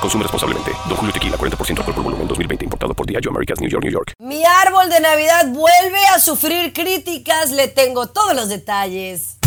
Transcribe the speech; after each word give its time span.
Consume 0.00 0.22
responsablemente. 0.22 0.70
Don 0.88 0.96
Julio 0.96 1.12
Tequila, 1.12 1.36
40% 1.36 1.78
alcohol 1.78 1.94
por 1.94 2.04
volumen, 2.04 2.26
2020. 2.28 2.64
Importado 2.64 2.94
por 2.94 3.06
Diageo 3.06 3.30
Americas, 3.30 3.60
New 3.60 3.68
York, 3.68 3.84
New 3.84 3.92
York. 3.92 4.12
Mi 4.18 4.44
árbol 4.44 4.88
de 4.88 5.00
Navidad 5.00 5.46
vuelve 5.48 6.06
a 6.14 6.18
sufrir 6.18 6.72
críticas. 6.72 7.50
Le 7.50 7.68
tengo 7.68 8.06
todos 8.06 8.34
los 8.34 8.48
detalles. 8.48 9.39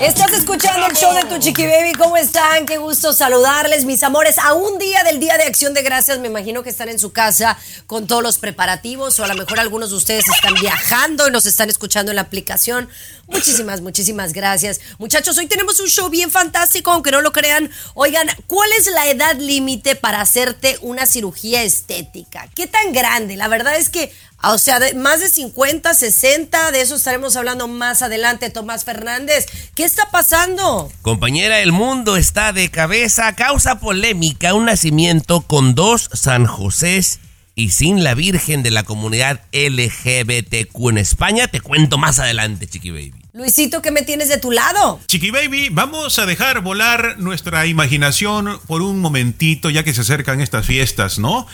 Estás 0.00 0.32
escuchando 0.32 0.84
el 0.86 0.96
show 0.96 1.14
de 1.14 1.22
tu 1.26 1.38
Chiqui 1.38 1.64
Baby. 1.64 1.92
¿Cómo 1.92 2.16
están? 2.16 2.66
Qué 2.66 2.78
gusto 2.78 3.12
saludarles, 3.12 3.84
mis 3.84 4.02
amores. 4.02 4.36
A 4.38 4.52
un 4.52 4.80
día 4.80 5.04
del 5.04 5.20
Día 5.20 5.36
de 5.38 5.44
Acción 5.44 5.74
de 5.74 5.82
Gracias, 5.82 6.18
me 6.18 6.26
imagino 6.26 6.64
que 6.64 6.70
están 6.70 6.88
en 6.88 6.98
su 6.98 7.12
casa 7.12 7.56
con 7.86 8.08
todos 8.08 8.20
los 8.20 8.38
preparativos, 8.38 9.16
o 9.20 9.24
a 9.24 9.28
lo 9.28 9.36
mejor 9.36 9.60
algunos 9.60 9.90
de 9.90 9.96
ustedes 9.96 10.24
están 10.28 10.54
viajando 10.54 11.28
y 11.28 11.30
nos 11.30 11.46
están 11.46 11.70
escuchando 11.70 12.10
en 12.10 12.16
la 12.16 12.22
aplicación. 12.22 12.88
Muchísimas, 13.28 13.80
muchísimas 13.80 14.32
gracias. 14.32 14.80
Muchachos, 14.98 15.38
hoy 15.38 15.46
tenemos 15.46 15.78
un 15.78 15.86
show 15.86 16.08
bien 16.08 16.32
fantástico, 16.32 16.90
aunque 16.90 17.12
no 17.12 17.20
lo 17.20 17.30
crean. 17.30 17.70
Oigan, 17.94 18.28
¿cuál 18.48 18.72
es 18.72 18.88
la 18.88 19.06
edad 19.08 19.36
límite 19.36 19.94
para 19.94 20.20
hacerte 20.20 20.78
una 20.80 21.06
cirugía 21.06 21.62
estética? 21.62 22.48
¿Qué 22.56 22.66
tan 22.66 22.92
grande? 22.92 23.36
La 23.36 23.46
verdad 23.46 23.76
es 23.76 23.88
que 23.88 24.12
o 24.52 24.58
sea, 24.58 24.78
de- 24.80 24.94
más 24.94 25.20
de 25.20 25.28
50, 25.28 25.94
60, 25.94 26.70
de 26.72 26.80
eso 26.80 26.96
estaremos 26.96 27.36
hablando 27.36 27.68
más 27.68 28.02
adelante, 28.02 28.50
Tomás 28.50 28.84
Fernández. 28.84 29.46
¿Qué 29.74 29.84
está 29.84 30.10
pasando? 30.10 30.90
Compañera, 31.02 31.60
el 31.60 31.72
mundo 31.72 32.16
está 32.16 32.52
de 32.52 32.70
cabeza. 32.70 33.34
Causa 33.34 33.80
polémica 33.80 34.54
un 34.54 34.66
nacimiento 34.66 35.42
con 35.42 35.74
dos 35.74 36.10
San 36.12 36.46
Josés 36.46 37.20
y 37.56 37.70
sin 37.70 38.02
la 38.02 38.14
Virgen 38.14 38.62
de 38.64 38.70
la 38.72 38.82
comunidad 38.82 39.40
LGBTQ 39.52 40.90
en 40.90 40.98
España. 40.98 41.48
Te 41.48 41.60
cuento 41.60 41.98
más 41.98 42.18
adelante, 42.18 42.66
Chiqui 42.66 42.90
Baby. 42.90 43.14
Luisito, 43.32 43.82
¿qué 43.82 43.90
me 43.90 44.02
tienes 44.02 44.28
de 44.28 44.38
tu 44.38 44.50
lado? 44.50 45.00
Chiqui 45.06 45.30
Baby, 45.30 45.68
vamos 45.70 46.18
a 46.18 46.26
dejar 46.26 46.60
volar 46.62 47.16
nuestra 47.18 47.66
imaginación 47.66 48.60
por 48.66 48.82
un 48.82 49.00
momentito, 49.00 49.70
ya 49.70 49.82
que 49.82 49.94
se 49.94 50.02
acercan 50.02 50.40
estas 50.40 50.66
fiestas, 50.66 51.18
¿no? 51.18 51.46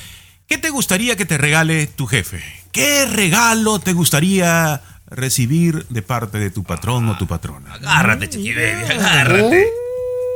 ¿Qué 0.50 0.58
te 0.58 0.70
gustaría 0.70 1.14
que 1.14 1.24
te 1.24 1.38
regale 1.38 1.86
tu 1.86 2.08
jefe? 2.08 2.42
¿Qué 2.72 3.06
regalo 3.06 3.78
te 3.78 3.92
gustaría 3.92 4.82
recibir 5.06 5.86
de 5.90 6.02
parte 6.02 6.38
de 6.38 6.50
tu 6.50 6.64
patrón 6.64 7.08
o 7.08 7.16
tu 7.16 7.28
patrona? 7.28 7.74
Agárrate, 7.74 8.28
Chiqui 8.28 8.52
Baby, 8.52 8.82
agárrate. 8.98 9.68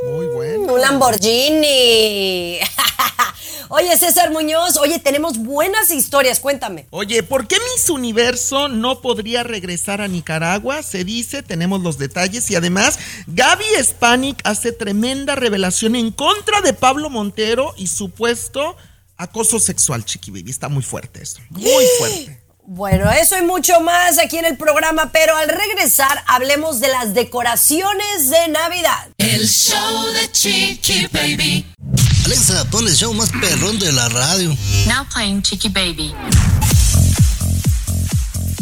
Muy 0.06 0.26
bueno. 0.28 0.72
Un 0.72 0.80
Lamborghini. 0.80 2.60
Oye, 3.70 3.96
César 3.96 4.30
Muñoz, 4.30 4.76
oye, 4.76 5.00
tenemos 5.00 5.38
buenas 5.38 5.90
historias, 5.90 6.38
cuéntame. 6.38 6.86
Oye, 6.90 7.24
¿por 7.24 7.48
qué 7.48 7.56
Miss 7.56 7.90
Universo 7.90 8.68
no 8.68 9.00
podría 9.00 9.42
regresar 9.42 10.00
a 10.00 10.06
Nicaragua? 10.06 10.84
Se 10.84 11.02
dice, 11.02 11.42
tenemos 11.42 11.82
los 11.82 11.98
detalles 11.98 12.48
y 12.52 12.54
además 12.54 13.00
Gaby 13.26 13.64
Spanik 13.82 14.40
hace 14.44 14.70
tremenda 14.70 15.34
revelación 15.34 15.96
en 15.96 16.12
contra 16.12 16.60
de 16.60 16.72
Pablo 16.72 17.10
Montero 17.10 17.74
y 17.76 17.88
supuesto 17.88 18.76
acoso 19.16 19.58
sexual, 19.58 20.04
Chiqui 20.04 20.30
Baby. 20.30 20.50
Está 20.50 20.68
muy 20.68 20.82
fuerte 20.82 21.22
esto, 21.22 21.40
muy 21.50 21.84
fuerte. 21.98 22.40
Bueno, 22.66 23.10
eso 23.12 23.36
y 23.36 23.42
mucho 23.42 23.78
más 23.80 24.18
aquí 24.18 24.38
en 24.38 24.46
el 24.46 24.56
programa, 24.56 25.12
pero 25.12 25.36
al 25.36 25.50
regresar 25.50 26.24
hablemos 26.26 26.80
de 26.80 26.88
las 26.88 27.12
decoraciones 27.12 28.30
de 28.30 28.48
Navidad. 28.48 29.10
El 29.18 29.46
show 29.46 30.06
de 30.14 30.32
Chiqui 30.32 31.06
Baby. 31.12 31.66
Alexa, 32.24 32.64
pon 32.70 32.88
el 32.88 32.94
show 32.94 33.12
más 33.12 33.30
perrón 33.38 33.78
de 33.78 33.92
la 33.92 34.08
radio. 34.08 34.56
Now 34.86 35.04
playing 35.12 35.42
Chiqui 35.42 35.68
Baby. 35.68 36.14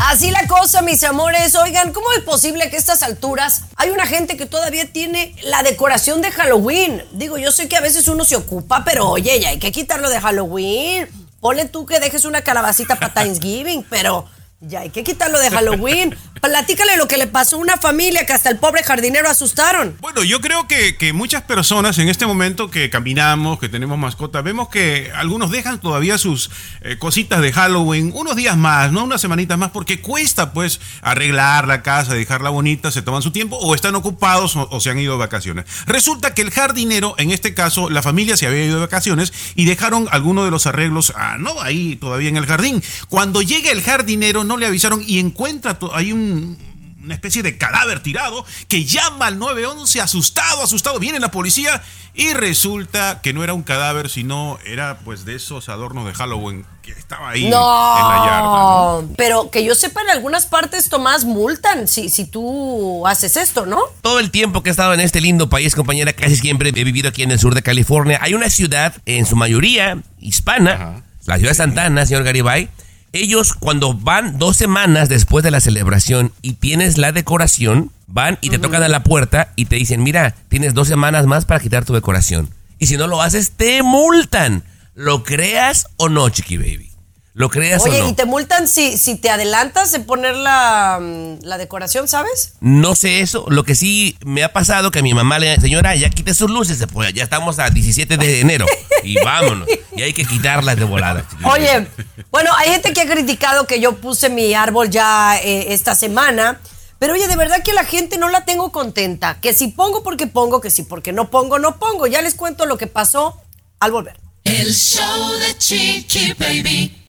Así 0.04 0.32
la 0.32 0.48
cosa, 0.48 0.82
mis 0.82 1.04
amores. 1.04 1.54
Oigan, 1.54 1.92
¿cómo 1.92 2.10
es 2.12 2.24
posible 2.24 2.68
que 2.68 2.74
a 2.74 2.78
estas 2.78 3.04
alturas 3.04 3.62
hay 3.76 3.90
una 3.90 4.04
gente 4.04 4.36
que 4.36 4.46
todavía 4.46 4.90
tiene 4.92 5.36
la 5.44 5.62
decoración 5.62 6.20
de 6.20 6.32
Halloween? 6.32 7.04
Digo, 7.12 7.38
yo 7.38 7.52
sé 7.52 7.68
que 7.68 7.76
a 7.76 7.80
veces 7.80 8.08
uno 8.08 8.24
se 8.24 8.34
ocupa, 8.34 8.82
pero 8.84 9.08
oye, 9.08 9.38
ya 9.38 9.50
hay 9.50 9.60
que 9.60 9.70
quitarlo 9.70 10.10
de 10.10 10.20
Halloween. 10.20 11.08
Ponle 11.38 11.66
tú 11.66 11.86
que 11.86 12.00
dejes 12.00 12.24
una 12.24 12.42
calabacita 12.42 12.96
para 12.96 13.14
Thanksgiving, 13.14 13.86
pero 13.88 14.26
ya 14.62 14.80
hay 14.80 14.90
que 14.90 15.02
quitarlo 15.02 15.40
de 15.40 15.50
Halloween. 15.50 16.16
Platícale 16.40 16.96
lo 16.96 17.06
que 17.06 17.16
le 17.16 17.28
pasó 17.28 17.56
a 17.56 17.58
una 17.60 17.76
familia 17.76 18.26
que 18.26 18.32
hasta 18.32 18.50
el 18.50 18.58
pobre 18.58 18.82
jardinero 18.82 19.28
asustaron. 19.28 19.96
Bueno, 20.00 20.24
yo 20.24 20.40
creo 20.40 20.66
que, 20.66 20.96
que 20.96 21.12
muchas 21.12 21.42
personas 21.42 21.98
en 21.98 22.08
este 22.08 22.26
momento 22.26 22.70
que 22.70 22.90
caminamos, 22.90 23.60
que 23.60 23.68
tenemos 23.68 23.98
mascotas, 23.98 24.42
vemos 24.42 24.68
que 24.68 25.12
algunos 25.14 25.50
dejan 25.50 25.80
todavía 25.80 26.18
sus 26.18 26.50
eh, 26.80 26.96
cositas 26.98 27.40
de 27.42 27.52
Halloween 27.52 28.12
unos 28.14 28.34
días 28.34 28.56
más, 28.56 28.90
¿no? 28.90 29.04
Unas 29.04 29.20
semanitas 29.20 29.56
más, 29.56 29.70
porque 29.70 30.00
cuesta 30.00 30.52
pues 30.52 30.80
arreglar 31.00 31.68
la 31.68 31.82
casa, 31.82 32.14
dejarla 32.14 32.50
bonita, 32.50 32.90
se 32.90 33.02
toman 33.02 33.22
su 33.22 33.30
tiempo 33.30 33.56
o 33.56 33.74
están 33.74 33.94
ocupados 33.94 34.56
o, 34.56 34.80
se 34.80 34.90
han 34.90 34.98
ido 34.98 35.12
de 35.12 35.18
vacaciones. 35.18 35.66
Resulta 35.86 36.34
que 36.34 36.42
el 36.42 36.50
jardinero, 36.50 37.14
en 37.18 37.30
este 37.30 37.54
caso, 37.54 37.88
la 37.88 38.02
familia 38.02 38.36
se 38.36 38.46
había 38.46 38.64
ido 38.64 38.76
de 38.76 38.80
vacaciones 38.80 39.32
y 39.54 39.64
dejaron 39.64 40.08
algunos 40.10 40.44
de 40.44 40.50
los 40.50 40.66
arreglos, 40.66 41.12
ah, 41.16 41.36
no, 41.38 41.60
ahí 41.60 41.96
todavía 41.96 42.28
en 42.28 42.36
el 42.36 42.46
jardín. 42.46 42.82
Cuando 43.08 43.42
llega 43.42 43.70
el 43.70 43.82
jardinero, 43.82 44.44
no 44.44 44.51
le 44.56 44.66
avisaron 44.66 45.02
y 45.06 45.18
encuentra 45.18 45.78
ahí 45.92 46.12
un 46.12 46.56
una 47.04 47.14
especie 47.14 47.42
de 47.42 47.58
cadáver 47.58 48.00
tirado 48.00 48.44
que 48.68 48.84
llama 48.84 49.26
al 49.26 49.38
911 49.38 50.00
asustado, 50.00 50.62
asustado. 50.62 50.98
Viene 50.98 51.18
la 51.18 51.30
policía 51.30 51.82
y 52.14 52.32
resulta 52.32 53.20
que 53.22 53.32
no 53.32 53.42
era 53.42 53.54
un 53.54 53.62
cadáver, 53.62 54.08
sino 54.08 54.58
era 54.64 54.98
pues 54.98 55.24
de 55.24 55.34
esos 55.34 55.68
adornos 55.68 56.06
de 56.06 56.14
Halloween 56.14 56.64
que 56.82 56.92
estaba 56.92 57.30
ahí 57.30 57.46
en 57.46 57.50
la 57.50 57.58
yarda. 57.58 58.41
¿no? 58.41 59.02
No, 59.02 59.14
pero 59.16 59.50
que 59.50 59.64
yo 59.64 59.74
sepa, 59.74 60.02
en 60.02 60.10
algunas 60.10 60.46
partes, 60.46 60.88
Tomás, 60.88 61.24
multan 61.24 61.88
si, 61.88 62.08
si 62.08 62.24
tú 62.24 63.06
haces 63.06 63.36
esto, 63.36 63.66
¿no? 63.66 63.80
Todo 64.00 64.20
el 64.20 64.30
tiempo 64.30 64.62
que 64.62 64.70
he 64.70 64.72
estado 64.72 64.94
en 64.94 65.00
este 65.00 65.20
lindo 65.20 65.48
país, 65.48 65.74
compañera, 65.74 66.12
casi 66.12 66.36
siempre 66.36 66.68
he 66.68 66.84
vivido 66.84 67.08
aquí 67.08 67.22
en 67.22 67.30
el 67.30 67.38
sur 67.38 67.54
de 67.54 67.62
California. 67.62 68.18
Hay 68.20 68.34
una 68.34 68.50
ciudad, 68.50 68.94
en 69.06 69.26
su 69.26 69.36
mayoría 69.36 69.98
hispana, 70.20 71.02
la 71.26 71.36
ciudad 71.36 71.50
de 71.50 71.56
Santana, 71.56 72.06
señor 72.06 72.24
Garibay. 72.24 72.68
Ellos, 73.12 73.52
cuando 73.52 73.92
van 73.92 74.38
dos 74.38 74.56
semanas 74.56 75.10
después 75.10 75.44
de 75.44 75.50
la 75.50 75.60
celebración 75.60 76.32
y 76.40 76.54
tienes 76.54 76.96
la 76.96 77.12
decoración, 77.12 77.90
van 78.06 78.38
y 78.40 78.48
te 78.48 78.58
tocan 78.58 78.82
a 78.82 78.88
la 78.88 79.04
puerta 79.04 79.52
y 79.54 79.66
te 79.66 79.76
dicen, 79.76 80.02
mira, 80.02 80.34
tienes 80.48 80.72
dos 80.72 80.88
semanas 80.88 81.26
más 81.26 81.44
para 81.44 81.60
quitar 81.60 81.84
tu 81.84 81.92
decoración. 81.92 82.48
Y 82.78 82.86
si 82.86 82.96
no 82.96 83.06
lo 83.06 83.20
haces, 83.20 83.52
te 83.52 83.82
multan. 83.82 84.64
¿Lo 84.94 85.24
creas 85.24 85.86
o 85.96 86.08
no, 86.08 86.28
Chiqui 86.28 86.56
Baby? 86.56 86.91
¿Lo 87.34 87.48
creas 87.48 87.82
Oye, 87.82 88.00
o 88.00 88.04
no? 88.04 88.10
y 88.10 88.12
te 88.12 88.26
multan 88.26 88.69
si, 88.69 88.98
si 88.98 89.16
te 89.16 89.31
adelantas 89.31 89.94
en 89.94 90.04
poner 90.04 90.37
la, 90.37 90.98
mm, 91.00 91.44
la 91.44 91.56
decoración, 91.56 92.06
¿sabes? 92.06 92.54
No 92.60 92.94
sé 92.94 93.20
eso. 93.20 93.47
Lo 93.48 93.65
que 93.65 93.75
sí 93.75 94.19
me 94.25 94.44
ha 94.44 94.53
pasado 94.53 94.91
que 94.91 94.98
a 94.98 95.03
mi 95.03 95.15
mamá 95.15 95.38
le 95.38 95.59
señora, 95.59 95.94
ya 95.94 96.10
quite 96.10 96.34
sus 96.34 96.50
luces, 96.50 96.84
pues 96.92 97.15
ya 97.15 97.22
estamos 97.22 97.59
a 97.59 97.71
17 97.71 98.19
de 98.19 98.41
enero 98.41 98.66
y 99.03 99.16
vámonos. 99.22 99.66
Y 99.97 100.03
hay 100.03 100.12
que 100.12 100.26
quitarlas 100.26 100.76
de 100.76 100.84
volada. 100.84 101.25
Oye, 101.44 101.87
bueno, 102.31 102.50
hay 102.59 102.71
gente 102.71 102.92
que 102.92 103.00
ha 103.00 103.09
criticado 103.09 103.66
que 103.66 103.81
yo 103.81 103.97
puse 103.97 104.28
mi 104.28 104.53
árbol 104.53 104.91
ya 104.91 105.38
eh, 105.38 105.72
esta 105.72 105.94
semana. 105.94 106.60
Pero 106.98 107.15
oye, 107.15 107.26
de 107.26 107.37
verdad 107.37 107.62
que 107.65 107.72
la 107.72 107.84
gente 107.84 108.19
no 108.19 108.28
la 108.28 108.44
tengo 108.44 108.72
contenta. 108.72 109.41
Que 109.41 109.54
si 109.54 109.69
pongo 109.69 110.03
porque 110.03 110.26
pongo, 110.26 110.60
que 110.60 110.71
si 110.71 110.82
porque 110.82 111.12
no 111.12 111.31
pongo, 111.31 111.59
no 111.59 111.78
pongo. 111.78 112.06
Ya 112.06 112.21
les 112.21 112.34
cuento 112.34 112.66
lo 112.66 112.77
que 112.77 112.86
pasó 112.86 113.41
al 113.80 113.91
volver. 113.91 114.21
El 114.45 114.72
show 114.74 115.33
de 115.39 115.56
Chiqui 115.56 116.34
Baby. 116.34 117.02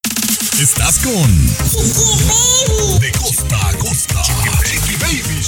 Estás 0.60 1.00
con 1.00 1.48
De 3.00 3.12
costa 3.14 3.70
a 3.70 3.74
costa. 3.78 4.22
Baby. 5.00 5.42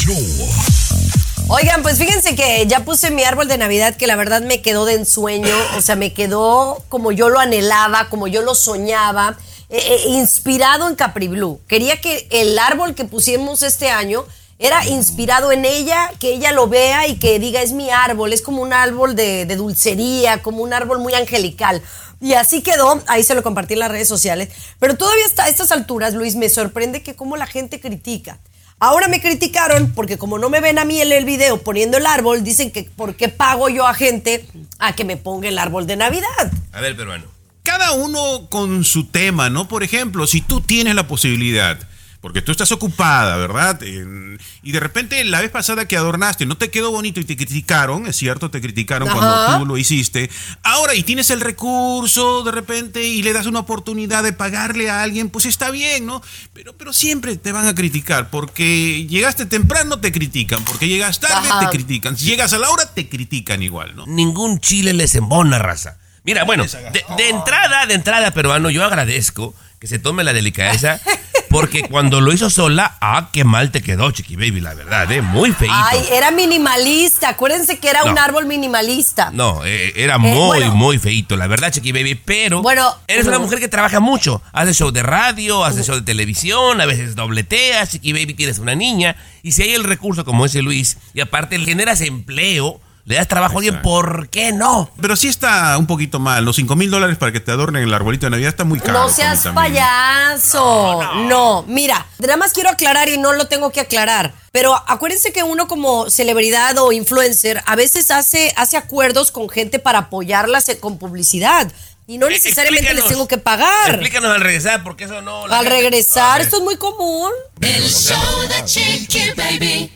Oigan, 1.48 1.84
pues 1.84 2.00
fíjense 2.00 2.36
que 2.36 2.66
ya 2.68 2.84
puse 2.84 3.12
mi 3.12 3.24
árbol 3.24 3.48
de 3.48 3.60
Navidad 3.60 3.96
que 3.96 4.08
la 4.08 4.16
verdad 4.16 4.42
me 4.42 4.64
quedó 4.64 4.86
de 4.86 4.96
ensueño, 4.96 5.54
o 5.78 5.82
sea, 5.82 5.96
me 5.96 6.12
quedó 6.14 6.84
como 6.90 7.12
yo 7.12 7.30
lo 7.30 7.40
anhelaba, 7.40 8.10
como 8.10 8.26
yo 8.28 8.42
lo 8.42 8.56
soñaba, 8.56 9.38
eh, 9.70 9.78
eh, 9.80 10.10
inspirado 10.10 10.90
en 10.90 10.96
Capri 10.96 11.28
Blue. 11.28 11.62
Quería 11.68 12.02
que 12.02 12.28
el 12.32 12.58
árbol 12.58 12.96
que 12.96 13.06
pusimos 13.06 13.62
este 13.62 13.92
año 13.92 14.26
era 14.58 14.86
inspirado 14.88 15.52
en 15.52 15.66
ella, 15.66 16.12
que 16.20 16.34
ella 16.34 16.52
lo 16.52 16.68
vea 16.68 17.08
y 17.08 17.18
que 17.18 17.40
diga, 17.40 17.62
es 17.62 17.74
mi 17.74 17.90
árbol, 17.90 18.32
es 18.32 18.42
como 18.42 18.62
un 18.62 18.74
árbol 18.74 19.16
de, 19.16 19.46
de 19.46 19.56
dulcería, 19.56 20.42
como 20.42 20.64
un 20.64 20.74
árbol 20.74 21.00
muy 21.00 21.14
angelical. 21.14 21.82
Y 22.22 22.34
así 22.34 22.62
quedó, 22.62 23.04
ahí 23.08 23.24
se 23.24 23.36
lo 23.36 23.44
compartí 23.44 23.74
en 23.74 23.80
las 23.80 23.92
redes 23.92 24.08
sociales. 24.08 24.50
Pero 24.80 24.96
todavía 24.96 25.26
hasta 25.26 25.44
a 25.44 25.50
estas 25.50 25.72
alturas, 25.72 26.14
Luis, 26.14 26.36
me 26.36 26.50
sorprende 26.50 27.04
que 27.04 27.16
cómo 27.16 27.36
la 27.36 27.48
gente 27.48 27.80
critica. 27.80 28.40
Ahora 28.80 29.08
me 29.08 29.22
criticaron 29.22 29.94
porque 29.94 30.18
como 30.18 30.38
no 30.38 30.50
me 30.50 30.60
ven 30.60 30.80
a 30.80 30.86
mí 30.86 31.00
en 31.00 31.12
el 31.12 31.24
video 31.24 31.62
poniendo 31.62 31.98
el 31.98 32.06
árbol, 32.06 32.44
dicen 32.44 32.72
que 32.72 32.84
¿por 32.84 33.16
qué 33.16 33.30
pago 33.30 33.70
yo 33.70 33.88
a 33.88 33.94
gente 33.94 34.46
a 34.80 34.94
que 34.94 35.06
me 35.06 35.16
ponga 35.18 35.48
el 35.48 35.58
árbol 35.58 35.88
de 35.88 35.96
Navidad? 35.96 36.52
A 36.74 36.82
ver, 36.82 36.96
peruano. 36.96 37.26
Cada 37.64 37.94
uno 37.94 38.48
con 38.50 38.84
su 38.84 39.06
tema, 39.06 39.50
¿no? 39.50 39.68
Por 39.68 39.84
ejemplo, 39.84 40.28
si 40.28 40.42
tú 40.42 40.62
tienes 40.62 40.94
la 40.94 41.08
posibilidad, 41.08 41.80
porque 42.26 42.42
tú 42.42 42.52
estás 42.52 42.72
ocupada, 42.72 43.38
¿verdad? 43.38 43.80
Y 43.84 44.72
de 44.72 44.80
repente 44.80 45.24
la 45.26 45.42
vez 45.42 45.52
pasada 45.52 45.88
que 45.88 45.96
adornaste 45.96 46.48
no 46.48 46.58
te 46.58 46.72
quedó 46.72 46.90
bonito 46.90 47.20
y 47.20 47.24
te 47.24 47.38
criticaron, 47.38 48.08
es 48.08 48.16
cierto, 48.16 48.50
te 48.50 48.62
criticaron 48.62 49.08
Ajá. 49.08 49.20
cuando 49.20 49.60
tú 49.60 49.66
lo 49.68 49.78
hiciste. 49.78 50.32
Ahora, 50.64 50.96
y 50.96 51.04
tienes 51.04 51.30
el 51.30 51.40
recurso 51.40 52.42
de 52.42 52.52
repente 52.52 53.04
y 53.04 53.22
le 53.22 53.32
das 53.32 53.46
una 53.46 53.60
oportunidad 53.60 54.24
de 54.24 54.34
pagarle 54.34 54.90
a 54.90 55.04
alguien, 55.04 55.30
pues 55.30 55.46
está 55.46 55.70
bien, 55.70 56.08
¿no? 56.08 56.24
Pero, 56.52 56.76
pero 56.76 56.94
siempre 56.94 57.36
te 57.36 57.52
van 57.52 57.68
a 57.68 57.76
criticar, 57.76 58.32
porque 58.32 59.06
llegaste 59.06 59.46
temprano 59.46 60.00
te 60.00 60.12
critican, 60.12 60.66
porque 60.66 60.88
llegas 60.88 61.20
tarde 61.20 61.48
Ajá. 61.48 61.60
te 61.60 61.78
critican, 61.78 62.18
si 62.18 62.26
llegas 62.26 62.54
a 62.54 62.58
la 62.58 62.72
hora 62.72 62.92
te 62.92 63.08
critican 63.08 63.62
igual, 63.62 63.96
¿no? 63.96 64.08
Ningún 64.08 64.60
chile 64.60 64.94
les 64.94 65.14
embona, 65.14 65.60
raza. 65.60 66.00
Mira, 66.24 66.44
bueno, 66.44 66.64
de, 66.64 67.06
de 67.18 67.30
entrada, 67.30 67.86
de 67.86 67.94
entrada, 67.94 68.32
peruano, 68.32 68.72
yo 68.72 68.84
agradezco 68.84 69.54
que 69.80 69.88
se 69.88 70.00
tome 70.00 70.24
la 70.24 70.34
delicadeza, 70.34 71.00
porque 71.50 71.84
cuando 71.84 72.22
lo 72.22 72.34
hizo 72.34 72.50
sola, 72.50 72.98
ah, 73.02 73.30
qué 73.32 73.44
mal 73.44 73.72
te 73.72 73.82
quedó, 73.82 74.12
Chiqui 74.12 74.36
Baby, 74.36 74.62
la 74.62 74.74
verdad, 74.74 75.12
¿eh? 75.12 75.22
Muy 75.22 75.52
feíto. 75.52 75.74
Ay, 75.76 76.04
era 76.12 76.32
minimalista. 76.32 77.30
Acuérdense 77.30 77.80
que 77.80 77.90
era 77.90 78.04
un 78.04 78.18
árbol 78.18 78.46
minimalista. 78.46 79.30
No, 79.32 79.66
eh, 79.66 79.94
era 79.96 80.18
muy, 80.18 80.32
bueno. 80.32 80.76
muy 80.76 80.98
feíto, 80.98 81.36
la 81.36 81.48
verdad, 81.48 81.72
Chiqui 81.72 81.92
Baby. 81.92 82.16
Pero 82.16 82.62
Bueno, 82.62 82.94
eres 83.08 83.28
una 83.28 83.40
mujer 83.40 83.60
que 83.60 83.68
trabaja 83.68 84.00
mucho. 84.00 84.42
Hace 84.52 84.74
show 84.74 84.92
de 84.92 85.04
radio, 85.04 85.64
hace 85.64 85.84
show 85.84 85.96
de 85.96 86.02
televisión, 86.02 86.82
a 86.82 86.86
veces 86.86 87.16
dobleteas, 87.16 87.90
Chiqui 87.92 88.14
Baby, 88.14 88.34
tienes 88.34 88.60
una 88.60 88.76
niña. 88.76 89.16
Y 89.44 89.52
si 89.52 89.64
hay 89.64 89.74
el 89.74 89.84
recurso, 89.84 90.26
como 90.26 90.44
dice 90.44 90.62
Luis, 90.62 90.98
y 91.14 91.22
aparte 91.22 91.60
generas 91.60 92.02
empleo, 92.02 92.80
le 93.06 93.16
das 93.16 93.28
trabajo 93.28 93.54
a 93.54 93.58
alguien, 93.58 93.82
¿por 93.84 94.30
qué 94.30 94.52
no? 94.52 94.90
Pero 95.00 95.16
sí 95.16 95.28
está 95.28 95.78
un 95.78 95.86
poquito 95.88 96.20
mal. 96.20 96.44
Los 96.44 96.56
5 96.56 96.76
mil 96.76 96.90
dólares 96.90 97.18
para 97.18 97.32
que 97.32 97.40
te 97.40 97.52
adornen 97.52 97.84
el 97.84 97.94
arbolito 97.94 98.26
de 98.26 98.32
Navidad 98.32 98.50
está 98.50 98.64
muy 98.64 98.80
caro. 98.80 98.94
No 98.94 99.10
seas 99.10 99.46
payaso. 99.54 101.02
No, 101.28 101.64
mira, 101.68 102.06
nada 102.20 102.38
más 102.38 102.54
quiero 102.54 102.70
aclarar 102.70 103.10
y 103.10 103.18
no 103.18 103.34
lo 103.34 103.48
tengo 103.48 103.72
que 103.72 103.80
aclarar. 103.80 104.34
Pero 104.52 104.74
acuérdense 104.88 105.32
que 105.34 105.44
uno 105.44 105.68
como 105.68 106.10
celebridad 106.10 106.78
o 106.78 106.92
influencer 106.92 107.62
a 107.66 107.76
veces 107.76 108.10
hace, 108.12 108.54
hace 108.58 108.78
acuerdos 108.78 109.32
con 109.32 109.50
gente 109.50 109.80
para 109.80 110.00
apoyarlas 110.00 110.66
con 110.80 110.98
publicidad. 110.98 111.72
Y 112.08 112.18
no 112.20 112.28
Eh, 112.28 112.32
necesariamente 112.32 112.94
les 112.94 113.08
tengo 113.08 113.28
que 113.28 113.38
pagar. 113.40 113.90
Explícanos 113.90 114.32
al 114.32 114.42
regresar, 114.42 114.84
porque 114.84 115.06
eso 115.06 115.22
no... 115.24 115.46
Al 115.46 115.52
gente- 115.64 115.70
regresar, 115.70 116.40
esto 116.42 116.58
es 116.58 116.64
muy 116.64 116.78
común. 116.78 117.32
El 117.62 117.84
show 117.90 118.42
de 118.48 118.64
Chiqui 118.66 119.32
Baby. 119.36 119.92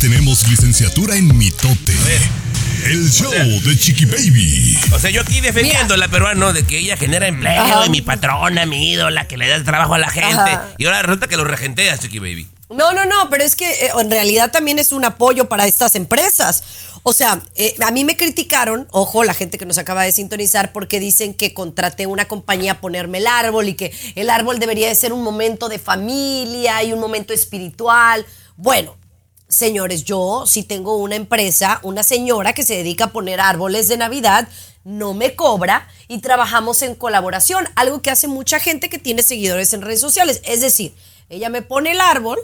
Tenemos 0.00 0.48
licenciatura 0.48 1.14
en 1.14 1.36
mitote. 1.36 1.92
El 2.86 3.10
show 3.10 3.30
de 3.30 3.76
Chiqui 3.76 4.06
Baby. 4.06 4.78
O 4.94 4.98
sea, 4.98 5.10
yo 5.10 5.20
aquí 5.20 5.42
defendiendo 5.42 5.92
a 5.92 5.98
la 5.98 6.08
peruana 6.08 6.54
de 6.54 6.62
que 6.62 6.78
ella 6.78 6.96
genera 6.96 7.28
empleo 7.28 7.60
Ajá. 7.60 7.84
y 7.84 7.90
mi 7.90 8.00
patrona, 8.00 8.64
mi 8.64 8.92
ídola, 8.92 9.28
que 9.28 9.36
le 9.36 9.46
da 9.46 9.62
trabajo 9.62 9.92
a 9.92 9.98
la 9.98 10.08
gente. 10.08 10.32
Ajá. 10.32 10.68
Y 10.78 10.86
ahora 10.86 11.02
resulta 11.02 11.28
que 11.28 11.36
lo 11.36 11.44
regenteas, 11.44 12.00
Chiqui 12.00 12.18
Baby. 12.18 12.48
No, 12.70 12.94
no, 12.94 13.04
no, 13.04 13.28
pero 13.28 13.44
es 13.44 13.56
que 13.56 13.68
eh, 13.70 13.90
en 14.00 14.10
realidad 14.10 14.50
también 14.50 14.78
es 14.78 14.92
un 14.92 15.04
apoyo 15.04 15.50
para 15.50 15.66
estas 15.66 15.94
empresas. 15.96 16.62
O 17.02 17.12
sea, 17.12 17.42
eh, 17.54 17.74
a 17.84 17.90
mí 17.90 18.04
me 18.04 18.16
criticaron, 18.16 18.88
ojo, 18.92 19.22
la 19.22 19.34
gente 19.34 19.58
que 19.58 19.66
nos 19.66 19.76
acaba 19.76 20.04
de 20.04 20.12
sintonizar, 20.12 20.72
porque 20.72 20.98
dicen 20.98 21.34
que 21.34 21.52
contraté 21.52 22.06
una 22.06 22.24
compañía 22.24 22.72
a 22.72 22.80
ponerme 22.80 23.18
el 23.18 23.26
árbol 23.26 23.68
y 23.68 23.74
que 23.74 23.92
el 24.14 24.30
árbol 24.30 24.60
debería 24.60 24.88
de 24.88 24.94
ser 24.94 25.12
un 25.12 25.22
momento 25.22 25.68
de 25.68 25.78
familia 25.78 26.82
y 26.84 26.94
un 26.94 27.00
momento 27.00 27.34
espiritual. 27.34 28.24
Bueno, 28.56 28.96
señores, 29.50 30.04
yo 30.04 30.44
sí 30.46 30.62
tengo 30.62 30.96
una 30.96 31.16
empresa, 31.16 31.80
una 31.82 32.02
señora 32.02 32.54
que 32.54 32.62
se 32.62 32.76
dedica 32.76 33.06
a 33.06 33.12
poner 33.12 33.40
árboles 33.40 33.88
de 33.88 33.96
Navidad, 33.96 34.48
no 34.84 35.12
me 35.12 35.34
cobra 35.34 35.88
y 36.08 36.20
trabajamos 36.20 36.80
en 36.82 36.94
colaboración, 36.94 37.68
algo 37.74 38.00
que 38.00 38.10
hace 38.10 38.28
mucha 38.28 38.60
gente 38.60 38.88
que 38.88 38.98
tiene 38.98 39.22
seguidores 39.22 39.74
en 39.74 39.82
redes 39.82 40.00
sociales. 40.00 40.40
Es 40.44 40.60
decir, 40.60 40.94
ella 41.28 41.50
me 41.50 41.62
pone 41.62 41.92
el 41.92 42.00
árbol, 42.00 42.38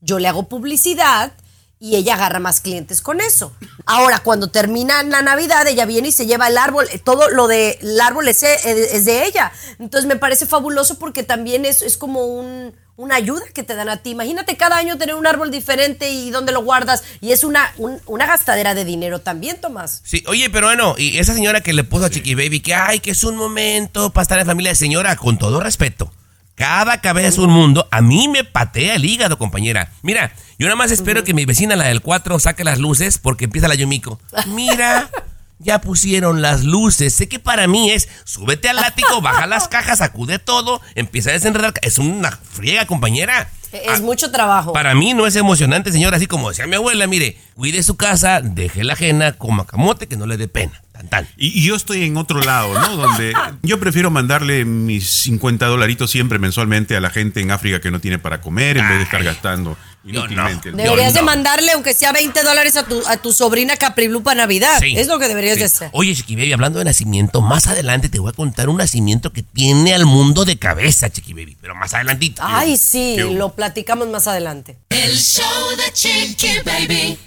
yo 0.00 0.18
le 0.18 0.28
hago 0.28 0.44
publicidad 0.44 1.32
y 1.78 1.96
ella 1.96 2.14
agarra 2.14 2.38
más 2.38 2.60
clientes 2.60 3.02
con 3.02 3.20
eso. 3.20 3.52
Ahora, 3.84 4.20
cuando 4.20 4.48
termina 4.48 5.02
la 5.02 5.20
Navidad, 5.20 5.66
ella 5.66 5.84
viene 5.84 6.08
y 6.08 6.12
se 6.12 6.26
lleva 6.26 6.48
el 6.48 6.56
árbol, 6.56 6.86
eh, 6.90 6.98
todo 6.98 7.28
lo 7.28 7.48
del 7.48 8.00
árbol 8.00 8.28
es, 8.28 8.42
eh, 8.44 8.56
es 8.64 9.04
de 9.04 9.26
ella. 9.26 9.52
Entonces 9.78 10.06
me 10.08 10.16
parece 10.16 10.46
fabuloso 10.46 10.98
porque 10.98 11.24
también 11.24 11.66
es 11.66 11.96
como 11.98 12.24
un, 12.24 12.72
una 12.96 13.16
ayuda 13.16 13.42
que 13.54 13.62
te 13.62 13.74
dan 13.74 13.88
a 13.88 13.98
ti. 13.98 14.10
Imagínate 14.10 14.56
cada 14.56 14.76
año 14.78 14.96
tener 14.96 15.14
un 15.16 15.26
árbol 15.26 15.50
diferente 15.50 16.10
y 16.10 16.30
dónde 16.30 16.52
lo 16.52 16.62
guardas. 16.62 17.04
Y 17.20 17.32
es 17.32 17.44
una, 17.44 17.72
un- 17.76 18.00
una 18.06 18.26
gastadera 18.26 18.74
de 18.74 18.84
dinero 18.84 19.20
también, 19.20 19.60
Tomás. 19.60 20.00
Sí, 20.04 20.24
oye, 20.26 20.48
peruano, 20.50 20.94
y 20.96 21.18
esa 21.18 21.34
señora 21.34 21.60
que 21.60 21.72
le 21.72 21.84
puso 21.84 22.06
a 22.06 22.10
Chiqui 22.10 22.34
Baby 22.34 22.60
que, 22.60 22.74
ay, 22.74 23.00
que 23.00 23.10
es 23.10 23.22
un 23.24 23.36
momento 23.36 24.10
para 24.10 24.22
estar 24.22 24.38
en 24.38 24.46
familia, 24.46 24.74
señora, 24.74 25.16
con 25.16 25.36
todo 25.38 25.60
respeto. 25.60 26.10
Cada 26.54 27.02
cabeza 27.02 27.28
es 27.28 27.36
un 27.38 27.50
mundo. 27.50 27.86
A 27.90 28.00
mí 28.00 28.28
me 28.28 28.42
patea 28.42 28.94
el 28.94 29.04
hígado, 29.04 29.36
compañera. 29.36 29.92
Mira, 30.00 30.32
yo 30.58 30.66
nada 30.66 30.76
más 30.76 30.90
espero 30.90 31.22
que 31.22 31.34
mi 31.34 31.44
vecina, 31.44 31.76
la 31.76 31.84
del 31.88 32.00
4, 32.00 32.38
saque 32.38 32.64
las 32.64 32.78
luces 32.78 33.18
porque 33.18 33.44
empieza 33.44 33.68
la 33.68 33.74
Yumiko. 33.76 34.18
Mira, 34.46 35.10
ya 35.58 35.80
pusieron 35.80 36.42
las 36.42 36.64
luces. 36.64 37.14
Sé 37.14 37.28
que 37.28 37.38
para 37.38 37.66
mí 37.66 37.90
es 37.90 38.08
súbete 38.24 38.68
al 38.68 38.76
látigo, 38.76 39.20
baja 39.22 39.46
las 39.46 39.68
cajas, 39.68 39.98
sacude 39.98 40.38
todo, 40.38 40.80
empieza 40.94 41.30
a 41.30 41.34
desenredar. 41.34 41.74
Es 41.82 41.98
una 41.98 42.30
friega, 42.30 42.86
compañera. 42.86 43.48
Es 43.72 44.00
mucho 44.00 44.30
trabajo. 44.30 44.72
Para 44.72 44.94
mí 44.94 45.12
no 45.12 45.26
es 45.26 45.36
emocionante, 45.36 45.92
señora, 45.92 46.16
así 46.16 46.26
como 46.26 46.48
decía 46.48 46.66
mi 46.66 46.76
abuela, 46.76 47.06
mire, 47.06 47.36
cuide 47.54 47.82
su 47.82 47.96
casa, 47.96 48.40
deje 48.40 48.84
la 48.84 48.94
ajena, 48.94 49.32
coma 49.32 49.66
camote, 49.66 50.06
que 50.06 50.16
no 50.16 50.26
le 50.26 50.36
dé 50.36 50.48
pena. 50.48 50.82
Tan, 50.92 51.08
tan. 51.08 51.28
Y, 51.36 51.48
y 51.48 51.62
yo 51.64 51.76
estoy 51.76 52.04
en 52.04 52.16
otro 52.16 52.40
lado, 52.40 52.72
¿no? 52.72 52.96
Donde 52.96 53.34
yo 53.62 53.78
prefiero 53.78 54.10
mandarle 54.10 54.64
mis 54.64 55.10
50 55.10 55.66
dolaritos 55.66 56.10
siempre 56.10 56.38
mensualmente 56.38 56.96
a 56.96 57.00
la 57.00 57.10
gente 57.10 57.40
en 57.40 57.50
África 57.50 57.80
que 57.80 57.90
no 57.90 58.00
tiene 58.00 58.18
para 58.18 58.40
comer 58.40 58.78
en 58.78 58.88
vez 58.88 58.96
de 58.98 59.04
estar 59.04 59.22
gastando 59.22 59.76
inútilmente. 60.06 60.68
el 60.70 60.76
Deberías 60.76 61.14
de 61.14 61.20
no. 61.20 61.26
mandarle, 61.26 61.72
aunque 61.72 61.94
sea 61.94 62.12
20 62.12 62.42
dólares 62.42 62.76
a 62.76 62.84
tu, 62.86 63.02
a 63.06 63.16
tu 63.16 63.32
sobrina 63.32 63.76
Capri 63.76 64.08
para 64.20 64.42
Navidad. 64.42 64.78
Sí. 64.80 64.94
Es 64.96 65.08
lo 65.08 65.18
que 65.18 65.28
deberías 65.28 65.54
Sí. 65.54 65.60
de 65.60 65.66
hacer. 65.66 65.90
Oye, 65.92 66.14
Chiqui 66.14 66.36
Baby, 66.36 66.52
hablando 66.52 66.78
de 66.78 66.84
nacimiento, 66.84 67.40
más 67.42 67.66
adelante 67.66 68.08
te 68.08 68.18
voy 68.18 68.30
a 68.30 68.32
contar 68.32 68.68
un 68.68 68.76
nacimiento 68.78 69.32
que 69.32 69.42
tiene 69.42 69.94
al 69.94 70.06
mundo 70.06 70.44
de 70.44 70.58
cabeza, 70.58 71.10
Chiqui 71.10 71.32
Baby, 71.32 71.56
pero 71.60 71.74
más 71.74 71.92
adelantito. 71.94 72.42
Ay, 72.44 72.76
sí, 72.76 73.16
lo 73.18 73.52
platicamos 73.54 74.08
más 74.08 74.26
adelante. 74.26 74.76
El 74.90 75.16
show 75.16 75.44
de 75.76 75.92
Chiqui 75.92 76.58
Baby. 76.64 77.18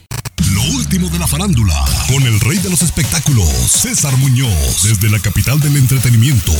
Lo 0.54 0.64
último 0.76 1.10
de 1.10 1.20
la 1.20 1.28
farándula, 1.28 1.76
con 2.08 2.24
el 2.24 2.40
rey 2.40 2.58
de 2.60 2.70
los 2.70 2.82
espectáculos, 2.82 3.48
César 3.50 4.16
Muñoz, 4.18 4.84
desde 4.84 5.10
la 5.10 5.20
capital 5.20 5.60
del 5.60 5.76
entretenimiento, 5.78 6.54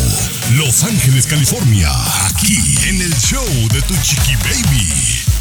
Los 0.54 0.84
Ángeles, 0.84 1.26
California, 1.26 1.90
aquí 2.28 2.58
en 2.88 3.02
el 3.02 3.14
show 3.16 3.46
de 3.72 3.82
Tu 3.82 3.96
Chiqui 4.04 4.36
Baby. 4.36 5.39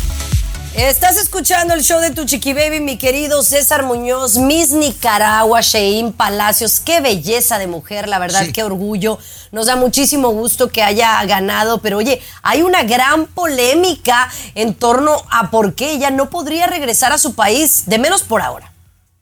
Estás 0.78 1.16
escuchando 1.16 1.74
el 1.74 1.82
show 1.82 2.00
de 2.00 2.12
tu 2.12 2.24
chiqui 2.24 2.52
baby, 2.52 2.78
mi 2.78 2.98
querido 2.98 3.42
César 3.42 3.82
Muñoz, 3.82 4.36
Miss 4.36 4.70
Nicaragua, 4.70 5.60
Shein 5.60 6.12
Palacios. 6.12 6.78
Qué 6.78 7.00
belleza 7.00 7.58
de 7.58 7.66
mujer, 7.66 8.08
la 8.08 8.20
verdad, 8.20 8.44
Sí. 8.44 8.52
qué 8.52 8.62
orgullo. 8.62 9.18
Nos 9.50 9.66
da 9.66 9.74
muchísimo 9.74 10.28
gusto 10.30 10.68
que 10.68 10.84
haya 10.84 11.24
ganado, 11.24 11.78
pero 11.78 11.98
oye, 11.98 12.22
hay 12.42 12.62
una 12.62 12.84
gran 12.84 13.26
polémica 13.26 14.30
en 14.54 14.72
torno 14.72 15.16
a 15.32 15.50
por 15.50 15.74
qué 15.74 15.90
ella 15.90 16.10
no 16.10 16.30
podría 16.30 16.68
regresar 16.68 17.10
a 17.12 17.18
su 17.18 17.34
país, 17.34 17.82
de 17.86 17.98
menos 17.98 18.22
por 18.22 18.40
ahora. 18.40 18.67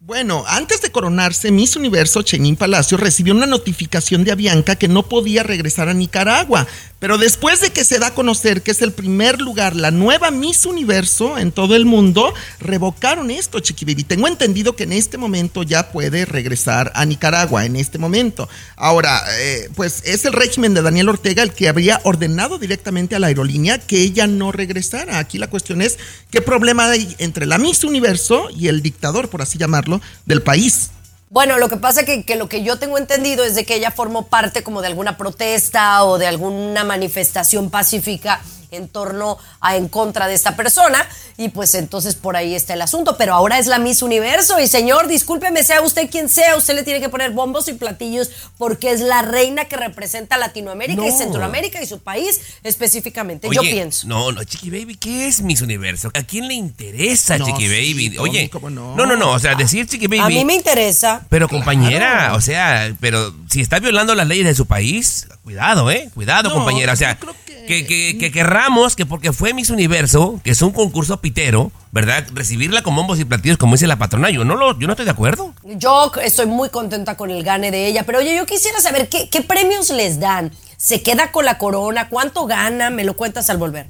Bueno, 0.06 0.44
antes 0.46 0.82
de 0.82 0.92
coronarse, 0.92 1.50
Miss 1.50 1.74
Universo 1.74 2.22
Chenín 2.22 2.54
Palacio 2.54 2.96
recibió 2.96 3.34
una 3.34 3.44
notificación 3.44 4.22
de 4.22 4.30
Avianca 4.30 4.76
que 4.76 4.86
no 4.86 5.08
podía 5.08 5.42
regresar 5.42 5.88
a 5.88 5.94
Nicaragua. 5.94 6.68
Pero 6.98 7.18
después 7.18 7.60
de 7.60 7.70
que 7.70 7.84
se 7.84 7.98
da 7.98 8.06
a 8.06 8.14
conocer 8.14 8.62
que 8.62 8.70
es 8.70 8.80
el 8.80 8.92
primer 8.92 9.40
lugar, 9.40 9.76
la 9.76 9.90
nueva 9.90 10.30
Miss 10.30 10.64
Universo 10.64 11.36
en 11.36 11.52
todo 11.52 11.76
el 11.76 11.84
mundo, 11.84 12.32
revocaron 12.58 13.30
esto, 13.30 13.60
Chiqui 13.60 13.84
Baby. 13.84 14.04
Tengo 14.04 14.28
entendido 14.28 14.76
que 14.76 14.84
en 14.84 14.92
este 14.92 15.18
momento 15.18 15.62
ya 15.62 15.90
puede 15.92 16.24
regresar 16.24 16.92
a 16.94 17.04
Nicaragua, 17.04 17.66
en 17.66 17.76
este 17.76 17.98
momento. 17.98 18.48
Ahora, 18.76 19.22
eh, 19.38 19.68
pues 19.74 20.02
es 20.06 20.24
el 20.24 20.32
régimen 20.32 20.72
de 20.72 20.82
Daniel 20.82 21.10
Ortega 21.10 21.42
el 21.42 21.52
que 21.52 21.68
habría 21.68 22.00
ordenado 22.04 22.58
directamente 22.58 23.14
a 23.14 23.18
la 23.18 23.26
aerolínea 23.26 23.78
que 23.78 24.00
ella 24.00 24.26
no 24.26 24.50
regresara. 24.50 25.18
Aquí 25.18 25.36
la 25.36 25.50
cuestión 25.50 25.82
es 25.82 25.98
qué 26.30 26.40
problema 26.40 26.90
hay 26.90 27.14
entre 27.18 27.44
la 27.44 27.58
Miss 27.58 27.84
Universo 27.84 28.48
y 28.56 28.68
el 28.68 28.80
dictador, 28.80 29.28
por 29.28 29.42
así 29.42 29.58
llamarlo, 29.58 29.95
del 30.24 30.42
país. 30.42 30.90
Bueno, 31.28 31.58
lo 31.58 31.68
que 31.68 31.76
pasa 31.76 32.04
que, 32.04 32.24
que 32.24 32.36
lo 32.36 32.48
que 32.48 32.62
yo 32.62 32.78
tengo 32.78 32.98
entendido 32.98 33.44
es 33.44 33.54
de 33.54 33.64
que 33.64 33.74
ella 33.74 33.90
formó 33.90 34.28
parte 34.28 34.62
como 34.62 34.80
de 34.80 34.86
alguna 34.86 35.16
protesta 35.16 36.04
o 36.04 36.18
de 36.18 36.26
alguna 36.26 36.84
manifestación 36.84 37.68
pacífica 37.70 38.40
en 38.70 38.88
torno 38.88 39.38
a 39.60 39.76
en 39.76 39.88
contra 39.88 40.26
de 40.26 40.34
esta 40.34 40.56
persona 40.56 41.06
y 41.36 41.50
pues 41.50 41.74
entonces 41.74 42.14
por 42.14 42.36
ahí 42.36 42.54
está 42.54 42.74
el 42.74 42.82
asunto, 42.82 43.16
pero 43.16 43.34
ahora 43.34 43.58
es 43.58 43.66
la 43.66 43.78
Miss 43.78 44.02
Universo 44.02 44.58
y 44.60 44.66
señor, 44.66 45.08
discúlpeme, 45.08 45.62
sea 45.62 45.82
usted 45.82 46.10
quien 46.10 46.28
sea, 46.28 46.56
usted 46.56 46.74
le 46.74 46.82
tiene 46.82 47.00
que 47.00 47.08
poner 47.08 47.32
bombos 47.32 47.68
y 47.68 47.74
platillos 47.74 48.30
porque 48.58 48.90
es 48.90 49.00
la 49.00 49.22
reina 49.22 49.66
que 49.66 49.76
representa 49.76 50.36
a 50.36 50.38
Latinoamérica 50.38 51.06
y. 51.06 51.12
Centroamérica 51.12 51.82
y 51.82 51.86
su 51.86 51.98
país 52.00 52.40
específicamente, 52.62 53.48
yo 53.52 53.60
pienso. 53.62 54.06
No, 54.06 54.32
no, 54.32 54.44
Chiqui 54.44 54.70
Baby, 54.70 54.96
¿qué 54.96 55.28
es 55.28 55.40
Miss 55.40 55.60
Universo? 55.62 56.10
¿A 56.14 56.22
quién 56.22 56.48
le 56.48 56.54
interesa 56.54 57.38
No, 57.38 57.46
Chiqui 57.46 57.66
sí, 57.66 57.68
Baby? 57.68 58.16
Tommy, 58.16 58.28
Oye, 58.28 58.50
¿cómo 58.50 58.70
no? 58.70 58.94
no, 58.94 59.06
no, 59.06 59.16
no, 59.16 59.30
o 59.32 59.38
sea, 59.38 59.54
decir 59.54 59.86
Chiqui 59.86 60.06
Baby. 60.06 60.20
A 60.20 60.28
mí 60.28 60.44
me 60.44 60.54
interesa. 60.54 61.26
Pero 61.28 61.48
compañera, 61.48 62.34
o 62.34 62.40
sea, 62.40 62.94
pero 63.00 63.34
si 63.50 63.60
está 63.60 63.78
violando 63.78 64.14
las 64.14 64.26
leyes 64.26 64.46
de 64.46 64.54
su 64.54 64.66
país, 64.66 65.26
cuidado, 65.42 65.90
¿eh? 65.90 66.10
Cuidado, 66.14 66.48
No, 66.48 66.54
compañera. 66.54 66.92
O 66.92 66.96
sea, 66.96 67.14
yo 67.14 67.20
creo 67.20 67.34
que- 67.66 67.86
que, 67.86 68.12
que, 68.12 68.18
que 68.18 68.30
querramos 68.32 68.96
que 68.96 69.06
porque 69.06 69.32
fue 69.32 69.52
Miss 69.54 69.70
Universo, 69.70 70.40
que 70.44 70.50
es 70.50 70.62
un 70.62 70.70
concurso 70.72 71.20
pitero, 71.20 71.70
¿verdad? 71.92 72.26
Recibirla 72.32 72.82
con 72.82 72.94
bombos 72.96 73.18
y 73.20 73.24
platillos, 73.24 73.58
como 73.58 73.74
dice 73.74 73.86
la 73.86 73.98
patrona, 73.98 74.30
yo 74.30 74.44
no, 74.44 74.56
lo, 74.56 74.78
yo 74.78 74.86
no 74.86 74.92
estoy 74.92 75.04
de 75.06 75.10
acuerdo. 75.12 75.54
Yo 75.64 76.10
estoy 76.22 76.46
muy 76.46 76.70
contenta 76.70 77.16
con 77.16 77.30
el 77.30 77.42
gane 77.42 77.70
de 77.70 77.86
ella, 77.86 78.04
pero 78.04 78.18
oye, 78.18 78.34
yo 78.36 78.46
quisiera 78.46 78.80
saber 78.80 79.08
qué, 79.08 79.28
qué 79.28 79.42
premios 79.42 79.90
les 79.90 80.20
dan. 80.20 80.52
¿Se 80.76 81.02
queda 81.02 81.32
con 81.32 81.44
la 81.44 81.58
corona? 81.58 82.08
¿Cuánto 82.08 82.46
gana? 82.46 82.90
Me 82.90 83.04
lo 83.04 83.16
cuentas 83.16 83.48
al 83.50 83.56
volver. 83.58 83.86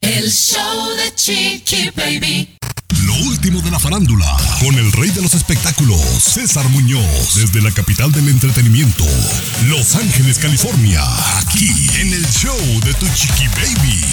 El 0.00 0.30
show 0.30 0.88
de 0.96 1.14
Chiqui 1.14 1.90
Baby. 1.94 2.56
Último 3.26 3.60
de 3.60 3.70
la 3.70 3.78
farándula, 3.78 4.26
con 4.60 4.74
el 4.78 4.90
rey 4.92 5.10
de 5.10 5.20
los 5.20 5.34
espectáculos, 5.34 6.00
César 6.22 6.66
Muñoz, 6.70 7.34
desde 7.34 7.60
la 7.60 7.70
capital 7.70 8.10
del 8.12 8.28
entretenimiento, 8.28 9.04
Los 9.66 9.94
Ángeles, 9.94 10.38
California, 10.38 11.02
aquí 11.38 11.70
en 12.00 12.12
el 12.14 12.26
show 12.30 12.56
de 12.84 12.94
Tu 12.94 13.06
Chiqui 13.14 13.46
Baby. 13.48 14.04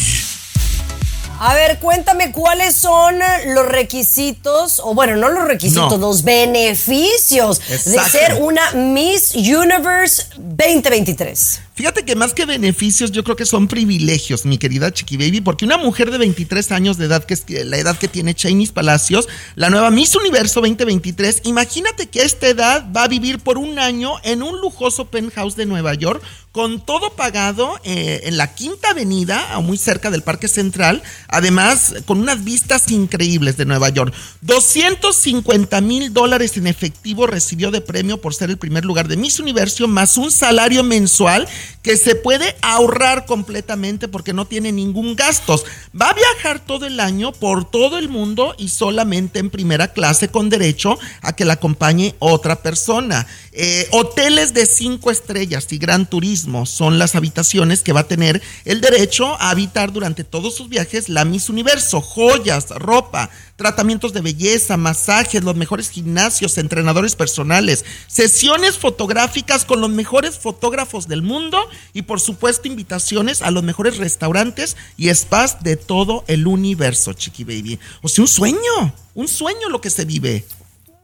A 1.40 1.54
ver, 1.54 1.78
cuéntame 1.80 2.32
cuáles 2.32 2.76
son 2.76 3.16
los 3.54 3.66
requisitos, 3.68 4.82
o 4.84 4.94
bueno, 4.94 5.16
no 5.16 5.30
los 5.30 5.48
requisitos, 5.48 5.92
No. 5.92 6.08
los 6.08 6.24
beneficios 6.24 7.62
de 7.70 8.00
ser 8.10 8.40
una 8.42 8.72
Miss 8.72 9.36
Universe 9.36 10.24
2023. 10.38 11.60
Fíjate 11.78 12.06
que 12.06 12.16
más 12.16 12.34
que 12.34 12.48
beneficios, 12.48 13.12
yo 13.12 13.24
creo 13.24 13.36
que 13.36 13.46
son 13.46 13.68
privilegios, 13.68 14.46
mi 14.46 14.58
querida 14.58 14.92
Chiqui 14.92 15.16
Baby, 15.16 15.42
porque 15.42 15.64
una 15.64 15.78
mujer 15.78 16.10
de 16.10 16.18
23 16.18 16.72
años 16.72 16.98
de 16.98 17.06
edad, 17.06 17.24
que 17.24 17.36
es 17.36 17.44
la 17.48 17.78
edad 17.78 17.96
que 18.00 18.08
tiene 18.08 18.34
Chainis 18.34 18.72
Palacios, 18.72 19.28
la 19.54 19.70
nueva 19.70 19.92
Miss 19.92 20.16
Universo 20.16 20.60
2023, 20.62 21.42
imagínate 21.44 22.08
que 22.08 22.22
a 22.22 22.24
esta 22.24 22.48
edad 22.48 22.92
va 22.92 23.04
a 23.04 23.08
vivir 23.08 23.38
por 23.38 23.60
un 23.60 23.78
año 23.78 24.14
en 24.24 24.42
un 24.42 24.60
lujoso 24.60 25.06
penthouse 25.12 25.56
de 25.56 25.68
Nueva 25.68 25.94
York, 25.94 26.24
con 26.58 26.84
todo 26.84 27.12
pagado 27.12 27.80
eh, 27.84 28.22
en 28.24 28.36
la 28.36 28.56
Quinta 28.56 28.90
Avenida, 28.90 29.60
muy 29.62 29.78
cerca 29.78 30.10
del 30.10 30.24
Parque 30.24 30.48
Central, 30.48 31.04
además 31.28 31.94
con 32.08 32.20
unas 32.20 32.44
vistas 32.44 32.90
increíbles 32.90 33.58
de 33.58 33.66
Nueva 33.66 33.90
York. 33.90 34.12
250 34.42 35.80
mil 35.82 36.12
dólares 36.12 36.58
en 36.58 36.66
efectivo 36.66 37.28
recibió 37.28 37.70
de 37.70 37.82
premio 37.82 38.20
por 38.20 38.34
ser 38.34 38.50
el 38.50 38.58
primer 38.58 38.86
lugar 38.86 39.08
de 39.08 39.18
Miss 39.18 39.40
Universo, 39.40 39.88
más 39.88 40.18
un 40.18 40.32
salario 40.32 40.84
mensual 40.84 41.48
que 41.82 41.98
se 41.98 42.16
puede 42.16 42.56
ahorrar 42.62 43.26
completamente 43.26 44.08
porque 44.08 44.34
no 44.34 44.46
tiene 44.46 44.72
ningún 44.72 45.16
gasto. 45.16 45.62
Va 46.00 46.10
a 46.10 46.14
viajar 46.14 46.60
todo 46.60 46.86
el 46.86 47.00
año 47.00 47.32
por 47.32 47.70
todo 47.70 47.98
el 47.98 48.10
mundo 48.10 48.56
y 48.58 48.70
solamente 48.70 49.40
en 49.40 49.50
primera 49.50 49.94
clase 49.94 50.30
con 50.30 50.50
derecho 50.50 50.98
a 51.22 51.34
que 51.34 51.46
la 51.46 51.54
acompañe 51.54 52.16
otra 52.20 52.62
persona. 52.62 53.28
Eh, 53.52 53.88
hoteles 53.92 54.54
de 54.54 54.66
cinco 54.66 55.12
estrellas 55.12 55.68
y 55.72 55.78
gran 55.78 56.06
turismo 56.06 56.66
son 56.66 57.00
las 57.00 57.16
habitaciones 57.16 57.82
que 57.82 57.94
va 57.94 58.02
a 58.02 58.08
tener 58.08 58.42
el 58.66 58.82
derecho 58.82 59.36
a 59.40 59.50
habitar 59.50 59.92
durante 59.92 60.24
todos 60.24 60.56
sus 60.56 60.70
viajes 60.70 61.10
la 61.10 61.26
Miss 61.26 61.50
Universo. 61.50 62.02
Joyas, 62.02 62.70
ropa, 62.70 63.30
tratamientos 63.58 64.14
de 64.14 64.22
belleza, 64.22 64.78
masajes, 64.78 65.44
los 65.44 65.56
mejores 65.56 65.90
gimnasios, 65.90 66.58
entrenadores 66.58 67.16
personales, 67.16 67.84
sesiones 68.08 68.78
fotográficas 68.78 69.66
con 69.66 69.82
los 69.82 69.90
mejores 69.90 70.38
fotógrafos 70.38 71.08
del 71.08 71.24
mundo 71.24 71.60
y 71.92 72.04
por 72.04 72.22
supuesto 72.22 72.68
invitaciones 72.68 73.42
a 73.42 73.52
los 73.52 73.64
mejores 73.64 73.98
restaurantes 73.98 74.78
y 74.96 75.14
spas 75.14 75.64
de 75.64 75.76
todo 75.76 76.24
el 76.28 76.48
universo, 76.48 77.14
Chiqui 77.14 77.44
Baby. 77.44 77.80
O 78.02 78.08
sea, 78.08 78.22
un 78.22 78.28
sueño, 78.28 78.94
un 79.16 79.28
sueño 79.28 79.70
lo 79.70 79.82
que 79.82 79.90
se 79.90 80.06
vive. 80.06 80.46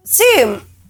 Sí, 0.05 0.24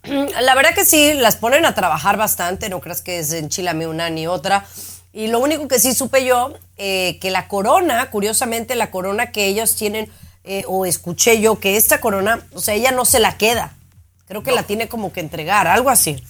la 0.41 0.55
verdad 0.55 0.75
que 0.75 0.85
sí, 0.85 1.13
las 1.13 1.37
ponen 1.37 1.65
a 1.65 1.73
trabajar 1.73 2.17
bastante, 2.17 2.69
no 2.69 2.81
creas 2.81 3.01
que 3.01 3.19
es 3.19 3.31
enchilame 3.31 3.87
una 3.87 4.09
ni 4.09 4.27
otra. 4.27 4.65
Y 5.13 5.27
lo 5.27 5.39
único 5.39 5.67
que 5.67 5.79
sí 5.79 5.93
supe 5.93 6.25
yo, 6.25 6.55
eh, 6.77 7.19
que 7.21 7.29
la 7.29 7.47
corona, 7.47 8.09
curiosamente 8.09 8.75
la 8.75 8.89
corona 8.89 9.31
que 9.31 9.45
ellos 9.45 9.75
tienen, 9.75 10.09
eh, 10.43 10.63
o 10.67 10.85
escuché 10.85 11.39
yo, 11.41 11.59
que 11.59 11.77
esta 11.77 12.01
corona, 12.01 12.45
o 12.53 12.59
sea, 12.61 12.73
ella 12.73 12.91
no 12.91 13.05
se 13.05 13.19
la 13.19 13.37
queda. 13.37 13.75
Creo 14.27 14.43
que 14.43 14.51
la 14.51 14.63
tiene 14.63 14.87
como 14.87 15.11
que 15.13 15.19
entregar, 15.19 15.67
algo 15.67 15.89
así. 15.89 16.23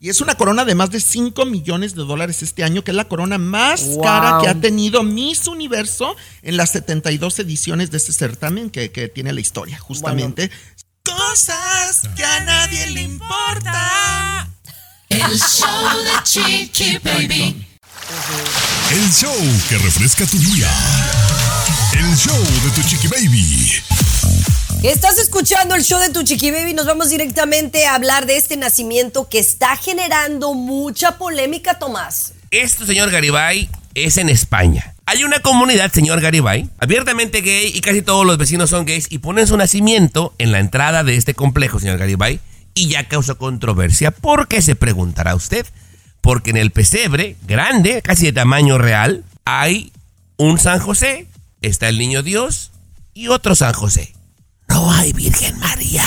Y 0.00 0.10
es 0.10 0.20
una 0.20 0.36
corona 0.36 0.64
de 0.64 0.76
más 0.76 0.90
de 0.90 1.00
5 1.00 1.44
millones 1.46 1.96
de 1.96 2.04
dólares 2.04 2.42
este 2.42 2.62
año, 2.62 2.84
que 2.84 2.92
es 2.92 2.96
la 2.96 3.06
corona 3.08 3.36
más 3.36 3.82
Wow. 3.84 4.00
cara 4.02 4.38
que 4.40 4.48
ha 4.48 4.54
tenido 4.54 5.02
Miss 5.02 5.48
Universo 5.48 6.14
en 6.42 6.56
las 6.56 6.70
72 6.70 7.38
ediciones 7.40 7.90
de 7.90 7.96
este 7.96 8.12
certamen 8.12 8.70
que, 8.70 8.92
que 8.92 9.08
tiene 9.08 9.32
la 9.32 9.40
historia, 9.40 9.76
justamente. 9.78 10.50
Cosas 11.04 12.02
que 12.14 12.24
a 12.24 12.40
nadie 12.44 12.86
le 12.90 13.02
importa. 13.02 14.48
El 15.08 15.38
show 15.38 16.04
de 16.04 16.22
Chiqui 16.22 16.98
Baby. 16.98 17.66
El 18.92 19.12
show 19.12 19.34
que 19.68 19.78
refresca 19.78 20.26
tu 20.26 20.38
día. 20.38 20.70
El 21.98 22.16
show 22.16 22.36
de 22.36 22.70
Tu 22.76 22.82
Chiqui 22.88 23.08
Baby. 23.08 23.72
Estás 24.84 25.18
escuchando 25.18 25.74
el 25.74 25.82
show 25.82 25.98
de 25.98 26.10
tu 26.10 26.22
Chiqui 26.22 26.52
Baby. 26.52 26.72
Nos 26.72 26.86
vamos 26.86 27.10
directamente 27.10 27.86
a 27.86 27.96
hablar 27.96 28.24
de 28.24 28.36
este 28.36 28.56
nacimiento 28.56 29.28
que 29.28 29.40
está 29.40 29.76
generando 29.76 30.54
mucha 30.54 31.18
polémica, 31.18 31.80
Tomás. 31.80 32.34
Esto, 32.52 32.86
señor 32.86 33.10
Garibay, 33.10 33.68
es 33.94 34.16
en 34.16 34.28
España. 34.28 34.94
Hay 35.06 35.24
una 35.24 35.40
comunidad, 35.40 35.90
señor 35.90 36.20
Garibay, 36.20 36.70
abiertamente 36.78 37.40
gay 37.40 37.72
y 37.74 37.80
casi 37.80 38.00
todos 38.00 38.24
los 38.24 38.38
vecinos 38.38 38.70
son 38.70 38.84
gays 38.84 39.08
y 39.10 39.18
ponen 39.18 39.48
su 39.48 39.56
nacimiento 39.56 40.34
en 40.38 40.52
la 40.52 40.60
entrada 40.60 41.02
de 41.02 41.16
este 41.16 41.34
complejo, 41.34 41.80
señor 41.80 41.98
Garibay, 41.98 42.38
y 42.74 42.86
ya 42.86 43.08
causó 43.08 43.38
controversia. 43.38 44.12
¿Por 44.12 44.46
qué 44.46 44.62
se 44.62 44.76
preguntará 44.76 45.34
usted? 45.34 45.66
Porque 46.20 46.50
en 46.50 46.58
el 46.58 46.70
pesebre, 46.70 47.34
grande, 47.48 48.02
casi 48.02 48.26
de 48.26 48.32
tamaño 48.34 48.78
real, 48.78 49.24
hay 49.44 49.90
un 50.36 50.60
San 50.60 50.78
José, 50.78 51.26
está 51.62 51.88
el 51.88 51.98
niño 51.98 52.22
Dios 52.22 52.72
y 53.14 53.28
otro 53.28 53.54
San 53.54 53.72
José. 53.72 54.14
No 54.68 54.92
hay 54.92 55.12
Virgen 55.12 55.58
María. 55.58 56.04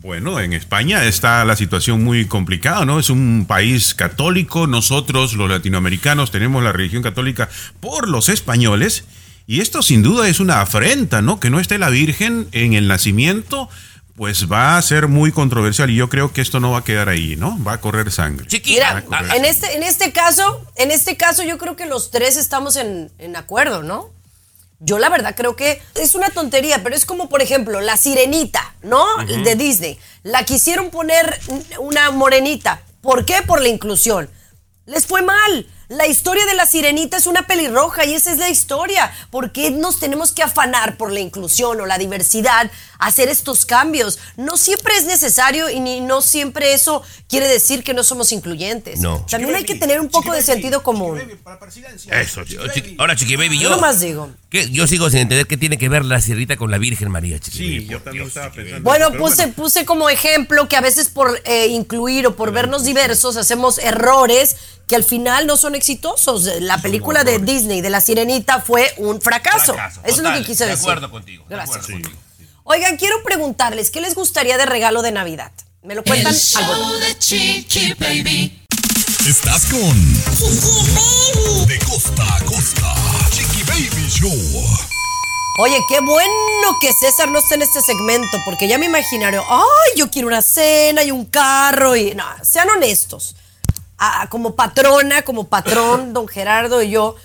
Bueno, 0.00 0.38
en 0.38 0.52
España 0.52 1.04
está 1.04 1.44
la 1.44 1.56
situación 1.56 2.04
muy 2.04 2.26
complicada, 2.26 2.84
¿no? 2.84 3.00
Es 3.00 3.10
un 3.10 3.46
país 3.48 3.94
católico, 3.94 4.68
nosotros 4.68 5.34
los 5.34 5.50
latinoamericanos 5.50 6.30
tenemos 6.30 6.62
la 6.62 6.72
religión 6.72 7.02
católica 7.02 7.48
por 7.80 8.08
los 8.08 8.28
españoles 8.28 9.04
y 9.46 9.60
esto 9.60 9.82
sin 9.82 10.02
duda 10.02 10.28
es 10.28 10.38
una 10.40 10.60
afrenta, 10.60 11.20
¿no? 11.20 11.40
Que 11.40 11.50
no 11.50 11.58
esté 11.58 11.78
la 11.78 11.90
Virgen 11.90 12.46
en 12.52 12.74
el 12.74 12.86
nacimiento, 12.86 13.68
pues 14.14 14.50
va 14.50 14.76
a 14.76 14.82
ser 14.82 15.08
muy 15.08 15.32
controversial 15.32 15.90
y 15.90 15.96
yo 15.96 16.08
creo 16.08 16.32
que 16.32 16.42
esto 16.42 16.60
no 16.60 16.70
va 16.70 16.78
a 16.78 16.84
quedar 16.84 17.08
ahí, 17.08 17.34
¿no? 17.34 17.62
Va 17.64 17.74
a 17.74 17.80
correr 17.80 18.12
sangre. 18.12 18.46
Mira, 18.66 18.92
Va 18.92 18.98
a 18.98 19.02
correr 19.02 19.36
en 19.36 19.44
este, 19.44 19.76
en 19.76 19.82
este 19.82 20.12
caso, 20.12 20.64
en 20.76 20.92
este 20.92 21.16
caso 21.16 21.42
yo 21.42 21.58
creo 21.58 21.76
que 21.76 21.86
los 21.86 22.10
tres 22.10 22.36
estamos 22.36 22.76
en, 22.76 23.10
en 23.18 23.36
acuerdo, 23.36 23.82
¿no? 23.82 24.10
Yo 24.80 24.98
la 24.98 25.08
verdad 25.08 25.34
creo 25.36 25.56
que 25.56 25.82
es 25.96 26.14
una 26.14 26.30
tontería, 26.30 26.82
pero 26.82 26.94
es 26.94 27.04
como 27.04 27.28
por 27.28 27.42
ejemplo 27.42 27.80
la 27.80 27.96
sirenita, 27.96 28.74
¿no? 28.82 29.04
De 29.24 29.56
Disney. 29.56 29.98
La 30.22 30.44
quisieron 30.44 30.90
poner 30.90 31.38
una 31.80 32.10
morenita. 32.12 32.82
¿Por 33.00 33.24
qué? 33.24 33.42
Por 33.42 33.60
la 33.60 33.68
inclusión. 33.68 34.30
Les 34.86 35.06
fue 35.06 35.22
mal. 35.22 35.66
La 35.88 36.06
historia 36.06 36.44
de 36.44 36.52
la 36.52 36.66
sirenita 36.66 37.16
es 37.16 37.26
una 37.26 37.46
pelirroja 37.46 38.04
y 38.04 38.12
esa 38.12 38.30
es 38.30 38.36
la 38.36 38.50
historia. 38.50 39.10
¿Por 39.30 39.52
qué 39.52 39.70
nos 39.70 39.98
tenemos 39.98 40.32
que 40.32 40.42
afanar 40.42 40.98
por 40.98 41.10
la 41.10 41.20
inclusión 41.20 41.80
o 41.80 41.86
la 41.86 41.96
diversidad, 41.96 42.70
hacer 42.98 43.30
estos 43.30 43.64
cambios? 43.64 44.18
No 44.36 44.58
siempre 44.58 44.94
es 44.98 45.06
necesario 45.06 45.70
y 45.70 45.80
ni, 45.80 46.00
no 46.02 46.20
siempre 46.20 46.74
eso 46.74 47.02
quiere 47.26 47.48
decir 47.48 47.82
que 47.82 47.94
no 47.94 48.04
somos 48.04 48.32
incluyentes. 48.32 49.00
No. 49.00 49.24
También 49.30 49.54
hay 49.54 49.64
que 49.64 49.76
tener 49.76 49.98
un 49.98 50.10
poco 50.10 50.34
de 50.34 50.42
sentido 50.42 50.82
común. 50.82 51.18
Eso, 52.10 52.42
ahora, 52.98 53.16
Chiqui 53.16 53.36
Baby, 53.36 53.56
Yo 53.56 53.62
yo. 53.64 53.70
nomás 53.70 54.00
digo. 54.00 54.28
¿Qué? 54.50 54.70
Yo 54.70 54.86
sigo 54.86 55.08
sin 55.08 55.20
entender 55.20 55.46
qué 55.46 55.56
tiene 55.56 55.78
que 55.78 55.88
ver 55.88 56.04
la 56.04 56.20
sierrita 56.20 56.58
con 56.58 56.70
la 56.70 56.76
Virgen 56.76 57.10
María, 57.10 57.38
Chiqui 57.38 57.56
Sí, 57.58 57.74
Baby. 57.78 57.86
yo 57.86 58.02
también 58.02 58.26
estaba 58.26 58.52
pensando. 58.52 58.82
Bueno, 58.82 59.12
puse, 59.12 59.48
puse 59.48 59.86
como 59.86 60.10
ejemplo 60.10 60.68
que 60.68 60.76
a 60.76 60.82
veces 60.82 61.08
por 61.08 61.40
eh, 61.46 61.68
incluir 61.68 62.26
o 62.26 62.36
por 62.36 62.52
vernos 62.52 62.84
diversos 62.84 63.38
hacemos 63.38 63.78
errores 63.78 64.56
que 64.86 64.96
al 64.96 65.04
final 65.04 65.46
no 65.46 65.56
son 65.58 65.74
exitosos. 65.78 66.44
La 66.60 66.76
película 66.82 67.24
de 67.24 67.38
Disney 67.38 67.80
de 67.80 67.88
La 67.90 68.00
Sirenita 68.02 68.60
fue 68.60 68.92
un 68.98 69.20
fracaso. 69.20 69.72
Fracaso, 69.74 70.00
Eso 70.04 70.16
es 70.16 70.22
lo 70.22 70.32
que 70.34 70.44
quise 70.44 70.64
de 70.64 70.70
decir. 70.70 70.82
acuerdo 70.84 71.10
contigo, 71.10 71.44
de 71.48 71.54
Gracias. 71.54 71.76
acuerdo 71.78 72.02
contigo. 72.02 72.22
Oigan, 72.64 72.96
quiero 72.98 73.22
preguntarles, 73.24 73.90
¿qué 73.90 74.00
les 74.02 74.14
gustaría 74.14 74.58
de 74.58 74.66
regalo 74.66 75.00
de 75.00 75.10
Navidad? 75.12 75.52
¿Me 75.82 75.94
lo 75.94 76.04
cuentan 76.04 76.34
show 76.34 76.62
volver? 76.66 77.08
de 77.08 77.18
Chiqui 77.18 77.94
Baby. 77.94 78.62
Estás 79.26 79.66
con 79.66 80.12
De 81.66 81.78
costa 81.80 82.36
a 82.36 82.44
costa. 82.44 82.94
Chiqui 83.30 83.62
Baby 83.62 84.08
Show. 84.10 84.32
Oye, 85.60 85.78
qué 85.88 86.00
bueno 86.00 86.78
que 86.80 86.92
César 86.92 87.28
no 87.30 87.38
esté 87.40 87.54
en 87.56 87.62
este 87.62 87.80
segmento, 87.80 88.36
porque 88.44 88.68
ya 88.68 88.78
me 88.78 88.86
imaginaron, 88.86 89.44
ay, 89.48 89.98
yo 89.98 90.08
quiero 90.10 90.28
una 90.28 90.40
cena 90.42 91.02
y 91.02 91.10
un 91.10 91.24
carro 91.24 91.96
y 91.96 92.14
no, 92.14 92.24
sean 92.42 92.68
honestos. 92.70 93.34
Ah, 93.98 94.28
como 94.30 94.54
patrona, 94.54 95.22
como 95.22 95.48
patrón, 95.48 96.12
don 96.12 96.28
Gerardo 96.28 96.82
y 96.82 96.90
yo, 96.90 97.16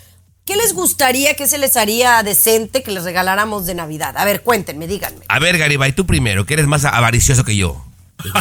¿qué 0.45 0.55
les 0.55 0.73
gustaría 0.73 1.35
que 1.35 1.47
se 1.47 1.59
les 1.59 1.77
haría 1.77 2.23
decente 2.23 2.81
que 2.81 2.91
les 2.91 3.03
regaláramos 3.03 3.65
de 3.65 3.75
Navidad? 3.75 4.17
A 4.17 4.25
ver, 4.25 4.41
cuéntenme, 4.41 4.87
díganme. 4.87 5.25
A 5.27 5.39
ver, 5.39 5.59
Garibay, 5.59 5.93
tú 5.93 6.05
primero, 6.07 6.45
que 6.45 6.55
eres 6.55 6.65
más 6.65 6.83
avaricioso 6.85 7.43
que 7.43 7.55
yo. 7.55 7.85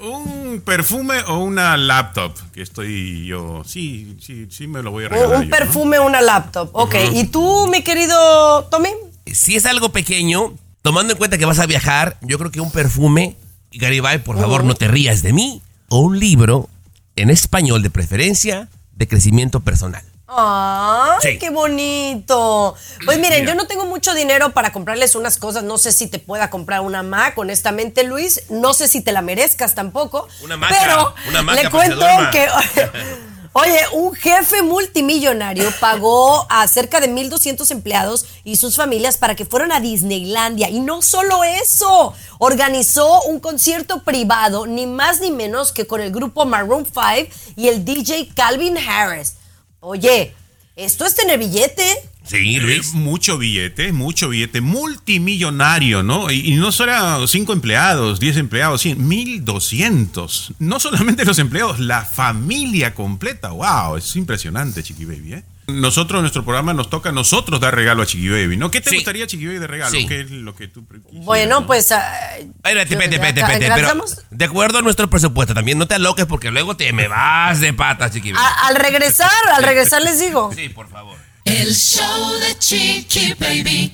Un 0.00 0.60
perfume 0.64 1.20
o 1.26 1.38
una 1.38 1.76
laptop, 1.76 2.32
que 2.52 2.62
estoy 2.62 3.26
yo, 3.26 3.62
sí, 3.64 4.16
sí, 4.20 4.46
sí 4.50 4.66
me 4.68 4.82
lo 4.82 4.90
voy 4.92 5.06
a 5.06 5.08
regalar. 5.08 5.40
Un, 5.40 5.50
perfume, 5.50 5.98
una 5.98 6.20
laptop. 6.20 6.70
Ok, 6.72 6.94
¿y 7.12 7.24
tú, 7.24 7.66
mi 7.66 7.82
querido 7.82 8.64
Tommy? 8.64 8.90
Si 9.32 9.56
es 9.56 9.66
algo 9.66 9.90
pequeño, 9.90 10.54
tomando 10.82 11.12
en 11.12 11.18
cuenta 11.18 11.38
que 11.38 11.44
vas 11.44 11.58
a 11.58 11.66
viajar, 11.66 12.18
yo 12.20 12.38
creo 12.38 12.52
que 12.52 12.60
un 12.60 12.70
perfume, 12.70 13.36
Garibay, 13.78 14.18
por 14.18 14.38
favor, 14.38 14.64
no 14.64 14.74
te 14.74 14.88
rías 14.88 15.22
de 15.22 15.32
mí, 15.32 15.62
o 15.88 15.98
un 16.00 16.18
libro 16.18 16.68
en 17.16 17.30
español 17.30 17.82
de 17.82 17.90
preferencia 17.90 18.68
de 18.92 19.08
crecimiento 19.08 19.60
personal. 19.60 20.02
¡Ay, 20.28 21.18
Sí. 21.22 21.38
qué 21.38 21.50
bonito! 21.50 22.74
Pues 23.04 23.18
miren, 23.18 23.46
yo 23.46 23.54
no 23.54 23.66
tengo 23.66 23.86
mucho 23.86 24.12
dinero 24.12 24.50
para 24.52 24.72
comprarles 24.72 25.14
unas 25.14 25.38
cosas. 25.38 25.62
No 25.62 25.78
sé 25.78 25.92
si 25.92 26.08
te 26.08 26.18
pueda 26.18 26.50
comprar 26.50 26.80
una 26.80 27.02
Mac, 27.04 27.38
honestamente, 27.38 28.02
Luis. 28.02 28.42
No 28.50 28.74
sé 28.74 28.88
si 28.88 29.02
te 29.02 29.12
la 29.12 29.22
merezcas 29.22 29.74
tampoco. 29.74 30.26
Una 30.42 30.56
maca, 30.56 30.76
Pero 30.80 31.14
una 31.28 31.42
maca 31.42 31.62
le 31.62 31.70
cuento 31.70 32.06
que. 32.32 32.48
Oye, 33.58 33.80
un 33.94 34.12
jefe 34.12 34.60
multimillonario 34.60 35.72
pagó 35.80 36.46
a 36.50 36.68
cerca 36.68 37.00
de 37.00 37.08
1.200 37.08 37.70
empleados 37.70 38.26
y 38.44 38.56
sus 38.56 38.76
familias 38.76 39.16
para 39.16 39.34
que 39.34 39.46
fueran 39.46 39.72
a 39.72 39.80
Disneylandia. 39.80 40.68
Y 40.68 40.80
no 40.80 41.00
solo 41.00 41.42
eso, 41.42 42.12
organizó 42.38 43.22
un 43.22 43.40
concierto 43.40 44.02
privado, 44.02 44.66
ni 44.66 44.84
más 44.84 45.22
ni 45.22 45.30
menos 45.30 45.72
que 45.72 45.86
con 45.86 46.02
el 46.02 46.12
grupo 46.12 46.44
Maroon 46.44 46.84
5 46.84 47.32
y 47.56 47.68
el 47.68 47.82
DJ 47.82 48.28
Calvin 48.34 48.76
Harris. 48.76 49.36
Oye, 49.80 50.34
esto 50.76 51.06
es 51.06 51.14
tener 51.14 51.38
billete. 51.38 52.10
Sí, 52.28 52.56
Eh, 52.56 52.60
Luis. 52.60 52.92
mucho 52.94 53.38
billete, 53.38 53.92
mucho 53.92 54.28
billete, 54.28 54.60
multimillonario, 54.60 56.02
¿no? 56.02 56.30
Y, 56.30 56.52
y 56.52 56.56
no 56.56 56.72
solo 56.72 57.26
cinco 57.28 57.52
empleados, 57.52 58.18
diez 58.20 58.36
empleados, 58.36 58.82
cien, 58.82 59.06
mil 59.06 59.44
doscientos. 59.44 60.52
No 60.58 60.80
solamente 60.80 61.24
los 61.24 61.38
empleados, 61.38 61.78
la 61.78 62.02
familia 62.04 62.94
completa. 62.94 63.50
¡Wow! 63.50 63.96
Es 63.96 64.16
impresionante, 64.16 64.82
Chiqui 64.82 65.04
Baby, 65.04 65.34
¿eh? 65.34 65.44
Nosotros, 65.68 66.20
nuestro 66.20 66.44
programa, 66.44 66.72
nos 66.74 66.90
toca 66.90 67.08
a 67.08 67.12
nosotros 67.12 67.58
dar 67.60 67.74
regalo 67.74 68.02
a 68.02 68.06
Chiqui 68.06 68.28
Baby, 68.28 68.56
¿no? 68.56 68.70
¿Qué 68.70 68.80
te 68.80 68.90
Sí. 68.90 68.96
gustaría, 68.96 69.26
Chiqui 69.26 69.46
Baby, 69.46 69.58
de 69.58 69.66
regalo? 69.66 69.90
Sí. 69.90 70.06
¿Qué 70.06 70.20
es 70.20 70.30
lo 70.30 70.54
que 70.54 70.68
tú 70.68 70.86
quisieras, 70.86 71.24
Bueno, 71.24 71.60
no? 71.60 71.66
pues. 71.66 71.90
ah, 71.90 72.02
Ay, 72.36 72.52
espérate, 72.54 72.94
espérate, 72.94 73.14
espérate, 73.16 73.42
acá- 73.42 73.52
espérate, 73.54 73.74
pero 73.74 73.88
¿alcanzamos? 73.88 74.24
de 74.30 74.44
acuerdo 74.44 74.78
a 74.78 74.82
nuestro 74.82 75.10
presupuesto, 75.10 75.54
también 75.54 75.76
no 75.78 75.86
te 75.88 75.94
aloques 75.94 76.26
porque 76.26 76.50
luego 76.52 76.76
te 76.76 76.92
me 76.92 77.08
vas 77.08 77.58
de 77.60 77.72
patas, 77.72 78.12
chiquillo. 78.12 78.36
A- 78.38 78.68
al 78.68 78.76
regresar, 78.76 79.30
al 79.56 79.62
regresar 79.64 80.02
les 80.02 80.20
digo. 80.20 80.52
Sí, 80.54 80.68
por 80.68 80.88
favor. 80.88 81.16
El 81.46 81.74
show 81.74 82.32
de 82.40 82.58
Chiqui 82.58 83.34
Baby. 83.34 83.92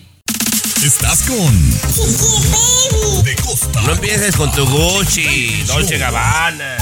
Estás 0.85 1.23
con 1.23 1.71
De 3.25 3.37
Costa. 3.37 3.83
No 3.83 3.93
empieces 3.93 4.35
con 4.37 4.51
tu 4.53 4.67
Gucci, 4.67 5.63
Dolce 5.67 5.99
Gabbana. 5.99 6.77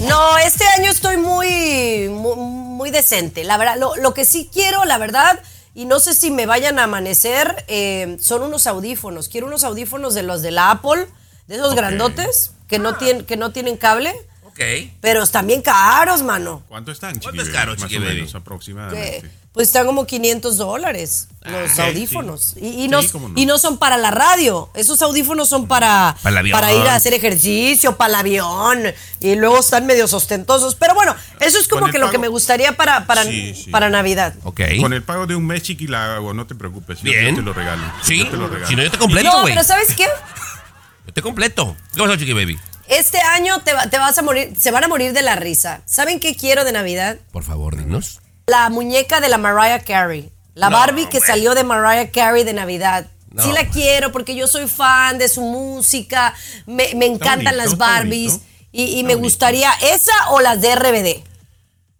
No, 0.00 0.36
este 0.38 0.64
año 0.66 0.90
estoy 0.90 1.16
muy, 1.16 2.08
muy, 2.08 2.36
muy 2.36 2.90
decente. 2.90 3.44
La 3.44 3.56
verdad, 3.56 3.76
lo, 3.78 3.96
lo 3.96 4.14
que 4.14 4.24
sí 4.24 4.50
quiero, 4.52 4.84
la 4.84 4.98
verdad, 4.98 5.40
y 5.74 5.84
no 5.86 6.00
sé 6.00 6.14
si 6.14 6.30
me 6.30 6.46
vayan 6.46 6.78
a 6.78 6.84
amanecer, 6.84 7.64
eh, 7.68 8.16
son 8.20 8.42
unos 8.42 8.66
audífonos. 8.66 9.28
Quiero 9.28 9.46
unos 9.46 9.64
audífonos 9.64 10.14
de 10.14 10.22
los 10.22 10.42
de 10.42 10.50
la 10.50 10.70
Apple, 10.70 11.06
de 11.46 11.54
esos 11.56 11.74
grandotes, 11.74 12.52
que 12.68 12.78
no, 12.78 12.96
tienen, 12.96 13.24
que 13.24 13.36
no 13.36 13.50
tienen 13.52 13.76
cable, 13.76 14.12
Ok. 14.46 14.60
pero 15.00 15.22
están 15.22 15.46
bien 15.46 15.62
caros, 15.62 16.22
mano. 16.22 16.62
¿Cuánto 16.68 16.92
están, 16.92 17.14
Chiqui 17.14 17.24
¿Cuánto 17.24 17.42
es 17.42 17.48
Baby? 17.48 17.56
caro, 17.58 17.72
Más 17.72 17.82
Chiqui 17.82 17.96
o 17.96 18.00
Baby? 18.00 18.14
menos, 18.16 18.34
aproximadamente. 18.34 19.20
Que, 19.22 19.37
pues 19.58 19.70
están 19.70 19.86
como 19.86 20.06
500 20.06 20.56
dólares 20.56 21.26
los 21.42 21.72
sí, 21.72 21.80
audífonos. 21.82 22.54
sí. 22.54 22.60
Y, 22.84 22.86
no, 22.86 23.02
no. 23.02 23.32
y 23.34 23.44
no 23.44 23.58
son 23.58 23.76
para 23.76 23.96
la 23.96 24.12
radio. 24.12 24.70
Esos 24.74 25.02
audífonos 25.02 25.48
son 25.48 25.66
para, 25.66 26.14
Para 26.22 26.72
ir 26.72 26.86
a 26.86 26.94
hacer 26.94 27.12
ejercicio, 27.12 27.96
para 27.96 28.10
el 28.10 28.14
avión. 28.20 28.82
Y 29.18 29.34
luego 29.34 29.58
están 29.58 29.84
medio 29.84 30.04
ostentosos. 30.04 30.76
Pero 30.76 30.94
bueno, 30.94 31.12
eso 31.40 31.58
es 31.58 31.66
como 31.66 31.88
que 31.90 31.98
lo 31.98 32.08
que 32.08 32.18
me 32.18 32.28
gustaría 32.28 32.76
para, 32.76 33.04
para, 33.08 33.24
Sí, 33.24 33.52
sí. 33.64 33.70
para 33.72 33.90
Navidad. 33.90 34.32
Ok. 34.44 34.60
Con 34.80 34.92
el 34.92 35.02
pago 35.02 35.26
de 35.26 35.34
un 35.34 35.44
mes, 35.44 35.64
Chiqui, 35.64 35.88
la 35.88 36.14
hago, 36.14 36.32
no 36.34 36.46
te 36.46 36.54
preocupes. 36.54 36.98
yo- 36.98 37.10
Bien. 37.10 37.30
Yo 37.30 37.34
te 37.34 37.42
lo 37.42 37.52
regalo. 37.52 37.82
Sí, 38.04 38.18
Yo 38.18 38.28
te 38.30 38.36
lo 38.36 38.46
regalo. 38.46 38.68
si 38.68 38.76
no 38.76 38.84
yo 38.84 38.92
te 38.92 38.98
completo, 38.98 39.28
No, 39.28 39.40
güey. 39.40 39.54
pero 39.54 39.64
¿sabes 39.66 39.92
qué? 39.96 40.06
Yo 41.08 41.12
te 41.12 41.20
completo. 41.22 41.74
¿Qué 41.94 42.00
pasó, 42.00 42.14
Chiqui 42.14 42.32
Baby? 42.34 42.56
Este 42.86 43.18
año 43.18 43.60
te, 43.62 43.72
te 43.90 43.98
vas 43.98 44.16
a 44.18 44.22
morir, 44.22 44.52
se 44.56 44.70
van 44.70 44.84
a 44.84 44.88
morir 44.88 45.12
de 45.14 45.22
la 45.22 45.34
risa. 45.34 45.80
¿Saben 45.84 46.20
qué 46.20 46.36
quiero 46.36 46.64
de 46.64 46.70
Navidad? 46.70 47.16
Por 47.32 47.42
favor, 47.42 47.76
dinos. 47.76 48.20
La 48.48 48.68
muñeca 48.70 49.20
de 49.20 49.28
la 49.28 49.38
Mariah 49.38 49.80
Carey. 49.84 50.32
La 50.54 50.70
No, 50.70 50.76
Barbie 50.78 51.06
que 51.08 51.20
salió 51.20 51.54
de 51.54 51.64
Mariah 51.64 52.10
Carey 52.10 52.44
de 52.44 52.52
Navidad. 52.54 53.06
No, 53.30 53.42
sí 53.42 53.52
la 53.52 53.68
quiero 53.68 54.10
porque 54.10 54.34
yo 54.34 54.46
soy 54.48 54.66
fan 54.66 55.18
de 55.18 55.28
su 55.28 55.42
música. 55.42 56.34
Me, 56.66 56.94
me 56.94 57.06
encantan 57.06 57.44
bonito, 57.44 57.56
las 57.56 57.76
Barbies. 57.76 58.40
Y, 58.72 58.96
me 59.04 59.14
bonito. 59.14 59.18
gustaría 59.20 59.70
esa 59.82 60.12
o 60.30 60.40
las 60.40 60.60
de 60.60 60.74
RBD. 60.74 61.22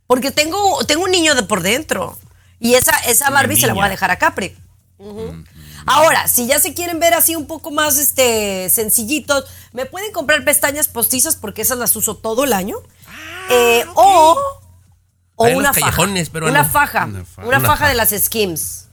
Porque 0.07 0.31
tengo, 0.31 0.85
tengo 0.87 1.05
un 1.05 1.11
niño 1.11 1.35
de 1.35 1.43
por 1.43 1.61
dentro. 1.61 2.19
Y 2.59 2.75
esa, 2.75 2.97
esa 3.07 3.31
Barbie 3.31 3.57
se 3.61 3.67
la 3.67 3.75
voy 3.75 3.85
a 3.85 3.89
dejar 3.91 4.11
a 4.11 4.17
Capri. 4.19 4.57
Ujú. 4.99 5.45
Ahora, 5.87 6.29
si 6.29 6.47
ya 6.47 6.59
se 6.59 6.75
quieren 6.75 6.99
ver 6.99 7.15
así 7.15 7.37
un 7.37 7.47
poco 7.47 7.71
más 7.71 7.99
este, 7.99 8.69
sencillitos, 8.71 9.45
me 9.73 9.87
pueden 9.87 10.13
comprar 10.13 10.45
pestañas 10.45 10.89
postizas 10.89 11.37
porque 11.37 11.63
esas 11.63 11.79
las 11.79 11.95
uso 11.95 12.17
todo 12.17 12.45
el 12.45 12.53
año. 12.53 12.77
Eh, 13.51 13.85
O, 13.95 14.37
o 15.39 15.47
Ahí 15.47 15.53
en 15.53 15.59
una 15.59 15.69
los 15.69 15.77
faja. 15.79 15.91
callejones, 15.93 16.29
pero 16.31 16.47
una 16.49 16.63
no. 16.65 16.69
faja. 16.69 17.05
Una 17.07 17.25
Una 17.47 17.61
faja. 17.61 17.89
de 17.89 17.95
las 17.95 18.11
Skims. 18.11 18.89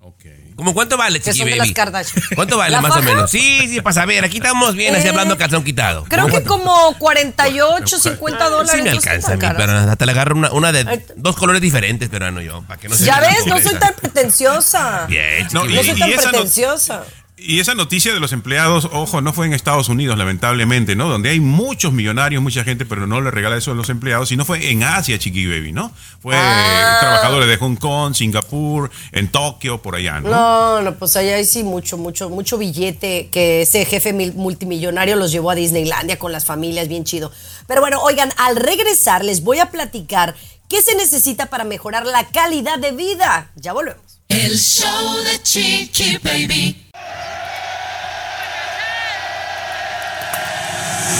Ok. 0.00 0.24
¿Cómo 0.56 0.74
cuánto 0.74 0.96
vale, 0.98 1.20
Que 1.20 1.26
Chiqui 1.30 1.38
son 1.38 1.46
de 1.50 1.58
Baby? 1.58 1.68
las 1.68 1.74
Kardashian. 1.74 2.22
¿Cuánto 2.34 2.56
vale 2.58 2.72
¿La 2.72 2.80
más 2.82 2.90
o 2.90 2.94
faja? 2.96 3.06
menos? 3.06 3.30
Sí, 3.30 3.66
sí, 3.68 3.80
para 3.80 3.94
saber. 3.94 4.24
Aquí 4.24 4.38
estamos 4.38 4.74
bien, 4.74 4.94
así 4.94 5.06
Eh, 5.06 5.10
hablando 5.10 5.38
calzón 5.38 5.62
quitado. 5.64 6.04
Creo 6.08 6.26
que 6.26 6.42
como 6.42 6.94
48, 6.98 7.98
50 7.98 8.48
dólares. 8.50 8.72
Sí 8.72 8.82
me 8.82 8.90
no 8.90 8.96
alcanza 8.96 9.26
a 9.28 9.30
tan 9.30 9.38
mí, 9.38 9.40
caras. 9.42 9.56
pero 9.58 9.78
hasta 9.92 10.06
le 10.06 10.12
agarro 10.12 10.36
una, 10.36 10.52
una 10.52 10.72
de 10.72 11.04
dos 11.16 11.36
colores 11.36 11.62
diferentes, 11.62 12.08
pero 12.10 12.30
no 12.30 12.40
yo, 12.42 12.62
para 12.62 12.80
que 12.80 12.88
no 12.88 12.94
se 12.96 13.04
Ya 13.04 13.20
ves, 13.20 13.46
no 13.46 13.58
soy 13.60 13.74
tan 13.76 13.94
pretenciosa. 13.94 15.06
Bien, 15.06 15.46
No, 15.52 15.62
Chiqui 15.62 15.74
No 15.74 15.80
y- 15.80 15.84
soy 15.84 15.98
tan 15.98 16.10
esa 16.10 16.22
no- 16.24 16.30
pretenciosa. 16.30 17.04
Y 17.42 17.58
esa 17.58 17.74
noticia 17.74 18.12
de 18.12 18.20
los 18.20 18.32
empleados, 18.32 18.88
ojo, 18.92 19.20
no 19.22 19.32
fue 19.32 19.46
en 19.46 19.54
Estados 19.54 19.88
Unidos, 19.88 20.18
lamentablemente, 20.18 20.94
¿no? 20.94 21.08
Donde 21.08 21.30
hay 21.30 21.40
muchos 21.40 21.92
millonarios, 21.92 22.42
mucha 22.42 22.64
gente, 22.64 22.84
pero 22.84 23.06
no 23.06 23.20
le 23.20 23.30
regala 23.30 23.56
eso 23.56 23.70
a 23.72 23.74
los 23.74 23.88
empleados, 23.88 24.28
sino 24.28 24.44
fue 24.44 24.70
en 24.70 24.82
Asia, 24.82 25.18
Chiqui 25.18 25.46
Baby, 25.46 25.72
¿no? 25.72 25.90
Fue 26.20 26.34
Ah. 26.36 26.98
trabajadores 27.00 27.48
de 27.48 27.56
Hong 27.56 27.76
Kong, 27.76 28.14
Singapur, 28.14 28.90
en 29.12 29.28
Tokio, 29.28 29.80
por 29.80 29.96
allá, 29.96 30.20
¿no? 30.20 30.28
No, 30.30 30.82
no, 30.82 30.94
pues 30.96 31.16
allá 31.16 31.36
hay 31.36 31.44
sí 31.46 31.62
mucho, 31.62 31.96
mucho, 31.96 32.28
mucho 32.28 32.58
billete 32.58 33.28
que 33.32 33.62
ese 33.62 33.84
jefe 33.86 34.12
mil- 34.12 34.34
multimillonario 34.34 35.16
los 35.16 35.32
llevó 35.32 35.50
a 35.50 35.54
Disneylandia 35.54 36.18
con 36.18 36.32
las 36.32 36.44
familias, 36.44 36.88
bien 36.88 37.04
chido. 37.04 37.32
Pero 37.66 37.80
bueno, 37.80 38.00
oigan, 38.02 38.30
al 38.36 38.56
regresar 38.56 39.24
les 39.24 39.42
voy 39.42 39.60
a 39.60 39.70
platicar 39.70 40.34
qué 40.68 40.82
se 40.82 40.94
necesita 40.94 41.46
para 41.46 41.64
mejorar 41.64 42.04
la 42.06 42.26
calidad 42.28 42.78
de 42.78 42.92
vida. 42.92 43.50
Ya 43.56 43.72
volvemos. 43.72 44.19
El 44.30 44.56
show 44.56 45.16
de 45.24 45.42
Chiqui 45.42 46.16
Baby. 46.22 46.76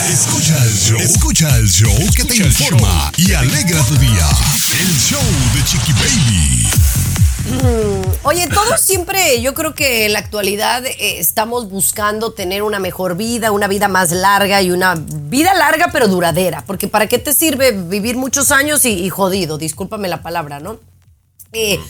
Escucha 0.09 0.57
el 0.65 0.73
show. 0.73 1.01
Escucha 1.01 1.57
el 1.57 1.69
show 1.69 1.93
que 2.15 2.23
te 2.25 2.37
informa 2.37 3.11
y 3.17 3.33
alegra 3.33 3.83
tu 3.83 3.97
día. 3.97 4.29
El 4.81 4.97
show 4.97 5.21
de 5.55 5.65
Chiqui 5.65 5.93
Baby. 5.93 6.69
Oye, 8.23 8.47
todos 8.47 8.81
siempre, 8.81 9.43
yo 9.43 9.55
creo 9.55 9.75
que 9.75 10.07
en 10.07 10.13
la 10.13 10.21
actualidad 10.21 10.87
eh, 10.87 11.19
estamos 11.19 11.69
buscando 11.69 12.33
tener 12.33 12.63
una 12.63 12.79
mejor 12.79 13.17
vida, 13.17 13.51
una 13.51 13.67
vida 13.67 13.89
más 13.89 14.13
larga 14.13 14.63
y 14.63 14.71
una 14.71 14.95
vida 14.95 15.53
larga 15.55 15.89
pero 15.93 16.07
duradera. 16.07 16.63
Porque 16.65 16.87
¿para 16.87 17.09
qué 17.09 17.19
te 17.19 17.35
sirve 17.35 17.73
vivir 17.73 18.17
muchos 18.17 18.53
años 18.53 18.85
y, 18.85 18.91
y 18.91 19.11
jodido? 19.11 19.59
Discúlpame 19.59 20.07
la 20.07 20.23
palabra, 20.23 20.61
¿no? 20.61 20.79
Eh, 21.53 21.81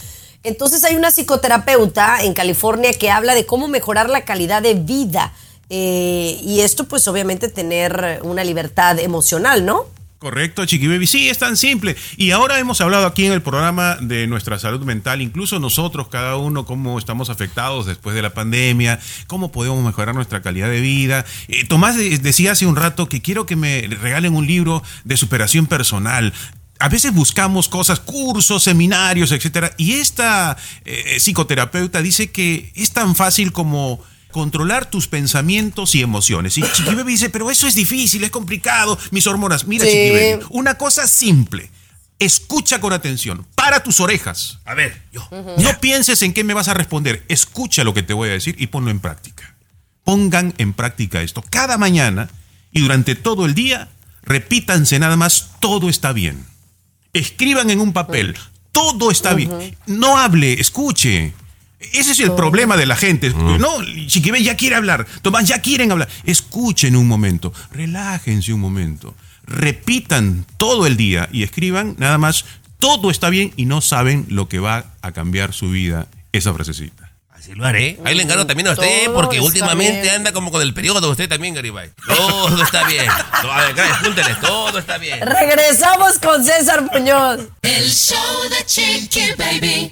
entonces 0.43 0.83
hay 0.83 0.95
una 0.95 1.11
psicoterapeuta 1.11 2.23
en 2.23 2.33
California 2.33 2.91
que 2.93 3.11
habla 3.11 3.35
de 3.35 3.45
cómo 3.45 3.67
mejorar 3.67 4.09
la 4.09 4.21
calidad 4.25 4.61
de 4.61 4.73
vida. 4.75 5.33
Eh, 5.69 6.39
y 6.43 6.59
esto 6.61 6.85
pues 6.87 7.07
obviamente 7.07 7.47
tener 7.47 8.19
una 8.23 8.43
libertad 8.43 8.99
emocional, 8.99 9.65
¿no? 9.65 9.85
Correcto, 10.19 10.63
Chiqui 10.65 10.87
Baby. 10.87 11.07
Sí, 11.07 11.29
es 11.29 11.39
tan 11.39 11.57
simple. 11.57 11.95
Y 12.15 12.29
ahora 12.29 12.59
hemos 12.59 12.79
hablado 12.79 13.07
aquí 13.07 13.25
en 13.25 13.31
el 13.33 13.41
programa 13.41 13.97
de 14.01 14.27
nuestra 14.27 14.59
salud 14.59 14.81
mental, 14.83 15.19
incluso 15.19 15.57
nosotros, 15.59 16.09
cada 16.09 16.35
uno, 16.37 16.63
cómo 16.63 16.99
estamos 16.99 17.31
afectados 17.31 17.87
después 17.87 18.13
de 18.15 18.21
la 18.21 18.31
pandemia, 18.31 18.99
cómo 19.25 19.51
podemos 19.51 19.83
mejorar 19.83 20.13
nuestra 20.13 20.43
calidad 20.43 20.69
de 20.69 20.79
vida. 20.79 21.25
Eh, 21.47 21.65
Tomás 21.65 21.95
de- 21.97 22.19
decía 22.19 22.51
hace 22.51 22.67
un 22.67 22.75
rato 22.75 23.09
que 23.09 23.23
quiero 23.23 23.47
que 23.47 23.55
me 23.55 23.87
regalen 23.99 24.35
un 24.35 24.45
libro 24.45 24.83
de 25.05 25.17
superación 25.17 25.65
personal. 25.65 26.33
A 26.81 26.89
veces 26.89 27.13
buscamos 27.13 27.69
cosas, 27.69 27.99
cursos, 27.99 28.63
seminarios, 28.63 29.31
etcétera, 29.31 29.71
y 29.77 29.93
esta 29.93 30.57
eh, 30.83 31.19
psicoterapeuta 31.19 32.01
dice 32.01 32.31
que 32.31 32.71
es 32.75 32.91
tan 32.91 33.15
fácil 33.15 33.51
como 33.51 34.03
controlar 34.31 34.89
tus 34.89 35.07
pensamientos 35.07 35.93
y 35.93 36.01
emociones. 36.01 36.57
Y 36.57 36.63
Chiqui 36.63 36.95
Baby 36.95 37.11
dice, 37.11 37.29
pero 37.29 37.51
eso 37.51 37.67
es 37.67 37.75
difícil, 37.75 38.23
es 38.23 38.31
complicado, 38.31 38.97
mis 39.11 39.27
hormonas. 39.27 39.67
Mira, 39.67 39.85
Sí. 39.85 40.39
Una 40.49 40.75
cosa 40.75 41.07
simple. 41.07 41.69
Escucha 42.17 42.79
con 42.81 42.93
atención, 42.93 43.45
para 43.55 43.83
tus 43.83 43.99
orejas. 43.99 44.59
A 44.65 44.73
ver, 44.73 45.03
yo. 45.11 45.27
No 45.57 45.79
pienses 45.79 46.21
en 46.23 46.33
qué 46.33 46.43
me 46.43 46.53
vas 46.53 46.67
a 46.67 46.73
responder, 46.73 47.23
escucha 47.27 47.83
lo 47.83 47.93
que 47.93 48.03
te 48.03 48.13
voy 48.13 48.29
a 48.29 48.33
decir 48.33 48.55
y 48.57 48.67
ponlo 48.67 48.89
en 48.89 48.99
práctica. 48.99 49.55
Pongan 50.03 50.53
en 50.57 50.73
práctica 50.73 51.21
esto 51.21 51.43
cada 51.47 51.77
mañana 51.77 52.29
y 52.71 52.81
durante 52.81 53.15
todo 53.15 53.45
el 53.45 53.53
día 53.53 53.89
repítanse 54.23 54.97
nada 54.97 55.15
más, 55.15 55.51
todo 55.59 55.89
está 55.89 56.13
bien. 56.13 56.45
Escriban 57.13 57.69
en 57.69 57.79
un 57.81 57.93
papel, 57.93 58.35
todo 58.71 59.11
está 59.11 59.33
bien. 59.33 59.75
No 59.85 60.17
hable, 60.17 60.53
escuche. 60.53 61.33
Ese 61.79 62.11
es 62.11 62.19
el 62.19 62.33
problema 62.33 62.77
de 62.77 62.85
la 62.85 62.95
gente. 62.95 63.31
No, 63.31 63.83
Chiquibé 64.07 64.43
ya 64.43 64.55
quiere 64.55 64.75
hablar. 64.75 65.07
Tomás 65.21 65.45
ya 65.45 65.61
quieren 65.61 65.91
hablar. 65.91 66.07
Escuchen 66.23 66.95
un 66.95 67.07
momento. 67.07 67.53
Relájense 67.71 68.53
un 68.53 68.61
momento. 68.61 69.15
Repitan 69.45 70.45
todo 70.57 70.85
el 70.85 70.95
día 70.95 71.27
y 71.31 71.43
escriban 71.43 71.95
nada 71.97 72.17
más. 72.17 72.45
Todo 72.77 73.11
está 73.11 73.29
bien 73.29 73.51
y 73.57 73.65
no 73.65 73.81
saben 73.81 74.25
lo 74.29 74.47
que 74.47 74.59
va 74.59 74.93
a 75.01 75.11
cambiar 75.11 75.53
su 75.53 75.69
vida 75.69 76.07
esa 76.31 76.53
frasecita. 76.53 77.10
Así 77.41 77.55
lo 77.55 77.65
haré. 77.65 77.97
Ahí 78.05 78.13
le 78.13 78.21
encargo 78.21 78.45
también 78.45 78.67
a 78.67 78.73
usted, 78.73 79.05
Todo 79.05 79.15
porque 79.15 79.37
está 79.37 79.47
últimamente 79.47 80.01
bien. 80.03 80.13
anda 80.13 80.31
como 80.31 80.51
con 80.51 80.61
el 80.61 80.75
periodo 80.75 81.09
usted 81.09 81.27
también, 81.27 81.55
Garibay. 81.55 81.89
Todo 82.05 82.61
está 82.61 82.83
bien. 82.83 83.09
A 83.09 83.61
ver, 83.73 83.79
apúntele, 83.93 84.35
todo 84.35 84.77
está 84.77 84.99
bien. 84.99 85.19
Regresamos 85.25 86.19
con 86.19 86.45
César 86.45 86.83
Muñoz. 86.93 87.39
El 87.63 87.89
show 87.89 88.17
de 88.47 88.63
Chiqui 88.63 89.31
Baby. 89.39 89.91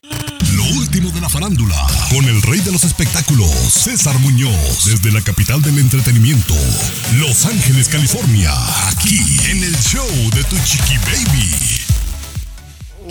Lo 0.53 0.63
último 0.77 1.09
de 1.09 1.21
la 1.21 1.29
farándula, 1.29 1.87
con 2.11 2.23
el 2.25 2.39
rey 2.43 2.59
de 2.59 2.71
los 2.71 2.83
espectáculos, 2.83 3.49
César 3.49 4.13
Muñoz, 4.19 4.85
desde 4.85 5.11
la 5.11 5.21
capital 5.21 5.59
del 5.63 5.79
entretenimiento, 5.79 6.53
Los 7.15 7.45
Ángeles, 7.45 7.87
California, 7.89 8.51
aquí 8.89 9.19
en 9.49 9.63
el 9.63 9.75
show 9.79 10.07
de 10.35 10.43
Tu 10.43 10.55
Chiqui 10.65 10.97
Baby. 10.99 11.68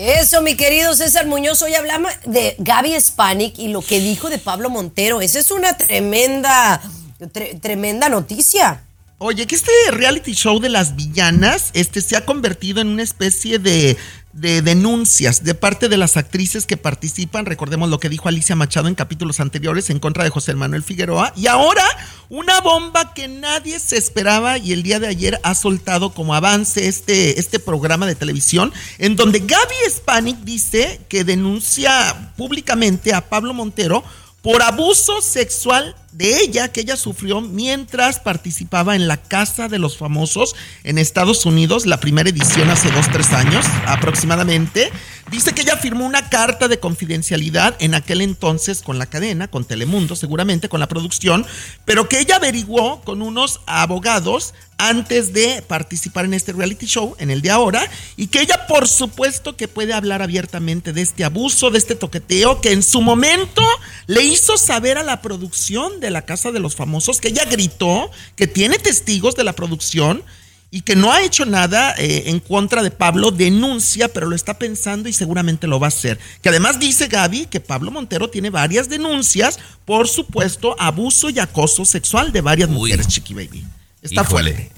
Eso, 0.01 0.43
mi 0.43 0.55
querido 0.55 0.95
César 0.95 1.27
Muñoz, 1.27 1.61
hoy 1.63 1.75
hablamos 1.75 2.13
de 2.25 2.55
Gaby 2.59 2.95
Spanik 3.01 3.59
y 3.59 3.67
lo 3.67 3.83
que 3.83 3.99
dijo 3.99 4.31
de 4.31 4.39
Pablo 4.39 4.71
Montero. 4.71 5.21
Esa 5.21 5.41
es 5.41 5.51
una 5.51 5.77
tremenda, 5.77 6.81
tre- 7.19 7.61
tremenda 7.61 8.09
noticia. 8.09 8.85
Oye, 9.19 9.49
que 9.49 9.57
este 9.57 9.73
reality 9.91 10.35
show 10.35 10.61
de 10.61 10.69
las 10.69 10.95
villanas 10.95 11.71
este, 11.73 12.01
se 12.01 12.17
ha 12.17 12.25
convertido 12.25 12.81
en 12.81 12.87
una 12.87 13.03
especie 13.03 13.59
de, 13.59 13.97
de 14.41 14.63
denuncias 14.63 15.43
de 15.43 15.55
parte 15.55 15.89
de 15.89 15.97
las 15.97 16.17
actrices 16.17 16.67
que 16.67 16.77
participan. 16.77 17.47
Recordemos 17.47 17.89
lo 17.89 17.99
que 17.99 18.09
dijo 18.09 18.29
Alicia 18.29 18.57
Machado 18.57 18.89
en 18.89 18.95
capítulos 18.95 19.41
anteriores 19.41 19.91
en 19.91 19.99
contra 19.99 20.25
de 20.25 20.31
José 20.31 20.55
Manuel 20.55 20.83
Figueroa. 20.83 21.33
Y 21.37 21.47
ahora 21.47 21.85
una 22.29 22.61
bomba 22.61 23.15
que 23.15 23.27
nadie 23.27 23.79
se 23.81 23.97
esperaba 23.97 24.59
y 24.59 24.73
el 24.73 24.83
día 24.83 25.01
de 25.01 25.09
ayer 25.09 25.41
ha 25.43 25.55
soltado 25.55 26.13
como 26.13 26.35
avance 26.35 26.87
este, 26.89 27.41
este 27.41 27.59
programa 27.59 28.07
de 28.07 28.15
televisión 28.15 28.73
en 28.99 29.17
donde 29.17 29.41
Gaby 29.41 29.75
Spanik 29.91 30.39
dice 30.41 31.01
que 31.09 31.25
denuncia 31.25 32.33
públicamente 32.37 33.15
a 33.15 33.29
Pablo 33.29 33.55
Montero 33.55 34.05
por 34.43 34.63
abuso 34.63 35.21
sexual 35.21 35.97
de 36.13 36.41
ella 36.41 36.69
que 36.69 36.81
ella 36.81 36.97
sufrió 36.97 37.41
mientras 37.41 38.21
participaba 38.21 38.97
en 38.97 39.09
la 39.09 39.19
Casa 39.19 39.69
de 39.69 39.79
los 39.79 39.99
Famosos 39.99 40.57
en 40.85 40.99
Estados 40.99 41.45
Unidos, 41.47 41.87
la 41.87 42.01
primera 42.01 42.31
edición 42.31 42.71
hace 42.71 42.91
dos, 42.91 43.11
tres 43.11 43.33
años 43.33 43.67
aproximadamente. 43.87 44.91
Dice 45.31 45.53
que 45.53 45.63
ella 45.63 45.77
firmó 45.77 46.07
una 46.07 46.31
carta 46.31 46.69
de 46.69 46.81
confidencialidad 46.81 47.77
en 47.81 47.95
aquel 47.95 48.23
entonces 48.23 48.81
con 48.81 48.99
la 48.99 49.07
cadena, 49.07 49.49
con 49.49 49.65
Telemundo 49.65 50.17
seguramente, 50.17 50.71
con 50.71 50.81
la 50.81 50.89
producción, 50.89 51.47
pero 51.85 52.09
que 52.09 52.21
ella 52.21 52.37
averiguó 52.37 53.03
con 53.03 53.21
unos 53.21 53.61
abogados 53.67 54.55
antes 54.79 55.33
de 55.33 55.61
participar 55.63 56.25
en 56.25 56.35
este 56.35 56.53
reality 56.53 56.87
show, 56.87 57.17
en 57.19 57.31
el 57.31 57.43
de 57.43 57.51
ahora, 57.51 57.83
y 58.17 58.29
que 58.29 58.41
ella 58.41 58.67
por 58.69 58.87
supuesto 58.87 59.57
que 59.57 59.67
puede 59.67 59.93
hablar 59.93 60.23
abiertamente 60.23 60.93
de 60.93 61.03
este 61.03 61.25
abuso, 61.25 61.71
de 61.71 61.79
este 61.79 61.97
toqueteo, 61.97 62.61
que 62.61 62.73
en 62.73 62.85
su 62.85 63.03
momento 63.03 63.63
le 64.07 64.23
hizo 64.23 64.57
saber 64.57 64.97
a 64.97 65.03
la 65.03 65.21
producción 65.21 65.99
de 66.01 66.08
la 66.11 66.23
Casa 66.23 66.53
de 66.53 66.61
los 66.61 66.77
Famosos, 66.77 67.21
que 67.21 67.29
ella 67.29 67.45
gritó, 67.45 68.11
que 68.37 68.47
tiene 68.47 68.79
testigos 68.79 69.35
de 69.35 69.45
la 69.45 69.53
producción 69.55 70.23
y 70.71 70.83
que 70.83 70.97
no 70.97 71.13
ha 71.13 71.23
hecho 71.23 71.47
nada 71.47 71.95
eh, 71.97 72.25
en 72.27 72.41
contra 72.41 72.83
de 72.83 72.91
Pablo, 72.91 73.31
denuncia, 73.31 74.09
pero 74.09 74.27
lo 74.27 74.37
está 74.37 74.59
pensando 74.59 75.09
y 75.09 75.13
seguramente 75.13 75.67
lo 75.67 75.81
va 75.81 75.87
a 75.87 75.89
hacer. 75.89 76.19
Que 76.43 76.51
además 76.51 76.79
dice 76.79 77.07
Gaby 77.07 77.47
que 77.47 77.61
Pablo 77.61 77.91
Montero 77.91 78.29
tiene 78.29 78.51
varias 78.51 78.89
denuncias 78.89 79.59
por 79.85 80.09
supuesto 80.09 80.77
abuso 80.79 81.31
y 81.31 81.39
acoso 81.39 81.85
sexual 81.85 82.33
de 82.33 82.43
varias 82.43 82.69
mujeres, 82.69 83.09
Chiqui 83.09 83.33
Baby. 83.35 83.67
Está 84.03 84.23
Híjole. 84.23 84.53
fuerte. 84.53 84.73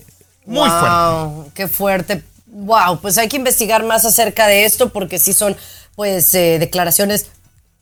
Muy 0.47 0.69
fuerte. 0.69 0.89
Wow, 0.89 1.53
Qué 1.55 1.69
fuerte. 1.69 2.23
Wow, 2.47 3.01
pues 3.01 3.19
hay 3.19 3.29
que 3.29 3.37
investigar 3.37 3.85
más 3.85 4.05
acerca 4.05 4.47
de 4.47 4.65
esto 4.65 4.91
porque 4.93 5.19
sí 5.19 5.33
son 5.33 5.57
pues 5.97 6.35
eh, 6.35 6.59
declaraciones 6.59 7.27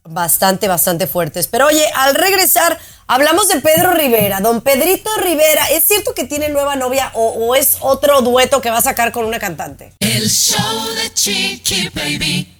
bastante, 0.08 0.68
bastante 0.68 1.06
fuertes. 1.06 1.46
Pero 1.46 1.66
oye, 1.66 1.84
al 1.94 2.14
regresar, 2.14 2.78
hablamos 3.06 3.48
de 3.48 3.60
Pedro 3.60 3.92
Rivera, 3.92 4.40
don 4.40 4.60
Pedrito 4.60 5.10
Rivera. 5.22 5.66
¿Es 5.66 5.84
cierto 5.84 6.14
que 6.14 6.24
tiene 6.24 6.48
nueva 6.48 6.76
novia 6.76 7.10
o, 7.14 7.28
o 7.28 7.54
es 7.54 7.76
otro 7.80 8.22
dueto 8.22 8.60
que 8.60 8.70
va 8.70 8.78
a 8.78 8.82
sacar 8.82 9.12
con 9.12 9.24
una 9.24 9.38
cantante? 9.38 9.92
El 10.00 10.28
show 10.28 10.94
de 10.94 11.12
Chiqui 11.12 11.90
Baby. 11.90 12.54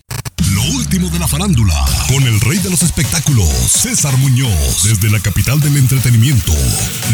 Lo 0.52 0.62
último 0.76 1.10
de 1.10 1.18
la 1.18 1.28
farándula, 1.28 1.74
con 2.08 2.22
el 2.22 2.40
rey 2.40 2.58
de 2.58 2.70
los 2.70 2.82
espectáculos, 2.82 3.48
César 3.48 4.16
Muñoz, 4.16 4.82
desde 4.82 5.10
la 5.10 5.20
capital 5.20 5.60
del 5.60 5.76
entretenimiento, 5.76 6.52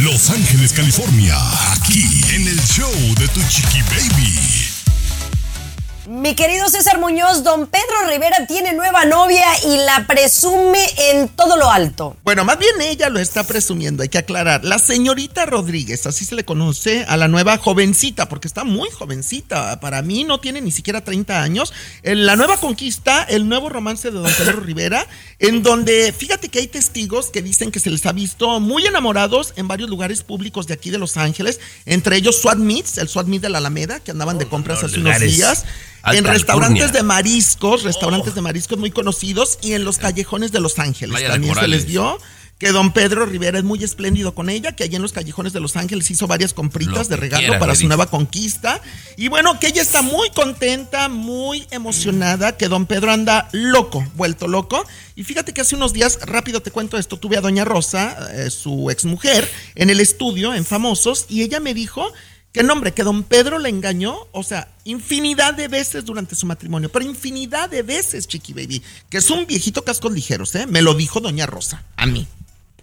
Los 0.01 0.31
Ángeles, 0.31 0.73
California, 0.73 1.37
aquí 1.73 2.23
en 2.33 2.47
el 2.47 2.61
show 2.62 2.92
de 3.18 3.27
Tu 3.29 3.42
Chiqui 3.49 3.83
Baby. 3.83 4.63
Mi 6.06 6.34
querido 6.34 6.68
César 6.68 6.98
Muñoz, 7.00 7.44
don 7.44 7.66
Pedro 7.66 8.10
Rivera 8.10 8.46
tiene 8.46 8.74
nueva 8.74 9.06
novia 9.06 9.46
y 9.64 9.78
la 9.78 10.06
presume 10.06 10.84
en 10.98 11.28
todo 11.28 11.56
lo 11.56 11.70
alto. 11.70 12.14
Bueno, 12.24 12.44
más 12.44 12.58
bien 12.58 12.78
ella 12.82 13.08
lo 13.08 13.18
está 13.18 13.44
presumiendo, 13.44 14.02
hay 14.02 14.10
que 14.10 14.18
aclarar. 14.18 14.64
La 14.64 14.78
señorita 14.78 15.46
Rodríguez, 15.46 16.06
así 16.06 16.26
se 16.26 16.34
le 16.34 16.44
conoce 16.44 17.04
a 17.08 17.16
la 17.16 17.26
nueva 17.26 17.56
jovencita, 17.56 18.28
porque 18.28 18.48
está 18.48 18.64
muy 18.64 18.90
jovencita. 18.90 19.80
Para 19.80 20.02
mí 20.02 20.24
no 20.24 20.40
tiene 20.40 20.60
ni 20.60 20.72
siquiera 20.72 21.02
30 21.02 21.40
años. 21.40 21.72
En 22.02 22.26
la 22.26 22.36
nueva 22.36 22.58
conquista, 22.58 23.22
el 23.22 23.48
nuevo 23.48 23.70
romance 23.70 24.10
de 24.10 24.18
don 24.18 24.30
Pedro 24.30 24.60
Rivera, 24.60 25.06
en 25.38 25.62
donde 25.62 26.12
fíjate 26.12 26.50
que 26.50 26.58
hay 26.58 26.66
testigos 26.66 27.30
que 27.30 27.40
dicen 27.40 27.70
que 27.70 27.80
se 27.80 27.88
les 27.88 28.04
ha 28.04 28.12
visto 28.12 28.60
muy 28.60 28.86
enamorados 28.86 29.54
en 29.56 29.68
varios 29.68 29.88
lugares 29.88 30.22
públicos 30.22 30.66
de 30.66 30.74
aquí 30.74 30.90
de 30.90 30.98
Los 30.98 31.16
Ángeles, 31.16 31.60
entre 31.86 32.16
ellos 32.16 32.42
Swat 32.42 32.58
Meets, 32.58 32.98
el 32.98 33.08
Swat 33.08 33.26
Meet 33.26 33.40
de 33.40 33.48
la 33.48 33.58
Alameda, 33.58 34.00
que 34.00 34.10
andaban 34.10 34.36
de 34.36 34.46
compras 34.46 34.80
no, 34.80 34.86
hace 34.86 34.96
unos 34.96 35.04
lugares 35.06 35.34
días. 35.34 35.64
En 36.12 36.24
restaurantes 36.24 36.92
de 36.92 37.02
mariscos, 37.02 37.82
restaurantes 37.82 38.34
de 38.34 38.40
mariscos 38.40 38.78
muy 38.78 38.90
conocidos 38.90 39.58
y 39.62 39.72
en 39.72 39.84
los 39.84 39.98
callejones 39.98 40.52
de 40.52 40.60
Los 40.60 40.78
Ángeles. 40.78 41.16
Playa 41.16 41.30
también 41.30 41.54
se 41.54 41.68
les 41.68 41.86
dio 41.86 42.18
que 42.58 42.70
don 42.70 42.92
Pedro 42.92 43.26
Rivera 43.26 43.58
es 43.58 43.64
muy 43.64 43.82
espléndido 43.82 44.34
con 44.34 44.48
ella, 44.48 44.76
que 44.76 44.84
allí 44.84 44.96
en 44.96 45.02
los 45.02 45.12
callejones 45.12 45.52
de 45.52 45.60
Los 45.60 45.76
Ángeles 45.76 46.10
hizo 46.10 46.26
varias 46.26 46.52
Lo 46.52 46.56
compritas 46.56 47.08
de 47.08 47.16
regalo 47.16 47.40
quieras, 47.40 47.60
para 47.60 47.74
su 47.74 47.86
nueva 47.88 48.06
conquista. 48.06 48.80
Y 49.16 49.28
bueno, 49.28 49.58
que 49.58 49.66
ella 49.66 49.82
está 49.82 50.02
muy 50.02 50.30
contenta, 50.30 51.08
muy 51.08 51.66
emocionada, 51.70 52.56
que 52.56 52.68
don 52.68 52.86
Pedro 52.86 53.10
anda 53.10 53.48
loco, 53.52 54.06
vuelto 54.14 54.46
loco. 54.46 54.84
Y 55.16 55.24
fíjate 55.24 55.52
que 55.52 55.62
hace 55.62 55.74
unos 55.74 55.92
días, 55.92 56.20
rápido 56.22 56.60
te 56.60 56.70
cuento 56.70 56.96
esto, 56.96 57.18
tuve 57.18 57.36
a 57.36 57.40
doña 57.40 57.64
Rosa, 57.64 58.16
eh, 58.32 58.50
su 58.50 58.88
exmujer, 58.90 59.50
en 59.74 59.90
el 59.90 60.00
estudio, 60.00 60.54
en 60.54 60.64
Famosos, 60.64 61.26
y 61.28 61.42
ella 61.42 61.58
me 61.58 61.74
dijo 61.74 62.12
que 62.54 62.62
no, 62.62 62.72
hombre, 62.72 62.94
que 62.94 63.02
don 63.02 63.24
Pedro 63.24 63.58
le 63.58 63.68
engañó, 63.68 64.16
o 64.30 64.44
sea, 64.44 64.68
infinidad 64.84 65.54
de 65.54 65.66
veces 65.66 66.04
durante 66.04 66.36
su 66.36 66.46
matrimonio, 66.46 66.88
pero 66.88 67.04
infinidad 67.04 67.68
de 67.68 67.82
veces, 67.82 68.28
Chiqui 68.28 68.52
Baby, 68.52 68.80
que 69.10 69.18
es 69.18 69.28
un 69.28 69.44
viejito 69.44 69.82
cascos 69.82 70.12
ligeros, 70.12 70.54
¿eh? 70.54 70.64
Me 70.68 70.80
lo 70.80 70.94
dijo 70.94 71.18
doña 71.18 71.46
Rosa, 71.46 71.82
a 71.96 72.06
mí. 72.06 72.28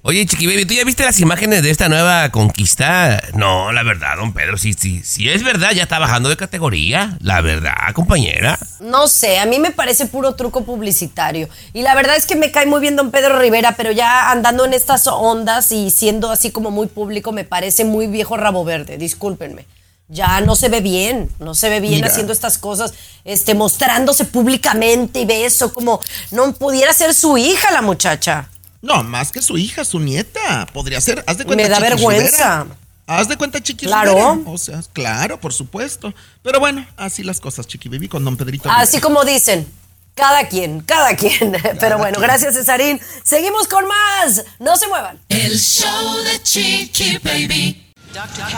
Oye, 0.04 0.26
Chiqui 0.26 0.48
Baby, 0.48 0.66
¿tú 0.66 0.74
ya 0.74 0.84
viste 0.84 1.04
las 1.04 1.20
imágenes 1.20 1.62
de 1.62 1.70
esta 1.70 1.88
nueva 1.88 2.32
conquista? 2.32 3.22
No, 3.36 3.72
la 3.72 3.84
verdad, 3.84 4.18
don 4.18 4.34
Pedro, 4.34 4.58
sí, 4.58 4.74
sí, 4.74 5.04
sí 5.04 5.30
es 5.30 5.44
verdad, 5.44 5.74
ya 5.76 5.84
está 5.84 6.00
bajando 6.00 6.28
de 6.28 6.38
categoría. 6.38 7.20
La 7.22 7.42
verdad, 7.42 7.76
compañera. 7.94 8.58
No 8.80 9.08
sé, 9.08 9.38
a 9.38 9.46
mí 9.46 9.60
me 9.60 9.70
parece 9.70 10.08
puro 10.08 10.34
truco 10.34 10.66
publicitario. 10.66 11.50
Y 11.74 11.84
la 11.84 11.94
verdad 11.94 12.16
es 12.16 12.26
que 12.26 12.36
me 12.36 12.50
cae 12.50 12.66
muy 12.66 12.82
bien 12.82 12.96
don 12.96 13.12
Pedro 13.12 13.38
Rivera, 13.38 13.76
pero 13.78 13.92
ya 13.92 14.32
andando 14.32 14.66
en 14.66 14.74
estas 14.74 15.06
ondas 15.06 15.72
y 15.72 15.92
siendo 15.92 16.32
así 16.32 16.50
como 16.50 16.72
muy 16.72 16.88
público, 16.88 17.32
me 17.32 17.44
parece 17.44 17.86
muy 17.86 18.08
viejo 18.08 18.38
rabo 18.38 18.66
verde, 18.66 18.98
discúlpenme. 18.98 19.68
Ya 20.08 20.42
no 20.42 20.56
se 20.56 20.70
ve 20.70 20.82
bien, 20.82 21.30
no 21.40 21.54
se 21.54 21.70
ve 21.70 21.80
bien 21.80 21.98
Mira. 21.98 22.08
haciendo 22.08 22.34
estas 22.34 22.58
cosas, 22.58 22.96
este, 23.24 23.54
mostrándose 23.54 24.26
públicamente 24.26 25.22
y 25.22 25.26
ve 25.26 25.46
eso 25.46 25.72
como 25.72 26.02
no 26.32 26.52
pudiera 26.54 26.92
ser 26.92 27.14
su 27.14 27.38
hija 27.38 27.72
la 27.72 27.84
muchacha. 27.84 28.50
No, 28.82 29.04
más 29.04 29.32
que 29.32 29.42
su 29.42 29.58
hija, 29.58 29.86
su 29.86 30.00
nieta. 30.00 30.66
Podría 30.74 31.00
ser, 31.02 31.24
haz 31.28 31.38
de 31.38 31.46
cuenta. 31.46 31.64
Me 31.64 31.70
da 31.70 31.78
Chiqui 31.78 31.90
vergüenza. 31.90 32.64
Rivera. 32.64 32.76
Haz 33.08 33.28
de 33.28 33.38
cuenta, 33.38 33.62
Chiqui 33.62 33.86
Claro. 33.86 34.14
Rivera. 34.14 34.50
O 34.52 34.58
sea, 34.58 34.82
claro, 34.94 35.40
por 35.40 35.54
supuesto. 35.54 36.14
Pero 36.44 36.60
bueno, 36.60 36.86
así 36.98 37.24
las 37.24 37.40
cosas, 37.40 37.68
Chiqui 37.68 37.90
Baby, 37.90 38.08
con 38.08 38.24
don 38.26 38.38
Pedrito. 38.38 38.70
Así 38.72 38.98
Rivera. 38.98 39.02
como 39.04 39.26
dicen. 39.26 39.68
Cada 40.16 40.48
quien, 40.50 40.82
cada 40.82 41.16
quien. 41.16 41.56
Pero 41.80 41.98
bueno, 41.98 42.20
gracias 42.20 42.56
Cesarín. 42.56 43.00
Seguimos 43.24 43.68
con 43.68 43.86
más. 43.88 44.44
No 44.60 44.76
se 44.76 44.88
muevan. 44.88 45.20
El 45.30 45.58
show 45.58 46.18
de 46.24 46.42
Chiqui 46.44 47.18
Baby. 47.24 47.88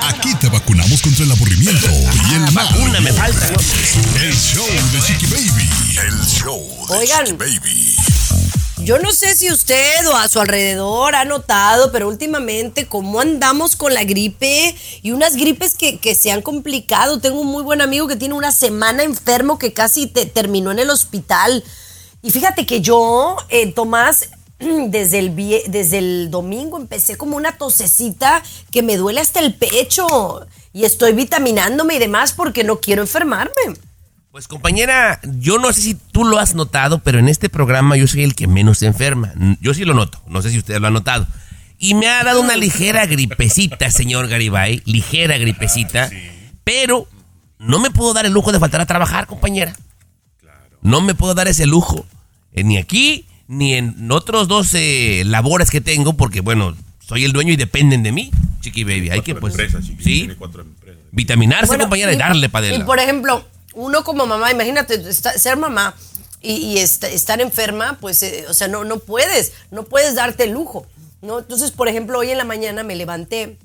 Aquí 0.10 0.34
te 0.36 0.50
vacunamos 0.50 1.00
contra 1.04 1.26
el 1.26 1.32
aburrimiento 1.32 1.88
y 2.32 2.34
el 2.34 2.52
mal. 2.54 2.68
Vacuna 2.72 3.00
me 3.02 3.14
falta. 3.14 3.48
El 4.20 4.34
show 4.34 4.66
de 4.66 5.02
Chiqui 5.06 5.28
Baby. 5.28 5.70
El 6.08 6.26
show 6.26 6.60
de 6.90 6.96
Oigan. 6.98 7.26
Chiqui 7.26 7.38
Baby. 7.38 7.96
Yo 8.80 8.98
no 9.00 9.12
sé 9.12 9.36
si 9.36 9.52
usted 9.52 10.08
o 10.10 10.16
a 10.16 10.28
su 10.28 10.40
alrededor 10.40 11.16
ha 11.16 11.26
notado, 11.26 11.92
pero 11.92 12.08
últimamente 12.10 12.88
cómo 12.88 13.22
andamos 13.22 13.76
con 13.76 13.94
la 13.94 14.04
gripe 14.04 14.76
y 15.02 15.12
unas 15.12 15.36
gripes 15.36 15.76
que, 15.76 16.00
que 16.00 16.16
se 16.16 16.32
han 16.32 16.42
complicado. 16.42 17.20
Tengo 17.20 17.40
un 17.40 17.48
muy 17.48 17.64
buen 17.64 17.82
amigo 17.82 18.08
que 18.08 18.16
tiene 18.16 18.34
una 18.34 18.52
semana 18.52 19.04
enfermo 19.04 19.60
que 19.60 19.74
casi 19.74 20.08
te- 20.08 20.26
terminó 20.26 20.72
en 20.72 20.80
el 20.80 20.90
hospital. 20.90 21.64
Y 22.24 22.32
fíjate 22.32 22.66
que 22.66 22.82
yo, 22.82 23.38
eh, 23.50 23.72
Tomás, 23.72 24.30
desde 24.60 25.20
el, 25.20 25.36
desde 25.68 26.00
el 26.00 26.32
domingo 26.32 26.78
empecé 26.78 27.16
como 27.16 27.38
una 27.38 27.58
tosecita 27.58 28.42
que 28.72 28.82
me 28.82 28.98
duele 28.98 29.22
hasta 29.22 29.40
el 29.40 29.54
pecho. 29.54 30.46
Y 30.74 30.86
estoy 30.86 31.14
vitaminándome 31.14 31.96
y 31.96 32.00
demás 32.00 32.34
porque 32.34 32.64
no 32.64 32.80
quiero 32.80 33.04
enfermarme. 33.04 33.52
Pues 34.34 34.48
compañera, 34.48 35.20
yo 35.38 35.60
no 35.60 35.72
sé 35.74 35.82
si 35.82 35.94
tú 35.94 36.26
lo 36.26 36.40
has 36.40 36.56
notado, 36.56 36.98
pero 37.04 37.20
en 37.20 37.30
este 37.30 37.50
programa 37.50 37.98
yo 37.98 38.08
soy 38.08 38.24
el 38.24 38.34
que 38.34 38.48
menos 38.48 38.80
se 38.80 38.88
enferma. 38.88 39.32
Yo 39.62 39.76
sí 39.76 39.86
lo 39.86 39.94
noto, 39.94 40.24
no 40.26 40.42
sé 40.42 40.50
si 40.50 40.58
usted 40.58 40.80
lo 40.80 40.88
ha 40.88 40.90
notado. 40.90 41.28
Y 41.78 41.94
me 41.94 42.08
ha 42.08 42.24
dado 42.24 42.42
una 42.42 42.56
ligera 42.56 43.06
gripecita, 43.06 43.92
señor 43.92 44.28
Garibay, 44.28 44.82
ligera 44.86 45.38
gripecita, 45.38 46.10
pero 46.64 47.08
no 47.60 47.78
me 47.78 47.92
puedo 47.92 48.12
dar 48.16 48.26
el 48.26 48.34
lujo 48.34 48.52
de 48.52 48.58
faltar 48.58 48.82
a 48.82 48.88
trabajar, 48.88 49.28
compañera. 49.28 49.76
No 50.82 51.02
me 51.02 51.14
puedo 51.14 51.36
dar 51.36 51.48
ese 51.48 51.68
lujo, 51.68 52.04
eh, 52.54 52.64
ni 52.64 52.78
aquí, 52.80 53.28
ni 53.48 53.76
en 53.76 54.12
otros 54.12 54.48
dos 54.48 54.74
eh, 54.74 55.22
labores 55.28 55.70
que 55.70 55.80
tengo, 55.80 56.14
porque 56.14 56.42
bueno, 56.42 56.76
soy 56.98 57.24
el 57.24 57.34
dueño 57.34 57.54
y 57.54 57.56
dependen 57.56 58.02
de 58.02 58.12
mí, 58.12 58.32
chiqui 58.62 58.84
baby. 58.84 59.12
Hay 59.12 59.22
que 59.22 59.36
pues, 59.36 59.54
sí, 60.00 60.28
vitaminarse, 61.12 61.68
Bueno, 61.68 61.84
compañera, 61.84 62.12
y, 62.12 62.18
darle 62.18 62.50
para 62.50 62.66
Y 62.66 62.70
adelante. 62.70 62.88
por 62.88 62.98
ejemplo, 62.98 63.46
uno 63.74 64.04
como 64.04 64.26
mamá, 64.26 64.52
imagínate 64.52 65.14
ser 65.14 65.58
mamá 65.58 65.96
y, 66.42 66.54
y 66.54 66.78
esta- 66.80 67.08
estar 67.10 67.42
enferma, 67.42 67.98
pues, 68.02 68.22
eh, 68.24 68.46
o 68.50 68.54
sea, 68.54 68.68
no, 68.68 68.84
no 68.84 69.00
puedes, 69.00 69.54
no 69.72 69.84
puedes 69.84 70.16
darte 70.16 70.44
el 70.44 70.52
lujo, 70.52 70.86
¿no? 71.22 71.40
Entonces, 71.40 71.72
por 71.72 71.88
ejemplo, 71.88 72.20
hoy 72.20 72.32
en 72.32 72.38
la 72.38 72.44
mañana 72.44 72.84
me 72.84 72.96
levanté, 72.96 73.58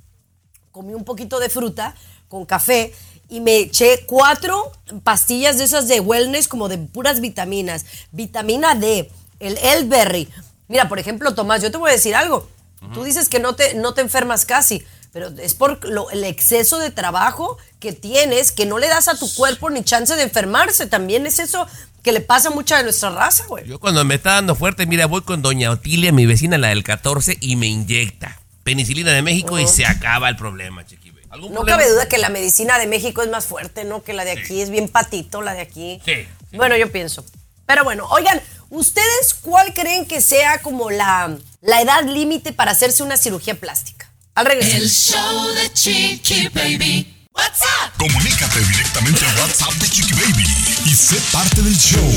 comí 0.73 0.95
un 0.95 1.05
poquito 1.05 1.41
de 1.41 1.49
fruta 1.49 1.95
con 2.29 2.45
café 2.47 2.93
y 3.29 3.41
me 3.41 3.59
eché 3.59 4.05
cuatro 4.07 4.73
pastillas 5.03 5.59
de 5.59 5.65
esas 5.65 5.89
de 5.89 6.01
wellness 6.01 6.49
como 6.49 6.69
de 6.69 6.79
puras 6.79 7.21
vitaminas. 7.21 7.85
Vitamina 8.13 8.75
D, 8.75 9.11
el 9.41 9.59
elberry. 9.59 10.29
Mira, 10.69 10.89
por 10.89 10.99
ejemplo, 10.99 11.35
Tomás, 11.35 11.63
yo 11.63 11.71
te 11.71 11.77
voy 11.79 11.91
a 11.91 11.95
decir 11.95 12.15
algo. 12.15 12.49
Tú 12.95 13.03
dices 13.03 13.29
que 13.29 13.41
no 13.41 13.57
te, 13.57 13.75
no 13.75 13.93
te 13.93 14.03
enfermas 14.03 14.47
casi, 14.47 14.85
pero 15.13 15.29
es 15.41 15.55
por 15.55 15.85
lo- 15.89 16.11
el 16.11 16.25
exceso 16.25 16.79
de 16.79 16.91
trabajo 16.91 17.57
que 17.81 17.93
tienes, 17.93 18.53
que 18.53 18.67
no 18.67 18.79
le 18.79 18.89
das 18.89 19.09
a 19.09 19.19
tu 19.19 19.33
cuerpo 19.35 19.71
ni 19.71 19.83
chance 19.85 20.15
de 20.17 20.23
enfermarse. 20.23 20.87
También 20.87 21.27
es 21.27 21.39
eso 21.39 21.67
que 22.03 22.13
le 22.13 22.21
pasa 22.21 22.49
a 22.49 22.53
mucha 22.53 22.77
de 22.79 22.85
nuestra 22.85 23.11
raza, 23.11 23.45
güey. 23.47 23.67
Yo 23.67 23.79
cuando 23.81 24.05
me 24.05 24.15
está 24.17 24.33
dando 24.35 24.55
fuerte, 24.55 24.87
mira, 24.87 25.07
voy 25.07 25.23
con 25.23 25.43
doña 25.43 25.71
Otilia, 25.71 26.13
mi 26.13 26.27
vecina, 26.27 26.59
la 26.59 26.69
del 26.69 26.85
14, 26.85 27.37
y 27.41 27.57
me 27.57 27.67
inyecta 27.67 28.41
penicilina 28.65 29.13
de 29.13 29.23
México 29.23 29.59
y 29.59 29.67
se 29.67 29.87
acaba 29.87 30.29
el 30.29 30.37
problema, 30.37 30.85
chiqui. 30.87 31.11
baby. 31.11 31.27
¿Algún 31.31 31.51
No 31.53 31.61
problema? 31.61 31.79
cabe 31.79 31.91
duda 31.91 32.07
que 32.09 32.19
la 32.19 32.29
medicina 32.29 32.79
de 32.79 32.87
México 32.87 33.23
es 33.23 33.31
más 33.31 33.47
fuerte, 33.47 33.85
¿no? 33.85 34.03
Que 34.03 34.13
la 34.13 34.25
de 34.25 34.33
aquí 34.33 34.61
es 34.61 34.71
bien 34.71 34.89
patito, 34.89 35.41
la 35.43 35.55
de 35.55 35.61
aquí. 35.63 36.01
Sí. 36.05 36.27
Bueno, 36.53 36.77
yo 36.77 36.91
pienso. 36.93 37.25
Pero 37.67 37.85
bueno, 37.85 38.07
oigan, 38.11 38.41
¿ustedes 38.71 39.35
cuál 39.43 39.75
creen 39.75 40.07
que 40.07 40.21
sea 40.23 40.63
como 40.63 40.91
la, 40.91 41.37
la 41.61 41.81
edad 41.83 42.03
límite 42.05 42.53
para 42.53 42.71
hacerse 42.73 43.03
una 43.03 43.17
cirugía 43.17 43.55
plástica? 43.55 44.08
Al 44.39 44.47
regresar. 44.47 44.81
El 44.81 44.89
show 44.89 45.53
de 45.53 45.71
Chiqui 45.73 46.49
Baby. 46.51 47.13
What's 47.35 47.63
up? 47.63 47.91
Comunícate 47.99 48.61
directamente 48.61 49.27
al 49.27 49.37
WhatsApp 49.37 49.73
de 49.73 49.91
Chiqui 49.91 50.13
Baby 50.13 50.47
y 50.85 50.95
sé 50.95 51.17
parte 51.33 51.61
del 51.61 51.77
show. 51.77 52.09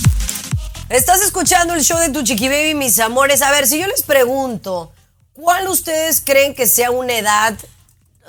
Estás 0.87 1.21
escuchando 1.23 1.73
el 1.73 1.83
show 1.83 1.99
de 1.99 2.07
tu 2.07 2.23
chiqui 2.23 2.47
baby, 2.47 2.75
mis 2.75 2.99
amores. 2.99 3.41
A 3.41 3.51
ver, 3.51 3.67
si 3.67 3.79
yo 3.79 3.87
les 3.87 4.03
pregunto, 4.03 4.93
¿cuál 5.33 5.67
ustedes 5.67 6.21
creen 6.21 6.55
que 6.55 6.67
sea 6.67 6.91
una 6.91 7.17
edad, 7.17 7.53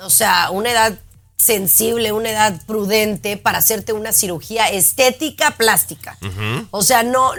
o 0.01 0.09
sea, 0.09 0.49
una 0.49 0.69
edad 0.69 0.99
sensible, 1.37 2.11
una 2.11 2.29
edad 2.29 2.61
prudente 2.65 3.37
para 3.37 3.57
hacerte 3.57 3.93
una 3.93 4.13
cirugía 4.13 4.67
estética 4.67 5.51
plástica? 5.51 6.17
O 6.71 6.83
sea, 6.83 7.03
no, 7.03 7.31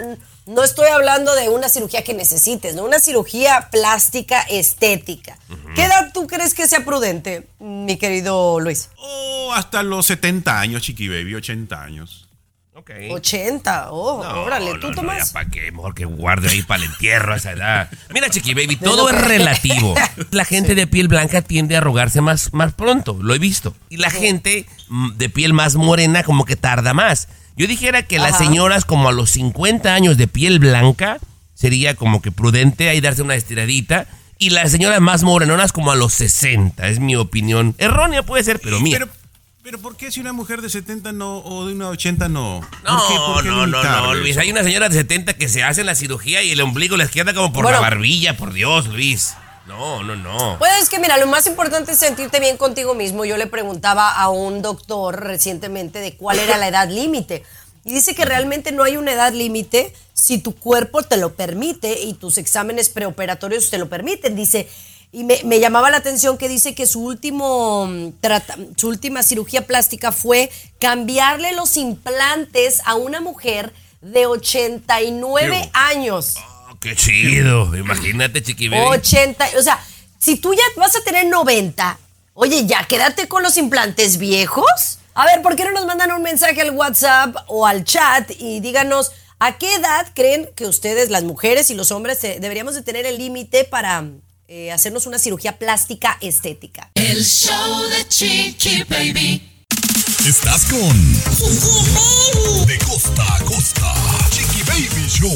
no 0.45 0.63
estoy 0.63 0.87
hablando 0.89 1.33
de 1.33 1.49
una 1.49 1.69
cirugía 1.69 2.03
que 2.03 2.13
necesites, 2.13 2.75
¿no? 2.75 2.83
Una 2.83 2.99
cirugía 2.99 3.69
plástica 3.71 4.41
estética. 4.41 5.37
¿Qué 5.75 5.83
edad 5.83 6.11
tú 6.13 6.27
crees 6.27 6.53
que 6.53 6.67
sea 6.67 6.85
prudente, 6.85 7.47
mi 7.59 7.97
querido 7.97 8.59
Luis? 8.59 8.89
O 8.97 9.53
hasta 9.53 9.81
los 9.83 10.05
70 10.05 10.59
años, 10.59 10.83
Chiqui 10.83 11.07
Baby, 11.07 11.35
80 11.35 11.81
años. 11.81 12.24
Ok. 12.85 12.91
80. 13.13 13.87
Oh, 13.89 14.19
órale, 14.45 14.77
¿tú 14.79 14.91
no, 14.91 15.01
para 15.33 15.49
qué, 15.49 15.71
mejor 15.71 15.95
que 15.95 16.05
guarde 16.05 16.49
ahí 16.49 16.61
para 16.61 16.83
el 16.83 16.91
entierro 16.91 17.33
a 17.33 17.37
esa 17.37 17.53
edad. 17.53 17.89
Mira, 18.13 18.29
chiqui 18.29 18.53
baby, 18.53 18.75
todo 18.75 19.09
es 19.09 19.19
relativo. 19.19 19.95
La 20.29 20.45
gente 20.45 20.75
de 20.75 20.85
piel 20.85 21.07
blanca 21.07 21.41
tiende 21.41 21.73
a 21.73 21.79
arrugarse 21.79 22.21
más, 22.21 22.53
más 22.53 22.73
pronto, 22.73 23.17
lo 23.19 23.33
he 23.33 23.39
visto. 23.39 23.75
Y 23.89 23.97
la 23.97 24.11
gente 24.11 24.67
mm, 24.89 25.13
de 25.17 25.29
piel 25.29 25.53
más 25.53 25.75
morena 25.75 26.21
como 26.21 26.45
que 26.45 26.55
tarda 26.55 26.93
más. 26.93 27.27
Yo 27.57 27.65
dijera 27.65 28.03
que 28.03 28.19
las 28.19 28.37
señoras 28.37 28.85
como 28.85 29.09
a 29.09 29.13
los 29.13 29.31
50 29.31 29.91
años 29.95 30.17
de 30.17 30.27
piel 30.27 30.59
blanca 30.59 31.17
sería 31.55 31.95
como 31.95 32.21
que 32.21 32.31
prudente 32.31 32.89
ahí 32.89 33.01
darse 33.01 33.23
una 33.23 33.33
estiradita. 33.33 34.05
Y 34.37 34.51
las 34.51 34.69
señoras 34.69 35.01
más 35.01 35.23
morenonas 35.23 35.71
como 35.71 35.91
a 35.91 35.95
los 35.95 36.13
60, 36.13 36.87
es 36.89 36.99
mi 36.99 37.15
opinión. 37.15 37.73
Errónea 37.79 38.21
puede 38.21 38.43
ser, 38.43 38.59
pero 38.59 38.79
mía. 38.79 38.97
Pero, 38.99 39.09
pero 39.65 39.79
¿por 39.79 39.97
qué 39.97 40.11
si 40.11 40.19
una 40.19 40.31
mujer 40.31 40.61
de 40.61 40.69
70 40.69 41.11
no 41.11 41.39
o 41.39 41.65
de 41.65 41.73
una 41.73 41.89
80 41.89 42.29
no? 42.29 42.61
¿Por 42.69 42.83
No, 42.83 43.07
qué- 43.07 43.15
por 43.15 43.41
qué 43.43 43.49
no, 43.49 43.65
no, 43.65 43.81
no, 43.83 44.13
Luis. 44.13 44.37
Hay 44.37 44.51
una 44.51 44.61
señora 44.61 44.89
de 44.89 44.95
70 44.95 45.33
que 45.33 45.49
se 45.49 45.63
hace 45.63 45.83
la 45.83 45.95
cirugía 45.95 46.43
y 46.43 46.51
el 46.51 46.61
ombligo 46.61 46.97
les 46.97 47.09
queda 47.09 47.33
como 47.33 47.51
por 47.51 47.63
Bueno. 47.63 47.77
la 47.77 47.81
barbilla, 47.81 48.37
por 48.37 48.53
Dios, 48.53 48.85
Luis. 48.89 49.33
No, 49.65 50.03
no, 50.03 50.15
no. 50.15 50.57
Pues 50.59 50.71
es 50.83 50.89
que 50.89 50.99
mira, 50.99 51.17
lo 51.17 51.25
más 51.25 51.47
importante 51.47 51.93
es 51.93 51.97
sentirte 51.97 52.39
bien 52.39 52.57
contigo 52.57 52.93
mismo. 52.93 53.25
Yo 53.25 53.37
le 53.37 53.47
preguntaba 53.47 54.11
a 54.13 54.29
un 54.29 54.61
doctor 54.61 55.19
recientemente 55.23 55.97
de 55.97 56.15
cuál 56.15 56.37
era 56.37 56.57
la 56.59 56.67
edad 56.67 56.87
límite. 56.87 57.41
Y 57.85 57.91
dice 57.93 58.13
que 58.13 58.23
realmente 58.25 58.71
no 58.71 58.83
hay 58.83 58.97
una 58.97 59.13
edad 59.13 59.33
límite 59.33 59.91
si 60.13 60.37
tu 60.37 60.53
cuerpo 60.55 61.01
te 61.01 61.17
lo 61.17 61.33
permite 61.33 61.99
y 62.03 62.13
tus 62.13 62.37
exámenes 62.37 62.89
preoperatorios 62.89 63.71
te 63.71 63.79
lo 63.79 63.89
permiten. 63.89 64.35
Dice, 64.35 64.69
y 65.11 65.23
me, 65.23 65.39
me 65.45 65.59
llamaba 65.59 65.89
la 65.89 65.97
atención 65.97 66.37
que 66.37 66.49
dice 66.49 66.75
que 66.75 66.85
su, 66.85 67.01
último, 67.03 67.87
mm, 67.87 68.13
trata- 68.21 68.57
su 68.77 68.87
última 68.89 69.23
cirugía 69.23 69.65
plástica 69.65 70.11
fue 70.11 70.51
cambiarle 70.79 71.53
los 71.53 71.77
implantes 71.77 72.81
a 72.85 72.95
una 72.95 73.21
mujer 73.21 73.73
de 74.01 74.25
89 74.25 75.57
Ew. 75.63 75.69
años. 75.73 76.35
Oh, 76.69 76.77
qué 76.79 76.95
chido. 76.95 77.75
Imagínate, 77.75 78.43
chiqui 78.43 78.67
baby. 78.69 78.83
80, 78.87 79.47
o 79.57 79.61
sea, 79.61 79.79
si 80.19 80.37
tú 80.37 80.53
ya 80.53 80.63
vas 80.77 80.95
a 80.95 81.03
tener 81.03 81.25
90, 81.27 81.97
oye, 82.33 82.65
ya 82.65 82.83
quédate 82.85 83.27
con 83.27 83.43
los 83.43 83.57
implantes 83.57 84.17
viejos. 84.17 84.99
A 85.13 85.25
ver, 85.25 85.41
¿por 85.41 85.55
qué 85.55 85.63
no 85.63 85.71
nos 85.71 85.85
mandan 85.85 86.11
un 86.11 86.21
mensaje 86.21 86.61
al 86.61 86.71
WhatsApp 86.71 87.35
o 87.47 87.65
al 87.65 87.85
chat 87.85 88.29
y 88.37 88.59
díganos 88.59 89.11
a 89.39 89.57
qué 89.57 89.73
edad 89.75 90.07
creen 90.13 90.49
que 90.55 90.65
ustedes, 90.65 91.09
las 91.09 91.23
mujeres 91.23 91.69
y 91.69 91.73
los 91.73 91.91
hombres, 91.91 92.21
deberíamos 92.21 92.73
de 92.75 92.81
tener 92.83 93.05
el 93.05 93.17
límite 93.17 93.63
para 93.63 94.03
eh, 94.47 94.71
hacernos 94.71 95.07
una 95.07 95.17
cirugía 95.19 95.57
plástica 95.57 96.17
estética? 96.21 96.91
El 96.95 97.23
show 97.23 97.83
de 97.89 98.07
Chiqui 98.07 98.83
Baby. 98.83 99.51
Estás 100.27 100.65
con 100.65 101.13
De 102.67 102.77
costa 102.79 103.35
a 103.35 103.43
costa. 103.43 103.93
Chiqui 104.31 104.61
Baby 104.63 105.07
Show. 105.07 105.31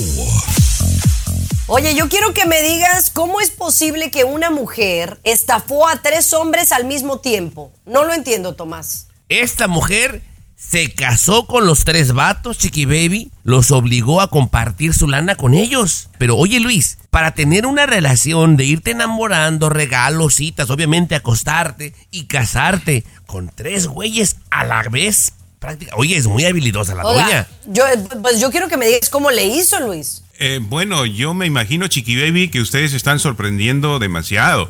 Oye, 1.67 1.93
yo 1.93 2.09
quiero 2.09 2.33
que 2.33 2.45
me 2.45 2.61
digas 2.61 3.09
cómo 3.11 3.41
es 3.41 3.51
posible 3.51 4.09
que 4.09 4.23
una 4.23 4.49
mujer 4.49 5.19
estafó 5.23 5.87
a 5.87 6.01
tres 6.01 6.33
hombres 6.33 6.71
al 6.71 6.85
mismo 6.85 7.19
tiempo. 7.19 7.71
No 7.85 8.05
lo 8.05 8.13
entiendo, 8.13 8.55
Tomás. 8.55 9.07
Esta 9.27 9.67
mujer 9.67 10.23
se 10.59 10.91
casó 10.93 11.47
con 11.47 11.65
los 11.65 11.85
tres 11.85 12.11
vatos, 12.11 12.57
chiqui 12.57 12.83
baby, 12.83 13.31
los 13.43 13.71
obligó 13.71 14.19
a 14.19 14.29
compartir 14.29 14.93
su 14.93 15.07
lana 15.07 15.35
con 15.35 15.53
ellos. 15.53 16.09
Pero 16.17 16.35
oye 16.35 16.59
Luis, 16.59 16.97
para 17.09 17.33
tener 17.33 17.65
una 17.65 17.85
relación 17.85 18.57
de 18.57 18.65
irte 18.65 18.91
enamorando, 18.91 19.69
regalos, 19.69 20.35
citas, 20.35 20.69
obviamente 20.69 21.15
acostarte 21.15 21.95
y 22.11 22.25
casarte 22.25 23.05
con 23.25 23.49
tres 23.55 23.87
güeyes 23.87 24.35
a 24.51 24.65
la 24.65 24.83
vez, 24.83 25.31
práctica. 25.59 25.93
Oye, 25.95 26.17
es 26.17 26.27
muy 26.27 26.43
habilidosa 26.43 26.93
la 26.93 27.05
Oiga, 27.05 27.23
doña. 27.23 27.47
yo, 27.67 27.83
pues 28.21 28.41
yo 28.41 28.51
quiero 28.51 28.67
que 28.67 28.77
me 28.77 28.85
digas 28.87 29.09
cómo 29.09 29.31
le 29.31 29.45
hizo, 29.45 29.79
Luis. 29.79 30.23
Eh, 30.39 30.59
bueno, 30.61 31.05
yo 31.05 31.33
me 31.33 31.45
imagino, 31.45 31.87
Chiqui 31.87 32.15
Baby, 32.19 32.49
que 32.49 32.61
ustedes 32.61 32.93
están 32.93 33.19
sorprendiendo 33.19 33.97
demasiado. 33.97 34.69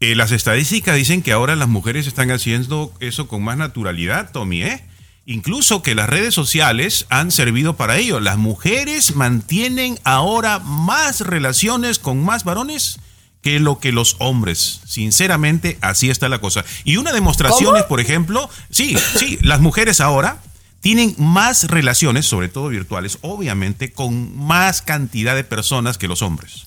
Eh, 0.00 0.16
las 0.16 0.32
estadísticas 0.32 0.96
dicen 0.96 1.22
que 1.22 1.32
ahora 1.32 1.54
las 1.56 1.68
mujeres 1.68 2.06
están 2.08 2.30
haciendo 2.32 2.92
eso 3.00 3.28
con 3.28 3.42
más 3.42 3.56
naturalidad, 3.56 4.30
Tommy, 4.32 4.62
¿eh? 4.64 4.84
Incluso 5.26 5.82
que 5.82 5.94
las 5.94 6.08
redes 6.08 6.34
sociales 6.34 7.06
han 7.08 7.30
servido 7.30 7.76
para 7.76 7.96
ello. 7.96 8.20
Las 8.20 8.36
mujeres 8.36 9.16
mantienen 9.16 9.98
ahora 10.04 10.58
más 10.58 11.22
relaciones 11.22 11.98
con 11.98 12.22
más 12.22 12.44
varones 12.44 12.98
que 13.40 13.58
lo 13.60 13.78
que 13.78 13.92
los 13.92 14.16
hombres. 14.18 14.80
Sinceramente, 14.86 15.78
así 15.80 16.10
está 16.10 16.28
la 16.28 16.40
cosa. 16.40 16.64
Y 16.84 16.96
una 16.98 17.12
demostración 17.12 17.70
¿Cómo? 17.70 17.76
es, 17.76 17.84
por 17.84 18.00
ejemplo, 18.00 18.50
sí, 18.70 18.96
sí, 19.18 19.38
las 19.42 19.60
mujeres 19.60 20.00
ahora 20.00 20.42
tienen 20.80 21.14
más 21.16 21.64
relaciones, 21.64 22.26
sobre 22.26 22.48
todo 22.48 22.68
virtuales, 22.68 23.18
obviamente, 23.22 23.92
con 23.92 24.36
más 24.36 24.82
cantidad 24.82 25.34
de 25.34 25.44
personas 25.44 25.96
que 25.96 26.08
los 26.08 26.20
hombres. 26.20 26.66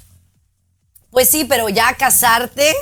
Pues 1.12 1.30
sí, 1.30 1.46
pero 1.46 1.70
ya 1.70 1.94
casarte 1.96 2.76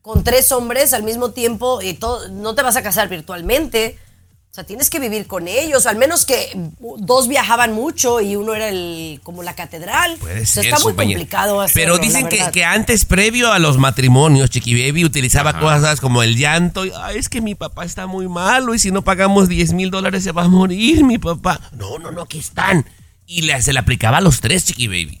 con 0.00 0.24
tres 0.24 0.52
hombres 0.52 0.92
al 0.92 1.02
mismo 1.02 1.30
tiempo 1.30 1.80
y 1.82 1.94
todo, 1.94 2.28
no 2.28 2.54
te 2.54 2.62
vas 2.62 2.76
a 2.76 2.82
casar 2.82 3.08
virtualmente. 3.08 3.98
O 4.54 4.56
sea, 4.56 4.62
tienes 4.62 4.88
que 4.88 5.00
vivir 5.00 5.26
con 5.26 5.48
ellos, 5.48 5.84
al 5.84 5.96
menos 5.96 6.24
que 6.24 6.56
dos 6.98 7.26
viajaban 7.26 7.72
mucho 7.72 8.20
y 8.20 8.36
uno 8.36 8.54
era 8.54 8.68
el 8.68 9.18
como 9.24 9.42
la 9.42 9.56
catedral. 9.56 10.16
Puede 10.20 10.42
O 10.42 10.46
sea, 10.46 10.62
ser, 10.62 10.66
está 10.66 10.78
muy 10.78 10.94
complicado 10.94 11.60
hacerlo, 11.60 11.96
Pero 11.96 11.98
dicen 11.98 12.28
que, 12.28 12.40
que 12.52 12.64
antes, 12.64 13.04
previo 13.04 13.52
a 13.52 13.58
los 13.58 13.78
matrimonios, 13.78 14.50
Chiqui 14.50 14.80
Baby 14.80 15.04
utilizaba 15.04 15.58
cosas 15.58 16.00
como 16.00 16.22
el 16.22 16.36
llanto. 16.36 16.84
y, 16.86 16.92
Ay, 16.96 17.18
es 17.18 17.28
que 17.28 17.40
mi 17.40 17.56
papá 17.56 17.84
está 17.84 18.06
muy 18.06 18.28
malo 18.28 18.76
y 18.76 18.78
si 18.78 18.92
no 18.92 19.02
pagamos 19.02 19.48
10 19.48 19.72
mil 19.72 19.90
dólares 19.90 20.22
se 20.22 20.30
va 20.30 20.44
a 20.44 20.48
morir 20.48 21.02
mi 21.02 21.18
papá. 21.18 21.60
No, 21.72 21.98
no, 21.98 22.12
no, 22.12 22.22
aquí 22.22 22.38
están. 22.38 22.86
Y 23.26 23.42
le, 23.42 23.60
se 23.60 23.72
le 23.72 23.80
aplicaba 23.80 24.18
a 24.18 24.20
los 24.20 24.40
tres, 24.40 24.66
Chiqui 24.66 24.86
Baby. 24.86 25.20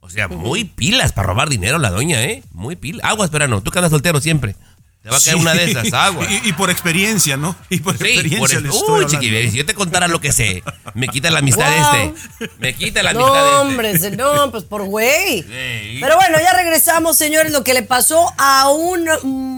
O 0.00 0.10
sea, 0.10 0.28
muy 0.28 0.64
pilas 0.64 1.12
para 1.12 1.28
robar 1.28 1.48
dinero 1.48 1.78
la 1.78 1.88
doña, 1.88 2.22
¿eh? 2.22 2.42
Muy 2.52 2.76
pilas. 2.76 3.10
Aguas, 3.10 3.30
pero 3.30 3.48
no, 3.48 3.62
tú 3.62 3.70
que 3.70 3.78
andas 3.78 3.92
soltero 3.92 4.20
siempre. 4.20 4.56
Te 5.04 5.10
va 5.10 5.18
a 5.18 5.20
caer 5.20 5.34
Sí. 5.36 5.40
una 5.40 5.52
de 5.52 5.70
esas, 5.70 5.92
aguas. 5.92 6.26
Y, 6.44 6.48
y 6.48 6.52
por 6.54 6.70
experiencia, 6.70 7.36
¿no? 7.36 7.54
Y 7.68 7.80
por 7.80 7.98
Sí, 7.98 8.04
experiencia 8.06 8.60
por 8.62 9.02
Uy. 9.02 9.06
Chiqui 9.06 9.30
Baby, 9.30 9.50
si 9.50 9.58
yo 9.58 9.66
te 9.66 9.74
contara 9.74 10.08
lo 10.08 10.18
que 10.18 10.32
sé, 10.32 10.62
me 10.94 11.08
quita 11.08 11.30
la 11.30 11.40
amistad 11.40 11.70
Wow. 11.70 12.14
este. 12.38 12.50
Me 12.58 12.74
quita 12.74 13.02
la 13.02 13.10
amistad 13.10 13.28
No, 13.28 13.36
este. 13.44 13.56
hombre, 13.56 14.16
no, 14.16 14.50
pues 14.50 14.64
por 14.64 14.82
güey. 14.84 15.42
Sí. 15.42 15.98
Pero 16.00 16.16
bueno, 16.16 16.38
ya 16.42 16.54
regresamos, 16.54 17.18
señores, 17.18 17.52
lo 17.52 17.62
que 17.62 17.74
le 17.74 17.82
pasó 17.82 18.32
a 18.38 18.70
un 18.70 19.06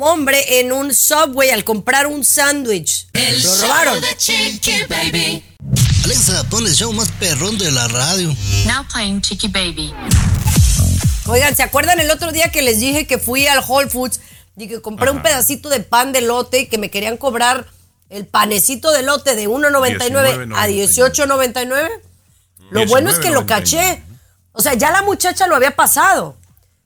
hombre 0.03 0.59
en 0.59 0.73
un 0.73 0.93
subway 0.93 1.51
al 1.51 1.63
comprar 1.63 2.09
un 2.09 2.25
sándwich. 2.25 3.07
Lo 3.15 3.61
robaron. 3.63 3.99
Baby. 4.89 5.45
Alexa, 6.05 6.43
pon 6.51 6.67
el 6.67 6.75
show 6.75 6.93
más 6.93 7.09
perrón 7.21 7.57
de 7.57 7.71
la 7.71 7.87
radio. 7.87 8.35
Now 8.67 8.85
playing 8.93 9.21
Chicky 9.23 9.47
Baby. 9.47 9.95
Oigan, 11.27 11.55
¿se 11.57 11.63
acuerdan 11.63 11.99
el 12.01 12.11
otro 12.11 12.31
día 12.33 12.51
que 12.51 12.63
les 12.63 12.79
dije 12.81 13.07
que 13.07 13.19
fui 13.19 13.47
al 13.47 13.61
Whole 13.67 13.91
Foods 13.91 14.21
que 14.57 14.81
compré 14.81 15.11
un 15.11 15.23
pedacito 15.23 15.69
de 15.69 15.81
pan 15.81 16.13
de 16.13 16.23
lote 16.23 16.61
y 16.61 16.67
que 16.67 16.79
me 16.79 16.91
querían 16.91 17.17
cobrar 17.17 17.67
el 18.09 18.27
panecito 18.27 18.91
de 18.91 19.03
lote 19.03 19.35
de 19.35 19.49
1.99 19.49 20.55
a 20.57 20.69
18.99? 20.69 21.89
Lo 22.71 22.87
bueno 22.87 23.11
es 23.11 23.19
que 23.19 23.31
lo 23.31 23.43
19.99. 23.43 23.47
caché. 23.47 24.03
O 24.53 24.63
sea, 24.63 24.75
ya 24.75 24.91
la 24.91 25.03
muchacha 25.03 25.47
lo 25.47 25.57
había 25.57 25.77
pasado. 25.77 26.37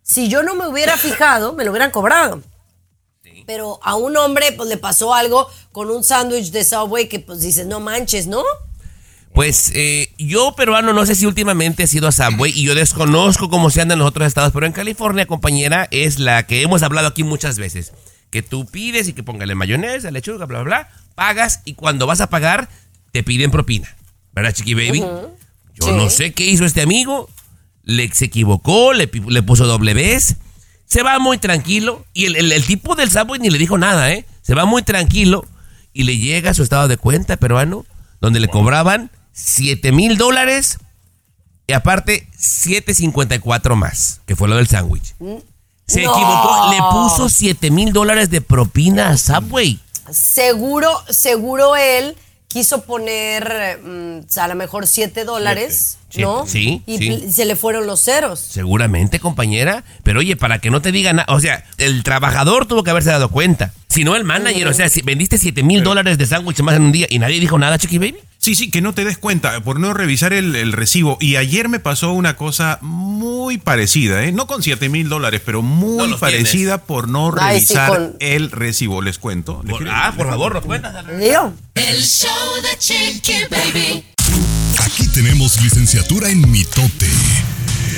Si 0.02 0.28
yo 0.28 0.42
no 0.42 0.54
me 0.54 0.66
hubiera 0.66 0.96
fijado, 0.96 1.52
me 1.52 1.64
lo 1.64 1.70
hubieran 1.70 1.92
cobrado. 1.92 2.42
Pero 3.46 3.78
a 3.82 3.94
un 3.94 4.16
hombre 4.16 4.52
pues 4.52 4.68
le 4.68 4.76
pasó 4.76 5.14
algo 5.14 5.48
con 5.72 5.90
un 5.90 6.02
sándwich 6.02 6.50
de 6.50 6.64
Subway 6.64 7.08
que 7.08 7.20
pues 7.20 7.40
dices, 7.40 7.66
no 7.66 7.80
manches, 7.80 8.26
¿no? 8.26 8.42
Pues 9.32 9.70
eh, 9.74 10.12
yo, 10.18 10.54
peruano, 10.56 10.92
no 10.92 11.06
sé 11.06 11.14
si 11.14 11.24
últimamente 11.24 11.84
he 11.84 11.86
sido 11.86 12.08
a 12.08 12.12
Subway 12.12 12.52
y 12.54 12.64
yo 12.64 12.74
desconozco 12.74 13.48
cómo 13.48 13.70
se 13.70 13.80
anda 13.80 13.94
en 13.94 14.00
los 14.00 14.08
otros 14.08 14.26
estados, 14.26 14.52
pero 14.52 14.66
en 14.66 14.72
California, 14.72 15.26
compañera, 15.26 15.86
es 15.92 16.18
la 16.18 16.46
que 16.46 16.62
hemos 16.62 16.82
hablado 16.82 17.06
aquí 17.08 17.22
muchas 17.22 17.56
veces. 17.58 17.92
Que 18.30 18.42
tú 18.42 18.66
pides 18.66 19.08
y 19.08 19.12
que 19.12 19.22
póngale 19.22 19.54
mayonesa, 19.54 20.10
lechuga, 20.10 20.46
bla, 20.46 20.62
bla, 20.62 20.64
bla, 20.64 20.88
pagas 21.14 21.60
y 21.64 21.74
cuando 21.74 22.06
vas 22.06 22.20
a 22.20 22.28
pagar 22.28 22.68
te 23.12 23.22
piden 23.22 23.50
propina. 23.52 23.96
¿Verdad, 24.32 24.52
Chiqui 24.52 24.74
Baby? 24.74 25.00
Yo 25.00 25.86
Sí. 25.86 25.92
no 25.92 26.10
sé 26.10 26.32
qué 26.32 26.46
hizo 26.46 26.64
este 26.64 26.82
amigo, 26.82 27.28
le, 27.84 28.12
se 28.12 28.26
equivocó, 28.26 28.92
le, 28.92 29.08
le 29.28 29.42
puso 29.42 29.66
doble 29.66 29.94
vez, 29.94 30.36
se 30.86 31.02
va 31.04 31.18
muy 31.20 31.38
tranquilo 31.38 32.04
y 32.12 32.26
el, 32.26 32.36
el- 32.36 32.52
el 32.52 32.64
tipo 32.66 32.96
del 32.96 33.10
Subway 33.10 33.40
ni 33.40 33.48
le 33.50 33.58
dijo 33.58 33.78
nada, 33.78 34.12
¿eh? 34.12 34.26
Se 34.42 34.54
va 34.54 34.64
muy 34.64 34.82
tranquilo 34.82 35.46
y 35.92 36.02
le 36.02 36.18
llega 36.18 36.52
su 36.52 36.62
estado 36.64 36.88
de 36.88 36.96
cuenta 36.96 37.36
peruano 37.36 37.86
donde 38.20 38.40
le 38.40 38.48
cobraban 38.48 39.10
7 39.44 39.92
mil 39.92 40.16
dólares 40.16 40.78
y 41.66 41.72
aparte 41.72 42.28
7.54 42.38 43.74
más, 43.76 44.20
que 44.26 44.36
fue 44.36 44.48
lo 44.48 44.56
del 44.56 44.66
sándwich. 44.68 45.14
Se 45.86 46.02
No. 46.02 46.12
equivocó, 46.12 46.70
le 46.72 46.78
puso 46.92 47.28
7 47.28 47.70
mil 47.70 47.92
dólares 47.92 48.30
de 48.30 48.40
propina 48.40 49.10
a 49.10 49.16
Subway. 49.16 49.80
Seguro, 50.10 50.90
seguro 51.08 51.76
él 51.76 52.16
quiso 52.48 52.82
poner 52.82 53.78
mm, 53.84 54.38
a 54.38 54.48
lo 54.48 54.54
mejor 54.56 54.86
7 54.88 55.24
dólares, 55.24 55.98
Siete. 56.08 56.22
¿no? 56.28 56.46
Sí, 56.46 56.82
Y 56.86 56.98
sí. 56.98 57.32
se 57.32 57.44
le 57.44 57.54
fueron 57.54 57.86
los 57.86 58.02
ceros. 58.02 58.40
Seguramente, 58.40 59.20
compañera. 59.20 59.84
Pero 60.02 60.18
oye, 60.20 60.34
para 60.36 60.58
que 60.58 60.70
no 60.70 60.82
te 60.82 60.90
digan 60.90 61.16
nada. 61.16 61.32
O 61.32 61.38
sea, 61.38 61.64
el 61.78 62.02
trabajador 62.02 62.66
tuvo 62.66 62.82
que 62.82 62.90
haberse 62.90 63.10
dado 63.10 63.28
cuenta. 63.30 63.72
Si 63.88 64.02
no, 64.02 64.16
el 64.16 64.24
manager. 64.24 64.66
O 64.66 64.74
sea, 64.74 64.88
si 64.88 65.02
vendiste 65.02 65.38
7 65.38 65.62
mil 65.62 65.84
dólares 65.84 66.18
de 66.18 66.26
sándwich 66.26 66.60
más 66.62 66.74
en 66.74 66.82
un 66.82 66.92
día 66.92 67.06
y 67.08 67.20
nadie 67.20 67.38
dijo 67.38 67.56
nada, 67.58 67.78
Chiqui 67.78 67.98
Baby. 67.98 68.18
Sí, 68.42 68.54
sí, 68.54 68.70
que 68.70 68.80
no 68.80 68.94
te 68.94 69.04
des 69.04 69.18
cuenta 69.18 69.60
por 69.60 69.78
no 69.78 69.92
revisar 69.92 70.32
el, 70.32 70.56
el 70.56 70.72
recibo. 70.72 71.18
Y 71.20 71.36
ayer 71.36 71.68
me 71.68 71.78
pasó 71.78 72.12
una 72.12 72.36
cosa 72.36 72.78
muy 72.80 73.58
parecida, 73.58 74.24
¿eh? 74.24 74.32
No 74.32 74.46
con 74.46 74.62
7 74.62 74.88
mil 74.88 75.10
dólares, 75.10 75.42
pero 75.44 75.60
muy 75.60 76.08
No 76.08 76.18
parecida 76.18 76.78
por 76.78 77.06
no 77.06 77.34
Ay, 77.38 77.60
sí, 77.60 77.74
revisar 77.74 77.88
con- 77.90 78.16
el 78.18 78.50
recibo. 78.50 79.02
Les 79.02 79.18
cuento. 79.18 79.60
¿Les 79.64 79.72
Por- 79.72 79.82
quiero- 79.82 79.92
ah, 79.94 80.14
por 80.16 80.26
favor, 80.30 80.54
nos 80.54 80.64
cuentas. 80.64 80.94
El 81.74 82.02
show 82.02 82.30
de 82.62 82.78
Chiqui 82.78 83.34
Baby. 83.50 84.04
Aquí 84.78 85.06
tenemos 85.08 85.60
licenciatura 85.60 86.30
en 86.30 86.50
mitote. 86.50 87.08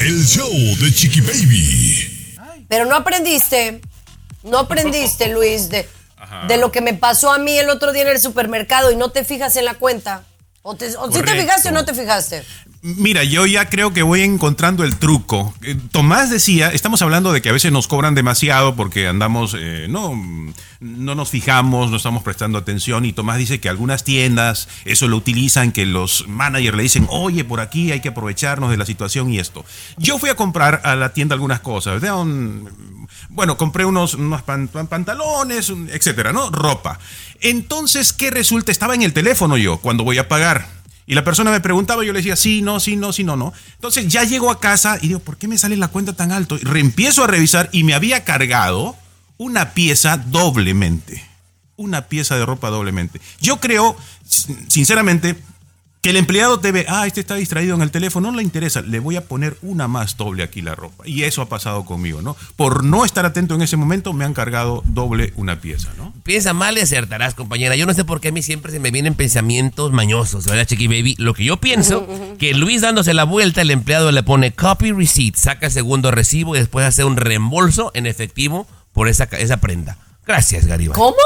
El 0.01 0.27
show 0.27 0.51
de 0.81 0.93
Chiqui 0.93 1.21
Baby. 1.21 2.35
pero 2.67 2.85
no 2.87 2.97
aprendiste, 2.97 3.81
no 4.43 4.59
aprendiste, 4.59 5.29
Luis, 5.33 5.69
de, 5.69 5.89
de 6.49 6.57
lo 6.57 6.73
que 6.73 6.81
me 6.81 6.95
pasó 6.95 7.31
a 7.31 7.39
mí 7.39 7.57
el 7.57 7.71
otro 7.71 7.93
día 7.93 8.03
en 8.03 8.09
el 8.09 8.21
supermercado 8.21 8.91
y 8.91 8.97
no 8.97 9.11
te 9.11 9.23
fijas 9.23 9.55
en 9.55 9.67
la 9.67 9.75
cuenta. 9.75 10.25
O, 10.63 10.75
te, 10.77 10.97
o 10.97 11.11
sí 11.11 11.23
te 11.23 11.33
fijaste 11.33 11.69
o 11.69 11.73
no 11.73 11.85
te 11.85 11.93
fijaste. 11.95 12.45
Mira, 12.85 13.23
yo 13.23 13.47
ya 13.47 13.69
creo 13.71 13.93
que 13.93 14.03
voy 14.03 14.23
encontrando 14.23 14.83
el 14.83 14.97
truco. 14.97 15.55
Eh, 15.63 15.77
Tomás 15.93 16.31
decía, 16.31 16.71
estamos 16.73 17.01
hablando 17.01 17.33
de 17.33 17.41
que 17.41 17.49
a 17.49 17.53
veces 17.53 17.71
nos 17.71 17.87
cobran 17.87 18.17
demasiado 18.17 18.75
porque 18.75 19.07
andamos, 19.07 19.55
eh, 19.57 19.87
no, 19.89 20.21
no 20.81 21.15
nos 21.15 21.29
fijamos, 21.29 21.93
no 21.93 21.97
estamos 21.97 22.25
prestando 22.25 22.59
atención. 22.59 23.05
Y 23.05 23.13
Tomás 23.13 23.39
dice 23.39 23.61
que 23.61 23.69
algunas 23.69 24.03
tiendas 24.03 24.67
eso 24.85 25.07
lo 25.07 25.17
utilizan, 25.17 25.71
que 25.71 25.87
los 25.87 26.27
managers 26.27 26.77
le 26.77 26.83
dicen, 26.83 27.07
oye, 27.09 27.45
por 27.45 27.61
aquí 27.61 27.93
hay 27.93 28.01
que 28.01 28.09
aprovecharnos 28.09 28.69
de 28.73 28.77
la 28.77 28.85
situación 28.85 29.31
y 29.33 29.39
esto. 29.39 29.65
Yo 29.97 30.19
fui 30.19 30.31
a 30.31 30.35
comprar 30.35 30.81
a 30.85 30.97
la 30.97 31.13
tienda 31.13 31.35
algunas 31.35 31.61
cosas. 31.61 32.03
Un- 32.03 33.07
bueno, 33.29 33.57
compré 33.57 33.85
unos, 33.85 34.15
unos 34.15 34.43
pan- 34.43 34.67
pan- 34.67 34.89
pantalones, 34.89 35.73
etcétera, 35.93 36.33
¿no? 36.33 36.51
Ropa. 36.51 36.99
Entonces, 37.41 38.13
¿qué 38.13 38.33
resulta? 38.33 38.73
Estaba 38.73 38.97
en 38.97 39.03
el 39.03 39.13
teléfono 39.13 39.57
yo 39.57 39.79
cuando 39.79 40.03
voy 40.03 40.19
a 40.19 40.27
pagar. 40.27 40.82
Y 41.13 41.15
la 41.15 41.25
persona 41.25 41.51
me 41.51 41.61
preguntaba, 41.61 42.03
yo 42.05 42.13
le 42.15 42.21
decía, 42.21 42.37
sí, 42.37 42.63
no, 42.63 42.81
sí, 42.81 42.97
no, 42.97 43.13
sí, 43.13 43.23
no, 43.23 43.37
no. 43.37 43.53
Entonces 43.75 44.09
ya 44.09 44.25
llego 44.25 44.51
a 44.51 44.59
casa 44.61 44.97
y 45.03 45.09
digo, 45.09 45.19
¿por 45.21 45.37
qué 45.37 45.47
me 45.47 45.59
sale 45.59 45.77
la 45.77 45.89
cuenta 45.89 46.15
tan 46.15 46.33
alto? 46.33 46.57
Y 46.57 46.61
reempiezo 46.65 47.23
a 47.23 47.27
revisar 47.27 47.69
y 47.71 47.85
me 47.85 47.93
había 47.93 48.25
cargado 48.25 48.97
una 49.37 49.75
pieza 49.75 50.17
doblemente. 50.17 51.23
Una 51.77 52.07
pieza 52.09 52.37
de 52.37 52.47
ropa 52.47 52.71
doblemente. 52.71 53.21
Yo 53.43 53.61
creo, 53.61 53.95
sin- 54.27 54.71
sinceramente, 54.71 55.37
que 56.03 56.11
el 56.11 56.17
empleado 56.17 56.59
te 56.59 56.73
ve, 56.73 56.85
ah, 56.89 57.07
este 57.07 57.21
está 57.21 57.37
distraído 57.37 57.77
en 57.77 57.83
el 57.83 57.93
teléfono, 57.93 58.33
no 58.33 58.37
le 58.37 58.43
interesa, 58.43 58.83
le 58.83 58.99
voy 58.99 59.15
a 59.15 59.25
poner 59.25 59.57
una 59.63 59.87
más 59.87 60.17
doble 60.17 60.43
aquí 60.43 60.61
la 60.61 60.75
ropa. 60.75 61.07
Y 61.07 61.23
eso 61.23 61.43
ha 61.43 61.49
pasado 61.49 61.85
conmigo, 61.85 62.23
¿no? 62.23 62.37
Por 62.57 62.83
no 62.83 63.05
estar 63.05 63.25
atento 63.25 63.55
en 63.55 63.63
ese 63.63 63.77
momento, 63.77 64.13
me 64.13 64.25
han 64.25 64.35
cargado 64.35 64.83
doble 64.85 65.33
una 65.37 65.61
pieza, 65.61 65.91
¿no? 65.97 66.13
Piensa 66.25 66.55
mal 66.55 66.77
y 66.77 66.81
acertarás, 66.81 67.35
compañera. 67.35 67.77
Yo 67.77 67.87
no 67.87 67.95
sé 67.95 68.05
por 68.05 68.21
qué 68.21 68.29
a 68.29 68.33
mí 68.33 68.43
siempre 68.43 68.73
se 68.73 68.81
me 68.81 68.91
vienen 68.91 69.15
pensamientos 69.15 69.93
mañosos, 69.93 70.45
¿verdad, 70.47 70.67
Chiqui 70.67 70.89
Baby? 70.89 71.15
Lo 71.19 71.35
que 71.35 71.45
yo 71.45 71.59
pienso, 71.59 72.05
que 72.37 72.53
Luis 72.53 72.81
dándose 72.81 73.15
la 73.15 73.23
vuelta, 73.23 73.61
el 73.63 73.71
empleado 73.71 74.11
le 74.11 74.25
pone 74.25 74.53
copy 74.53 74.91
receipt, 74.91 75.37
saca 75.37 75.67
el 75.67 75.73
segundo 75.73 76.11
recibo 76.11 76.57
y 76.57 76.59
después 76.59 76.85
hace 76.85 77.05
un 77.05 77.17
reembolso 77.17 77.93
en 77.95 78.07
efectivo 78.07 78.67
por 78.93 79.07
esa, 79.07 79.25
esa 79.39 79.59
prenda. 79.59 79.99
Gracias, 80.27 80.67
Garibay. 80.67 80.97
¿Cómo? 80.97 81.17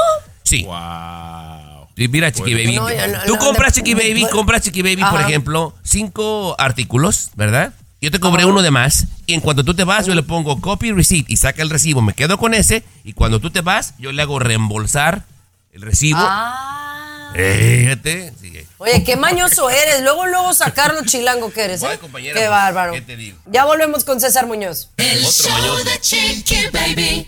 Sí. 0.43 0.65
Wow. 0.65 1.76
Mira, 1.97 2.31
Chiqui 2.31 2.53
Baby. 2.53 2.75
No, 2.75 2.87
no- 2.89 3.23
Tú 3.25 3.33
no, 3.33 3.39
compras 3.39 3.73
Chiqui 3.73 3.93
no, 3.93 3.99
Baby, 3.99 4.23
no. 4.23 4.29
compras 4.29 4.61
Chiqui 4.61 4.81
Baby, 4.83 4.97
por 4.97 5.19
Ajá. 5.19 5.27
ejemplo, 5.27 5.75
cinco 5.83 6.55
artículos, 6.59 7.31
¿verdad? 7.35 7.73
Yo 7.99 8.11
te 8.11 8.19
cobré 8.19 8.45
uno 8.45 8.61
de 8.61 8.69
más 8.69 9.07
y 9.25 9.33
en 9.33 9.41
cuanto 9.41 9.63
tú 9.63 9.73
te 9.73 9.83
vas 9.83 10.05
yo 10.05 10.13
le 10.13 10.21
pongo 10.21 10.61
copy 10.61 10.91
receipt 10.91 11.27
y 11.29 11.37
saca 11.37 11.63
el 11.63 11.71
recibo, 11.71 12.01
me 12.03 12.13
quedo 12.13 12.37
con 12.37 12.53
ese 12.53 12.83
y 13.03 13.13
cuando 13.13 13.39
tú 13.39 13.49
te 13.49 13.61
vas 13.61 13.95
yo 13.97 14.11
le 14.11 14.21
hago 14.21 14.37
reembolsar 14.37 15.25
el 15.73 15.81
recibo. 15.81 16.19
Ah. 16.21 17.31
Fíjate. 17.35 18.33
sí. 18.39 18.53
Oye, 18.77 19.03
qué 19.03 19.15
mañoso 19.15 19.69
eres. 19.69 20.01
Luego, 20.03 20.25
luego 20.27 20.53
sacar 20.53 20.93
lo 20.93 21.03
chilango 21.03 21.51
que 21.51 21.63
eres, 21.63 21.81
¿eh? 21.83 21.99
Qué 21.99 22.07
pues, 22.07 22.49
bárbaro. 22.49 22.93
¿qué 22.93 23.01
te 23.01 23.15
digo? 23.15 23.37
Ya 23.47 23.65
volvemos 23.65 24.03
con 24.03 24.19
César 24.19 24.45
Muñoz. 24.45 24.89
El 24.97 25.19
Otro 25.25 25.31
show 25.31 25.51
mañoso. 25.59 25.83
de 25.83 25.99
Chiqui 25.99 26.67
Baby. 26.71 27.27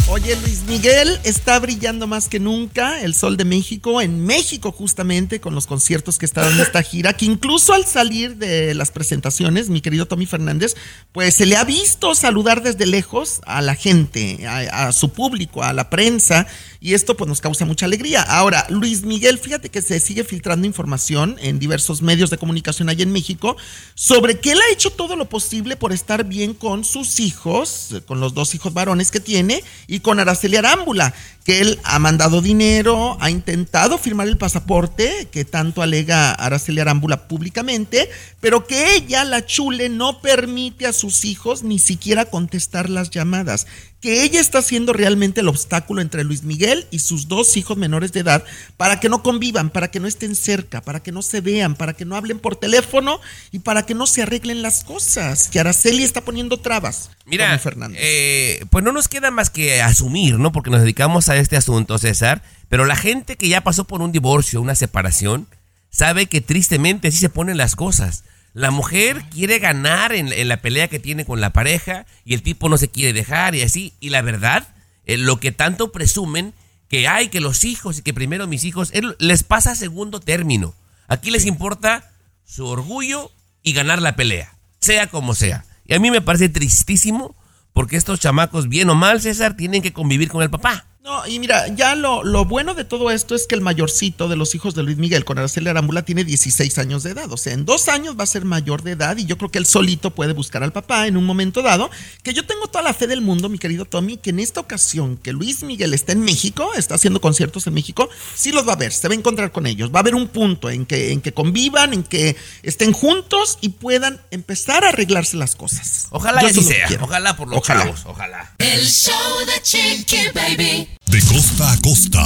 Oye, 0.07 0.35
Luis 0.41 0.63
Miguel 0.67 1.19
está 1.23 1.57
brillando 1.59 2.05
más 2.05 2.27
que 2.27 2.39
nunca, 2.39 3.01
el 3.01 3.15
sol 3.15 3.37
de 3.37 3.45
México, 3.45 4.01
en 4.01 4.25
México 4.25 4.71
justamente, 4.71 5.39
con 5.39 5.55
los 5.55 5.67
conciertos 5.67 6.17
que 6.17 6.25
está 6.25 6.41
dando 6.41 6.63
esta 6.63 6.83
gira, 6.83 7.13
que 7.13 7.25
incluso 7.25 7.73
al 7.73 7.85
salir 7.85 8.35
de 8.35 8.73
las 8.73 8.91
presentaciones, 8.91 9.69
mi 9.69 9.79
querido 9.79 10.07
Tommy 10.07 10.25
Fernández, 10.25 10.75
pues 11.13 11.35
se 11.35 11.45
le 11.45 11.55
ha 11.55 11.63
visto 11.63 12.13
saludar 12.13 12.61
desde 12.61 12.85
lejos 12.85 13.39
a 13.45 13.61
la 13.61 13.75
gente, 13.75 14.45
a, 14.47 14.87
a 14.87 14.91
su 14.91 15.13
público, 15.13 15.63
a 15.63 15.71
la 15.71 15.89
prensa, 15.89 16.45
y 16.83 16.95
esto 16.95 17.15
pues 17.15 17.27
nos 17.27 17.41
causa 17.41 17.63
mucha 17.63 17.85
alegría. 17.85 18.23
Ahora, 18.23 18.65
Luis 18.69 19.03
Miguel, 19.03 19.37
fíjate 19.37 19.69
que 19.69 19.83
se 19.83 19.99
sigue 19.99 20.23
filtrando 20.23 20.65
información 20.65 21.37
en 21.39 21.59
diversos 21.59 22.01
medios 22.01 22.31
de 22.31 22.39
comunicación 22.39 22.89
allá 22.89 23.03
en 23.03 23.11
México 23.11 23.55
sobre 23.93 24.39
que 24.39 24.53
él 24.53 24.59
ha 24.59 24.73
hecho 24.73 24.89
todo 24.89 25.15
lo 25.15 25.29
posible 25.29 25.75
por 25.75 25.93
estar 25.93 26.25
bien 26.25 26.55
con 26.55 26.83
sus 26.83 27.19
hijos, 27.19 28.01
con 28.07 28.19
los 28.19 28.33
dos 28.33 28.55
hijos 28.55 28.73
varones 28.73 29.11
que 29.11 29.19
tiene, 29.19 29.63
y 29.91 29.99
con 29.99 30.21
Araceli 30.21 30.55
Arámbula, 30.55 31.13
que 31.43 31.59
él 31.59 31.77
ha 31.83 31.99
mandado 31.99 32.41
dinero, 32.41 33.17
ha 33.19 33.29
intentado 33.29 33.97
firmar 33.97 34.29
el 34.29 34.37
pasaporte, 34.37 35.27
que 35.33 35.43
tanto 35.43 35.81
alega 35.81 36.31
Araceli 36.31 36.79
Arámbula 36.79 37.27
públicamente, 37.27 38.09
pero 38.39 38.65
que 38.65 38.95
ella, 38.95 39.25
la 39.25 39.45
chule, 39.45 39.89
no 39.89 40.21
permite 40.21 40.87
a 40.87 40.93
sus 40.93 41.25
hijos 41.25 41.63
ni 41.63 41.77
siquiera 41.77 42.23
contestar 42.23 42.89
las 42.89 43.09
llamadas 43.09 43.67
que 44.01 44.23
ella 44.23 44.41
está 44.41 44.61
siendo 44.63 44.93
realmente 44.93 45.41
el 45.41 45.47
obstáculo 45.47 46.01
entre 46.01 46.23
Luis 46.23 46.41
Miguel 46.41 46.87
y 46.89 46.99
sus 46.99 47.27
dos 47.27 47.55
hijos 47.55 47.77
menores 47.77 48.11
de 48.11 48.21
edad 48.21 48.43
para 48.75 48.99
que 48.99 49.09
no 49.09 49.21
convivan, 49.21 49.69
para 49.69 49.91
que 49.91 49.99
no 49.99 50.07
estén 50.07 50.35
cerca, 50.35 50.81
para 50.81 51.03
que 51.03 51.11
no 51.11 51.21
se 51.21 51.39
vean, 51.39 51.75
para 51.75 51.93
que 51.93 52.03
no 52.03 52.15
hablen 52.15 52.39
por 52.39 52.55
teléfono 52.55 53.21
y 53.51 53.59
para 53.59 53.85
que 53.85 53.93
no 53.93 54.07
se 54.07 54.23
arreglen 54.23 54.63
las 54.63 54.83
cosas. 54.83 55.49
Que 55.49 55.59
Araceli 55.59 56.03
está 56.03 56.21
poniendo 56.21 56.57
trabas. 56.57 57.11
Mira, 57.25 57.57
Fernández. 57.59 57.99
eh, 58.01 58.65
pues 58.71 58.83
no 58.83 58.91
nos 58.91 59.07
queda 59.07 59.29
más 59.29 59.51
que 59.51 59.81
asumir, 59.83 60.39
¿no? 60.39 60.51
Porque 60.51 60.71
nos 60.71 60.81
dedicamos 60.81 61.29
a 61.29 61.37
este 61.37 61.55
asunto, 61.55 61.99
César. 61.99 62.41
Pero 62.69 62.85
la 62.85 62.95
gente 62.95 63.35
que 63.35 63.49
ya 63.49 63.61
pasó 63.61 63.85
por 63.85 64.01
un 64.01 64.11
divorcio, 64.11 64.61
una 64.61 64.75
separación, 64.75 65.47
sabe 65.91 66.25
que 66.25 66.41
tristemente 66.41 67.09
así 67.09 67.17
se 67.17 67.29
ponen 67.29 67.57
las 67.57 67.75
cosas. 67.75 68.23
La 68.53 68.71
mujer 68.71 69.23
quiere 69.29 69.59
ganar 69.59 70.13
en, 70.13 70.31
en 70.33 70.47
la 70.49 70.61
pelea 70.61 70.87
que 70.89 70.99
tiene 70.99 71.25
con 71.25 71.39
la 71.39 71.51
pareja 71.53 72.05
y 72.25 72.33
el 72.33 72.41
tipo 72.41 72.67
no 72.69 72.77
se 72.77 72.89
quiere 72.89 73.13
dejar 73.13 73.55
y 73.55 73.61
así. 73.61 73.93
Y 73.99 74.09
la 74.09 74.21
verdad, 74.21 74.67
eh, 75.05 75.17
lo 75.17 75.39
que 75.39 75.51
tanto 75.51 75.91
presumen 75.91 76.53
que 76.89 77.07
hay, 77.07 77.29
que 77.29 77.39
los 77.39 77.63
hijos 77.63 77.99
y 77.99 78.01
que 78.01 78.13
primero 78.13 78.47
mis 78.47 78.65
hijos, 78.65 78.89
él- 78.93 79.15
les 79.19 79.43
pasa 79.43 79.71
a 79.71 79.75
segundo 79.75 80.19
término. 80.19 80.75
Aquí 81.07 81.31
les 81.31 81.45
importa 81.45 82.11
su 82.43 82.65
orgullo 82.67 83.31
y 83.63 83.71
ganar 83.73 84.01
la 84.01 84.15
pelea, 84.17 84.53
sea 84.81 85.07
como 85.07 85.33
sea. 85.33 85.63
Y 85.85 85.93
a 85.93 85.99
mí 85.99 86.11
me 86.11 86.21
parece 86.21 86.49
tristísimo 86.49 87.35
porque 87.73 87.95
estos 87.95 88.19
chamacos, 88.19 88.67
bien 88.67 88.89
o 88.89 88.95
mal, 88.95 89.21
César, 89.21 89.55
tienen 89.55 89.81
que 89.81 89.93
convivir 89.93 90.27
con 90.29 90.43
el 90.43 90.49
papá. 90.49 90.85
No, 91.03 91.25
y 91.25 91.39
mira, 91.39 91.67
ya 91.69 91.95
lo, 91.95 92.23
lo 92.23 92.45
bueno 92.45 92.75
de 92.75 92.85
todo 92.85 93.09
esto 93.09 93.33
es 93.33 93.47
que 93.47 93.55
el 93.55 93.61
mayorcito 93.61 94.29
de 94.29 94.35
los 94.35 94.53
hijos 94.53 94.75
de 94.75 94.83
Luis 94.83 94.97
Miguel 94.97 95.25
con 95.25 95.39
Araceli 95.39 95.67
Arámbula 95.67 96.03
tiene 96.03 96.23
16 96.23 96.77
años 96.77 97.01
de 97.01 97.09
edad. 97.09 97.31
O 97.31 97.37
sea, 97.37 97.53
en 97.53 97.65
dos 97.65 97.87
años 97.87 98.15
va 98.19 98.23
a 98.23 98.27
ser 98.27 98.45
mayor 98.45 98.83
de 98.83 98.91
edad 98.91 99.17
y 99.17 99.25
yo 99.25 99.35
creo 99.35 99.49
que 99.49 99.57
él 99.57 99.65
solito 99.65 100.11
puede 100.11 100.33
buscar 100.33 100.61
al 100.61 100.71
papá 100.71 101.07
en 101.07 101.17
un 101.17 101.25
momento 101.25 101.63
dado. 101.63 101.89
Que 102.21 102.35
yo 102.35 102.45
tengo 102.45 102.67
toda 102.67 102.83
la 102.83 102.93
fe 102.93 103.07
del 103.07 103.21
mundo, 103.21 103.49
mi 103.49 103.57
querido 103.57 103.85
Tommy, 103.85 104.17
que 104.17 104.29
en 104.29 104.39
esta 104.39 104.59
ocasión 104.59 105.17
que 105.17 105.33
Luis 105.33 105.63
Miguel 105.63 105.95
está 105.95 106.11
en 106.11 106.21
México, 106.21 106.71
está 106.75 106.93
haciendo 106.93 107.19
conciertos 107.19 107.65
en 107.65 107.73
México, 107.73 108.07
sí 108.35 108.51
los 108.51 108.67
va 108.67 108.73
a 108.73 108.77
ver, 108.77 108.91
se 108.93 109.07
va 109.07 109.15
a 109.15 109.17
encontrar 109.17 109.51
con 109.51 109.65
ellos. 109.65 109.89
Va 109.91 109.97
a 109.97 110.01
haber 110.01 110.13
un 110.13 110.27
punto 110.27 110.69
en 110.69 110.85
que, 110.85 111.13
en 111.13 111.21
que 111.21 111.33
convivan, 111.33 111.95
en 111.95 112.03
que 112.03 112.35
estén 112.61 112.93
juntos 112.93 113.57
y 113.61 113.69
puedan 113.69 114.21
empezar 114.29 114.83
a 114.83 114.89
arreglarse 114.89 115.35
las 115.35 115.55
cosas. 115.55 116.09
Ojalá 116.11 116.41
Yo 116.43 116.47
que 116.49 116.59
así 116.59 116.63
sea. 116.63 116.87
Ojalá 117.01 117.35
por 117.35 117.47
los 117.47 117.57
Ojalá. 117.57 117.85
chavos. 117.85 118.01
Ojalá. 118.05 118.53
El 118.59 118.85
show 118.85 119.15
de 119.47 119.61
Chiqui 119.63 120.29
Baby. 120.35 120.90
De 121.05 121.21
costa 121.25 121.71
a 121.71 121.77
costa, 121.81 122.23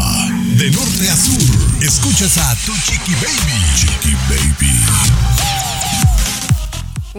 de 0.57 0.69
norte 0.71 1.09
a 1.09 1.15
sur, 1.15 1.83
escuchas 1.83 2.37
a 2.37 2.55
Tu 2.65 2.73
Chiqui 2.73 3.13
Baby. 3.15 3.63
Chiqui 3.75 4.15
Baby. 4.29 4.73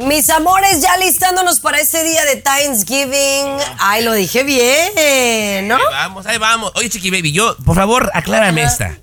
Mis 0.07 0.29
amores, 0.31 0.81
ya 0.81 0.97
listándonos 0.99 1.59
para 1.61 1.81
este 1.81 2.05
día 2.05 2.25
de 2.25 2.37
Thanksgiving. 2.37 3.57
Ay, 3.79 4.05
lo 4.05 4.13
dije 4.13 4.45
bien, 4.45 5.69
¿no? 5.69 5.77
Ahí 5.77 5.83
vamos, 5.91 6.27
ahí 6.27 6.39
vamos. 6.39 6.73
Oye, 6.77 6.91
Chiqui 6.91 7.11
Baby, 7.11 7.33
yo, 7.33 7.57
por 7.65 7.77
favor, 7.77 8.11
aclárame 8.15 8.63
esta. 8.63 8.99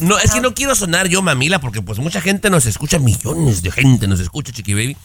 No, 0.00 0.18
es 0.18 0.32
que 0.32 0.40
no 0.40 0.52
quiero 0.54 0.74
sonar 0.74 1.08
yo 1.08 1.22
mamila 1.22 1.58
porque 1.58 1.80
pues 1.80 1.98
mucha 1.98 2.20
gente 2.20 2.50
nos 2.50 2.66
escucha, 2.66 2.98
millones 2.98 3.62
de 3.62 3.70
gente 3.72 4.06
nos 4.06 4.20
escucha, 4.20 4.52
Chiqui 4.52 4.74
Baby. 4.74 4.96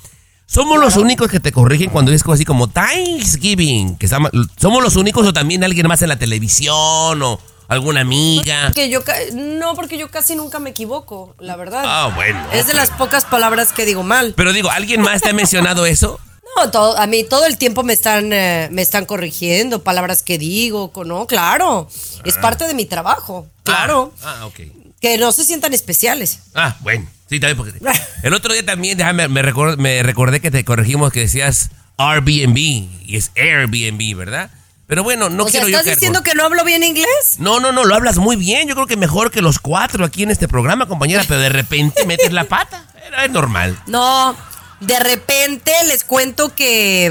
Somos 0.53 0.77
los 0.79 0.97
únicos 0.97 1.29
que 1.31 1.39
te 1.39 1.53
corrigen 1.53 1.89
cuando 1.91 2.11
es 2.11 2.23
así 2.27 2.43
como 2.43 2.67
Thanksgiving. 2.69 3.95
Que 3.97 4.05
está- 4.05 4.17
somos 4.59 4.83
los 4.83 4.97
únicos 4.97 5.25
o 5.25 5.31
también 5.31 5.63
alguien 5.63 5.87
más 5.87 6.01
en 6.01 6.09
la 6.09 6.19
televisión 6.19 7.21
o 7.23 7.39
alguna 7.69 8.01
amiga. 8.01 8.69
Que 8.73 8.89
yo 8.89 8.99
no, 9.33 9.75
porque 9.75 9.97
yo 9.97 10.11
casi 10.11 10.35
nunca 10.35 10.59
me 10.59 10.71
equivoco, 10.71 11.35
la 11.39 11.55
verdad. 11.55 11.83
Ah, 11.85 12.11
bueno. 12.13 12.45
es 12.51 12.67
de 12.67 12.73
las 12.73 12.89
pocas 12.89 13.23
palabras 13.23 13.71
que 13.71 13.85
digo 13.85 14.03
mal. 14.03 14.33
Pero 14.35 14.51
digo, 14.51 14.69
¿alguien 14.69 14.99
más 15.01 15.21
te 15.21 15.29
ha 15.29 15.33
mencionado 15.33 15.85
eso? 15.85 16.19
No, 16.57 16.69
todo, 16.69 16.97
a 16.97 17.07
mí 17.07 17.23
todo 17.23 17.45
el 17.45 17.57
tiempo 17.57 17.83
me 17.83 17.93
están, 17.93 18.33
eh, 18.33 18.67
me 18.71 18.81
están 18.81 19.05
corrigiendo 19.05 19.83
palabras 19.83 20.21
que 20.21 20.37
digo, 20.37 20.91
no, 21.05 21.27
claro, 21.27 21.87
es 22.25 22.35
parte 22.39 22.67
de 22.67 22.73
mi 22.73 22.85
trabajo, 22.85 23.47
claro, 23.63 24.11
Ah, 24.21 24.39
ah, 24.41 24.45
ok. 24.47 24.59
que 24.99 25.17
no 25.17 25.31
se 25.31 25.45
sientan 25.45 25.73
especiales. 25.73 26.39
Ah, 26.53 26.75
bueno. 26.81 27.07
Sí, 27.31 27.39
también 27.39 27.55
porque... 27.57 27.73
El 28.23 28.33
otro 28.35 28.53
día 28.53 28.63
también, 28.65 28.97
déjame, 28.97 29.27
me, 29.29 29.41
recor- 29.41 29.77
me 29.77 30.03
recordé 30.03 30.41
que 30.41 30.51
te 30.51 30.63
corregimos 30.65 31.11
que 31.13 31.21
decías 31.21 31.71
Airbnb 31.97 32.57
y 32.57 33.15
es 33.15 33.31
Airbnb, 33.35 34.15
¿verdad? 34.17 34.51
Pero 34.85 35.03
bueno, 35.03 35.29
no 35.29 35.45
o 35.45 35.47
sea, 35.47 35.61
quiero 35.61 35.69
yo 35.69 35.77
¿estás 35.79 35.95
diciendo 35.95 36.21
que 36.23 36.35
no 36.35 36.43
hablo 36.43 36.65
bien 36.65 36.83
inglés? 36.83 37.07
No, 37.37 37.61
no, 37.61 37.71
no, 37.71 37.85
lo 37.85 37.95
hablas 37.95 38.17
muy 38.17 38.35
bien. 38.35 38.67
Yo 38.67 38.75
creo 38.75 38.87
que 38.87 38.97
mejor 38.97 39.31
que 39.31 39.41
los 39.41 39.57
cuatro 39.59 40.03
aquí 40.03 40.23
en 40.23 40.31
este 40.31 40.49
programa, 40.49 40.85
compañera, 40.89 41.23
pero 41.25 41.39
de 41.39 41.47
repente 41.47 42.05
metes 42.05 42.33
la 42.33 42.43
pata. 42.43 42.85
Era- 43.07 43.23
Es 43.23 43.31
normal. 43.31 43.79
No, 43.87 44.35
de 44.81 44.99
repente 44.99 45.71
les 45.87 46.03
cuento 46.03 46.53
que, 46.53 47.09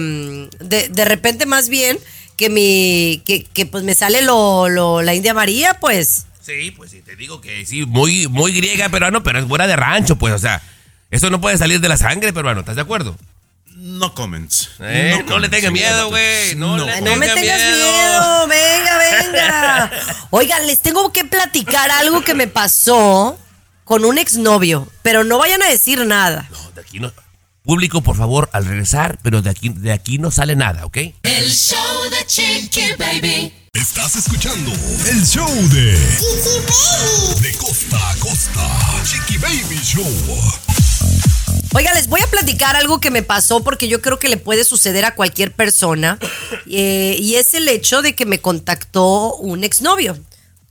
mm, 0.61 0.65
de, 0.67 0.89
de 0.91 1.05
repente 1.07 1.47
más 1.47 1.71
bien, 1.71 1.99
que 2.37 2.51
mi, 2.51 3.23
que, 3.25 3.45
que 3.45 3.65
pues 3.65 3.83
me 3.83 3.95
sale 3.95 4.21
lo, 4.23 4.69
lo- 4.69 5.01
la 5.01 5.15
India 5.15 5.33
María, 5.33 5.75
pues. 5.81 6.27
Sí, 6.41 6.71
pues 6.71 6.91
sí, 6.91 7.03
te 7.03 7.17
digo 7.17 7.41
que 7.41 7.65
sí, 7.67 7.85
muy, 7.87 8.27
muy 8.29 8.53
griega 8.53 8.89
peruano, 8.89 9.23
pero 9.23 9.39
es 9.39 9.47
buena 9.47 9.67
de 9.67 9.77
rancho, 9.77 10.17
pues, 10.17 10.33
o 10.35 10.39
sea, 10.39 10.63
eso 11.11 11.31
no 11.31 11.41
puede 11.41 11.59
salir 11.59 11.81
de 11.81 11.89
la 11.89 11.97
sangre 11.97 12.33
peruano, 12.33 12.61
¿estás 12.61 12.77
de 12.77 12.83
acuerdo? 12.83 13.17
No 13.77 14.15
comments. 14.15 14.71
Eh, 14.81 15.13
no 15.15 15.19
le 15.21 15.25
comments, 15.25 15.51
tenga 15.51 15.71
miedo, 15.71 16.03
no, 16.03 16.09
güey, 16.11 16.55
no 16.57 16.77
le 16.85 16.93
Ay, 16.93 17.03
no 17.03 17.17
me 17.17 17.27
tenga 17.29 17.41
tengas 17.41 17.61
miedo. 17.61 17.93
miedo. 17.93 18.47
venga, 18.49 18.99
venga. 18.99 19.91
Oigan, 20.31 20.67
les 20.67 20.81
tengo 20.81 21.13
que 21.13 21.25
platicar 21.25 21.91
algo 21.91 22.23
que 22.23 22.35
me 22.35 22.47
pasó 22.47 23.39
con 23.85 24.05
un 24.05 24.19
exnovio, 24.19 24.89
pero 25.03 25.25
no 25.25 25.39
vayan 25.39 25.63
a 25.63 25.69
decir 25.69 26.05
nada. 26.07 26.49
No, 26.51 26.71
de 26.73 26.81
aquí 26.81 27.01
no. 27.01 27.13
Público, 27.63 28.01
por 28.03 28.17
favor, 28.17 28.49
al 28.53 28.65
regresar, 28.65 29.19
pero 29.23 29.43
de 29.43 29.51
aquí, 29.51 29.69
de 29.69 29.93
aquí 29.93 30.19
no 30.19 30.31
sale 30.31 30.57
nada, 30.57 30.87
¿ok? 30.87 30.97
El 31.23 31.51
show 31.51 32.11
de 32.11 32.20
Chiqui 32.35 32.93
Baby. 32.97 33.53
Estás 33.75 34.15
escuchando 34.15 34.71
el 35.11 35.27
show 35.27 35.49
de 35.71 35.97
Chiqui 35.97 36.61
Baby. 36.65 37.41
De 37.43 37.53
costa 37.59 38.11
a 38.11 38.15
costa, 38.21 39.03
Chiqui 39.05 39.37
Baby 39.39 39.81
Show. 39.83 40.07
Oiga, 41.75 41.93
les 41.93 42.07
voy 42.07 42.21
a 42.21 42.29
platicar 42.29 42.77
algo 42.77 43.01
que 43.01 43.11
me 43.11 43.25
pasó 43.25 43.65
porque 43.65 43.89
yo 43.89 44.01
creo 44.01 44.21
que 44.21 44.29
le 44.29 44.37
puede 44.37 44.63
suceder 44.63 45.05
a 45.07 45.17
cualquier 45.17 45.53
persona. 45.53 46.21
eh, 46.71 47.17
y 47.19 47.35
es 47.35 47.53
el 47.55 47.67
hecho 47.67 48.01
de 48.01 48.15
que 48.15 48.27
me 48.27 48.41
contactó 48.41 49.35
un 49.35 49.65
exnovio. 49.65 50.17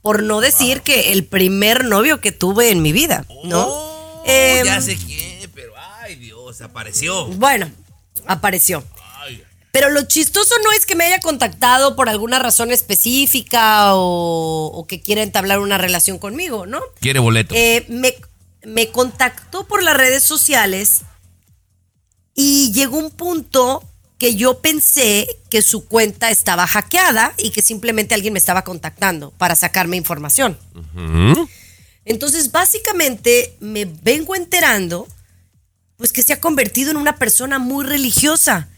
Por 0.00 0.22
no 0.22 0.40
decir 0.40 0.80
que 0.80 1.12
el 1.12 1.26
primer 1.26 1.84
novio 1.84 2.22
que 2.22 2.32
tuve 2.32 2.70
en 2.70 2.80
mi 2.80 2.92
vida, 2.92 3.26
¿no? 3.44 3.66
Oh, 3.68 4.22
Em, 4.24 4.64
ya 4.64 4.80
sé 4.80 4.96
quién, 4.96 5.50
pero 5.54 5.74
ay 6.00 6.14
Dios, 6.14 6.62
apareció. 6.62 7.26
Bueno, 7.26 7.70
apareció. 8.26 8.82
Pero 9.72 9.90
lo 9.90 10.02
chistoso 10.02 10.54
no 10.64 10.72
es 10.72 10.84
que 10.84 10.96
me 10.96 11.04
haya 11.04 11.20
contactado 11.20 11.94
por 11.94 12.08
alguna 12.08 12.38
razón 12.38 12.72
específica 12.72 13.94
o, 13.94 14.66
o 14.74 14.86
que 14.86 15.00
quiera 15.00 15.22
entablar 15.22 15.60
una 15.60 15.78
relación 15.78 16.18
conmigo, 16.18 16.66
¿no? 16.66 16.80
Quiere 17.00 17.20
boleto. 17.20 17.54
Eh, 17.54 17.86
me, 17.88 18.14
me 18.64 18.90
contactó 18.90 19.66
por 19.66 19.82
las 19.82 19.96
redes 19.96 20.24
sociales 20.24 21.02
y 22.34 22.72
llegó 22.72 22.98
un 22.98 23.10
punto 23.10 23.84
que 24.20 24.34
yo 24.34 24.58
pensé 24.58 25.26
que 25.48 25.62
su 25.62 25.86
cuenta 25.86 26.30
estaba 26.30 26.66
hackeada 26.66 27.32
y 27.38 27.50
que 27.50 27.62
simplemente 27.62 28.14
alguien 28.14 28.34
me 28.34 28.38
estaba 28.38 28.64
contactando 28.64 29.30
para 29.32 29.56
sacarme 29.56 29.96
información. 29.96 30.58
Entonces, 32.04 32.52
básicamente, 32.52 33.56
me 33.60 33.86
vengo 33.86 34.36
enterando 34.36 35.08
pues 35.96 36.12
que 36.12 36.22
se 36.22 36.34
ha 36.34 36.40
convertido 36.40 36.90
en 36.90 36.98
una 36.98 37.16
persona 37.16 37.58
muy 37.58 37.84
religiosa, 37.84 38.68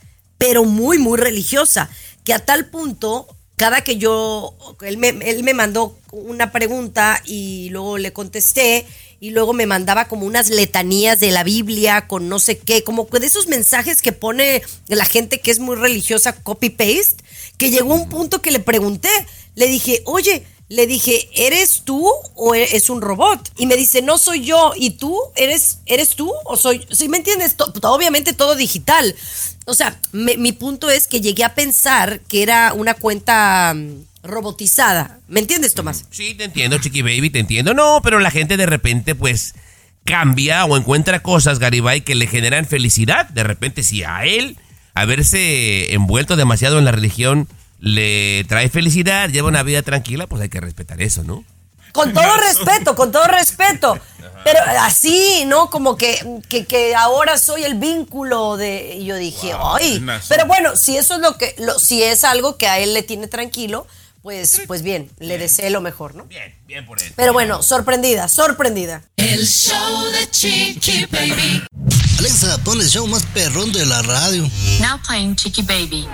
pero 0.42 0.64
muy, 0.64 0.98
muy 0.98 1.18
religiosa, 1.18 1.88
que 2.24 2.34
a 2.34 2.40
tal 2.40 2.66
punto, 2.66 3.28
cada 3.54 3.82
que 3.82 3.96
yo, 3.96 4.56
él 4.80 4.96
me, 4.96 5.10
él 5.10 5.44
me 5.44 5.54
mandó 5.54 5.96
una 6.10 6.50
pregunta 6.50 7.22
y 7.24 7.68
luego 7.70 7.96
le 7.96 8.12
contesté 8.12 8.84
y 9.20 9.30
luego 9.30 9.52
me 9.52 9.66
mandaba 9.66 10.08
como 10.08 10.26
unas 10.26 10.50
letanías 10.50 11.20
de 11.20 11.30
la 11.30 11.44
Biblia 11.44 12.08
con 12.08 12.28
no 12.28 12.40
sé 12.40 12.58
qué, 12.58 12.82
como 12.82 13.04
de 13.04 13.24
esos 13.24 13.46
mensajes 13.46 14.02
que 14.02 14.10
pone 14.10 14.62
la 14.88 15.04
gente 15.04 15.38
que 15.38 15.52
es 15.52 15.60
muy 15.60 15.76
religiosa, 15.76 16.34
copy-paste, 16.34 17.22
que 17.56 17.70
llegó 17.70 17.94
un 17.94 18.08
punto 18.08 18.42
que 18.42 18.50
le 18.50 18.58
pregunté, 18.58 19.10
le 19.54 19.68
dije, 19.68 20.02
oye, 20.06 20.44
le 20.72 20.86
dije, 20.86 21.28
¿eres 21.34 21.82
tú 21.84 22.10
o 22.34 22.54
e- 22.54 22.74
es 22.74 22.88
un 22.88 23.02
robot? 23.02 23.46
Y 23.58 23.66
me 23.66 23.76
dice, 23.76 24.00
no 24.00 24.16
soy 24.16 24.42
yo. 24.42 24.72
¿Y 24.74 24.92
tú? 24.92 25.14
¿Eres, 25.36 25.80
eres 25.84 26.16
tú 26.16 26.32
o 26.46 26.56
soy? 26.56 26.86
¿Sí 26.90 27.10
me 27.10 27.18
entiendes? 27.18 27.54
Obviamente 27.82 28.32
todo 28.32 28.56
digital. 28.56 29.14
O 29.64 29.74
sea, 29.74 29.98
me- 30.12 30.36
mi 30.36 30.52
punto 30.52 30.90
es 30.90 31.06
que 31.06 31.20
llegué 31.20 31.44
a 31.44 31.54
pensar 31.54 32.20
que 32.28 32.42
era 32.42 32.72
una 32.72 32.94
cuenta 32.94 33.72
mm, 33.74 34.04
robotizada. 34.24 35.18
¿Me 35.28 35.40
entiendes, 35.40 35.74
Tomás? 35.74 36.04
Sí, 36.10 36.34
te 36.34 36.44
entiendo, 36.44 36.78
Chiqui 36.78 37.02
Baby, 37.02 37.30
te 37.30 37.38
entiendo. 37.38 37.74
No, 37.74 38.00
pero 38.02 38.18
la 38.18 38.30
gente 38.30 38.56
de 38.56 38.66
repente, 38.66 39.14
pues, 39.14 39.54
cambia 40.04 40.64
o 40.64 40.76
encuentra 40.76 41.22
cosas, 41.22 41.58
Garibay, 41.60 42.00
que 42.00 42.14
le 42.16 42.26
generan 42.26 42.66
felicidad. 42.66 43.28
De 43.28 43.44
repente, 43.44 43.82
si 43.84 44.02
a 44.02 44.24
él 44.24 44.56
haberse 44.94 45.94
envuelto 45.94 46.36
demasiado 46.36 46.78
en 46.78 46.84
la 46.84 46.92
religión 46.92 47.48
le 47.80 48.44
trae 48.48 48.68
felicidad, 48.68 49.28
lleva 49.28 49.48
una 49.48 49.62
vida 49.62 49.82
tranquila, 49.82 50.26
pues 50.26 50.42
hay 50.42 50.48
que 50.48 50.60
respetar 50.60 51.02
eso, 51.02 51.24
¿no? 51.24 51.44
Con 51.92 52.12
todo 52.12 52.36
respeto, 52.36 52.96
con 52.96 53.12
todo 53.12 53.26
respeto. 53.26 53.98
Pero 54.44 54.58
así, 54.80 55.44
¿no? 55.46 55.70
Como 55.70 55.96
que, 55.96 56.40
que, 56.48 56.66
que 56.66 56.94
ahora 56.94 57.38
soy 57.38 57.64
el 57.64 57.74
vínculo 57.74 58.56
de... 58.56 58.96
Y 58.96 59.04
yo 59.04 59.16
dije, 59.16 59.52
ay. 59.56 60.04
Pero 60.28 60.46
bueno, 60.46 60.76
si 60.76 60.96
eso 60.96 61.14
es 61.14 61.20
lo 61.20 61.38
que... 61.38 61.54
Lo, 61.58 61.78
si 61.78 62.02
es 62.02 62.24
algo 62.24 62.56
que 62.56 62.66
a 62.66 62.78
él 62.78 62.92
le 62.92 63.02
tiene 63.02 63.28
tranquilo, 63.28 63.86
pues, 64.22 64.62
pues 64.66 64.82
bien, 64.82 65.10
le 65.18 65.38
deseo 65.38 65.70
lo 65.70 65.80
mejor, 65.80 66.14
¿no? 66.14 66.24
Bien, 66.24 66.54
bien 66.66 66.86
por 66.86 67.00
él. 67.02 67.12
Pero 67.16 67.32
bueno, 67.32 67.62
sorprendida, 67.62 68.28
sorprendida. 68.28 69.02
El 69.16 69.46
show 69.46 70.04
de 70.12 70.30
Chiqui 70.30 71.06
Baby. 71.06 71.64
Alexa, 72.18 72.58
pon 72.64 72.80
el 72.80 72.88
show 72.88 73.06
más 73.06 73.24
perrón 73.26 73.72
de 73.72 73.84
la 73.84 74.00
radio. 74.02 74.48
Now 74.80 75.00
playing 75.04 75.34
Chiqui 75.34 75.62
Baby. 75.62 76.08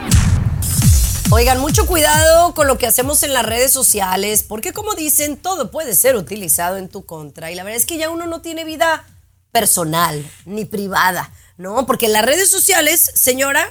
Oigan, 1.30 1.60
mucho 1.60 1.86
cuidado 1.86 2.54
con 2.54 2.66
lo 2.66 2.78
que 2.78 2.86
hacemos 2.86 3.22
en 3.22 3.34
las 3.34 3.44
redes 3.44 3.70
sociales, 3.70 4.42
porque 4.42 4.72
como 4.72 4.94
dicen, 4.94 5.36
todo 5.36 5.70
puede 5.70 5.94
ser 5.94 6.16
utilizado 6.16 6.78
en 6.78 6.88
tu 6.88 7.04
contra. 7.04 7.50
Y 7.50 7.54
la 7.54 7.64
verdad 7.64 7.76
es 7.76 7.84
que 7.84 7.98
ya 7.98 8.08
uno 8.08 8.26
no 8.26 8.40
tiene 8.40 8.64
vida 8.64 9.04
personal 9.52 10.24
ni 10.46 10.64
privada, 10.64 11.30
¿no? 11.58 11.84
Porque 11.84 12.06
en 12.06 12.14
las 12.14 12.24
redes 12.24 12.50
sociales, 12.50 13.12
señora, 13.14 13.68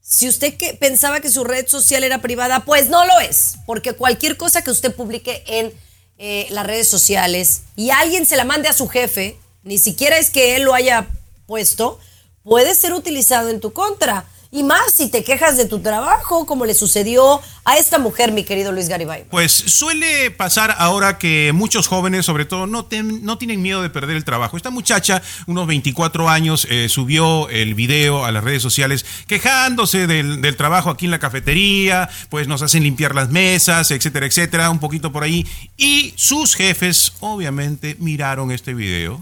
si 0.00 0.30
usted 0.30 0.56
que 0.56 0.72
pensaba 0.72 1.20
que 1.20 1.30
su 1.30 1.44
red 1.44 1.68
social 1.68 2.04
era 2.04 2.22
privada, 2.22 2.64
pues 2.64 2.88
no 2.88 3.04
lo 3.04 3.20
es, 3.20 3.56
porque 3.66 3.92
cualquier 3.92 4.38
cosa 4.38 4.64
que 4.64 4.70
usted 4.70 4.94
publique 4.94 5.44
en 5.46 5.74
eh, 6.16 6.46
las 6.50 6.66
redes 6.66 6.88
sociales 6.88 7.64
y 7.76 7.90
alguien 7.90 8.24
se 8.24 8.36
la 8.36 8.44
mande 8.44 8.70
a 8.70 8.72
su 8.72 8.88
jefe, 8.88 9.38
ni 9.62 9.76
siquiera 9.76 10.16
es 10.16 10.30
que 10.30 10.56
él 10.56 10.62
lo 10.62 10.72
haya 10.72 11.06
puesto, 11.44 11.98
puede 12.42 12.74
ser 12.74 12.94
utilizado 12.94 13.50
en 13.50 13.60
tu 13.60 13.74
contra. 13.74 14.24
Y 14.54 14.62
más 14.62 14.94
si 14.94 15.08
te 15.08 15.24
quejas 15.24 15.56
de 15.56 15.64
tu 15.64 15.80
trabajo, 15.80 16.46
como 16.46 16.64
le 16.64 16.74
sucedió 16.74 17.42
a 17.64 17.76
esta 17.76 17.98
mujer, 17.98 18.30
mi 18.30 18.44
querido 18.44 18.70
Luis 18.70 18.88
Garibay. 18.88 19.24
Pues 19.28 19.50
suele 19.50 20.30
pasar 20.30 20.76
ahora 20.78 21.18
que 21.18 21.50
muchos 21.52 21.88
jóvenes, 21.88 22.24
sobre 22.24 22.44
todo, 22.44 22.68
no, 22.68 22.84
tienen 22.84 23.62
miedo 23.62 23.82
de 23.82 23.90
perder 23.90 24.14
el 24.14 24.24
trabajo. 24.24 24.56
Esta 24.56 24.70
muchacha, 24.70 25.20
unos 25.48 25.66
24 25.66 26.28
años, 26.28 26.68
eh, 26.70 26.88
subió 26.88 27.48
el 27.48 27.74
video 27.74 28.24
a 28.24 28.30
las 28.30 28.44
redes 28.44 28.62
sociales 28.62 29.04
quejándose 29.26 30.06
del, 30.06 30.40
del 30.40 30.56
trabajo 30.56 30.88
aquí 30.88 31.06
en 31.06 31.10
la 31.10 31.18
cafetería, 31.18 32.08
pues 32.28 32.46
nos 32.46 32.62
hacen 32.62 32.84
limpiar 32.84 33.12
las 33.12 33.30
mesas, 33.30 33.90
etcétera, 33.90 34.26
etcétera, 34.26 34.70
un 34.70 34.78
poquito 34.78 35.10
por 35.10 35.24
ahí. 35.24 35.44
Y 35.76 36.14
sus 36.14 36.54
jefes, 36.54 37.14
obviamente, 37.18 37.96
miraron 37.98 38.52
este 38.52 38.72
video 38.72 39.20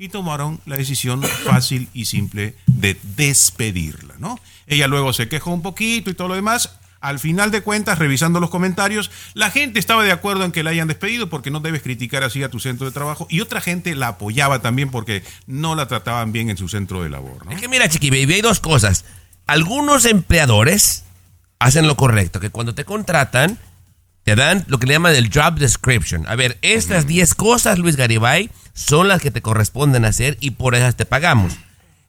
y 0.00 0.08
tomaron 0.08 0.60
la 0.64 0.78
decisión 0.78 1.22
fácil 1.22 1.90
y 1.92 2.06
simple 2.06 2.56
de 2.66 2.98
despedirla, 3.02 4.14
¿no? 4.18 4.40
Ella 4.66 4.86
luego 4.86 5.12
se 5.12 5.28
quejó 5.28 5.50
un 5.50 5.60
poquito 5.60 6.08
y 6.08 6.14
todo 6.14 6.28
lo 6.28 6.34
demás. 6.34 6.70
Al 7.02 7.18
final 7.18 7.50
de 7.50 7.60
cuentas, 7.60 7.98
revisando 7.98 8.40
los 8.40 8.48
comentarios, 8.48 9.10
la 9.34 9.50
gente 9.50 9.78
estaba 9.78 10.02
de 10.02 10.10
acuerdo 10.10 10.44
en 10.44 10.52
que 10.52 10.62
la 10.62 10.70
hayan 10.70 10.88
despedido 10.88 11.28
porque 11.28 11.50
no 11.50 11.60
debes 11.60 11.82
criticar 11.82 12.24
así 12.24 12.42
a 12.42 12.48
tu 12.48 12.60
centro 12.60 12.86
de 12.86 12.92
trabajo 12.92 13.26
y 13.28 13.40
otra 13.40 13.60
gente 13.60 13.94
la 13.94 14.08
apoyaba 14.08 14.62
también 14.62 14.90
porque 14.90 15.22
no 15.46 15.74
la 15.74 15.86
trataban 15.86 16.32
bien 16.32 16.48
en 16.48 16.56
su 16.56 16.70
centro 16.70 17.02
de 17.02 17.10
labor, 17.10 17.44
¿no? 17.44 17.52
Es 17.52 17.60
que 17.60 17.68
mira, 17.68 17.86
Chiqui 17.86 18.08
Baby, 18.08 18.34
hay 18.34 18.40
dos 18.40 18.60
cosas. 18.60 19.04
Algunos 19.46 20.06
empleadores 20.06 21.04
hacen 21.58 21.86
lo 21.86 21.96
correcto, 21.96 22.40
que 22.40 22.48
cuando 22.48 22.74
te 22.74 22.86
contratan, 22.86 23.58
te 24.24 24.34
dan 24.34 24.64
lo 24.68 24.78
que 24.78 24.86
le 24.86 24.94
llaman 24.94 25.14
el 25.14 25.30
job 25.32 25.56
description. 25.58 26.26
A 26.26 26.36
ver, 26.36 26.58
estas 26.62 27.06
10 27.06 27.34
cosas, 27.34 27.78
Luis 27.78 27.96
Garibay, 27.96 28.50
son 28.80 29.08
las 29.08 29.20
que 29.20 29.30
te 29.30 29.42
corresponden 29.42 30.04
hacer 30.04 30.38
y 30.40 30.52
por 30.52 30.74
esas 30.74 30.96
te 30.96 31.04
pagamos. 31.04 31.52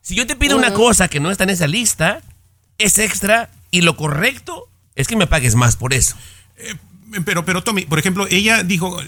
Si 0.00 0.14
yo 0.14 0.26
te 0.26 0.36
pido 0.36 0.56
una 0.56 0.72
cosa 0.72 1.08
que 1.08 1.20
no 1.20 1.30
está 1.30 1.44
en 1.44 1.50
esa 1.50 1.66
lista, 1.66 2.20
es 2.78 2.98
extra 2.98 3.50
y 3.70 3.82
lo 3.82 3.96
correcto 3.96 4.68
es 4.94 5.06
que 5.06 5.16
me 5.16 5.26
pagues 5.26 5.54
más 5.54 5.76
por 5.76 5.92
eso. 5.94 6.16
Pero, 7.24 7.44
pero 7.44 7.62
Tommy, 7.62 7.82
por 7.82 7.98
ejemplo, 7.98 8.26
ella 8.30 8.62
dijo 8.62 8.98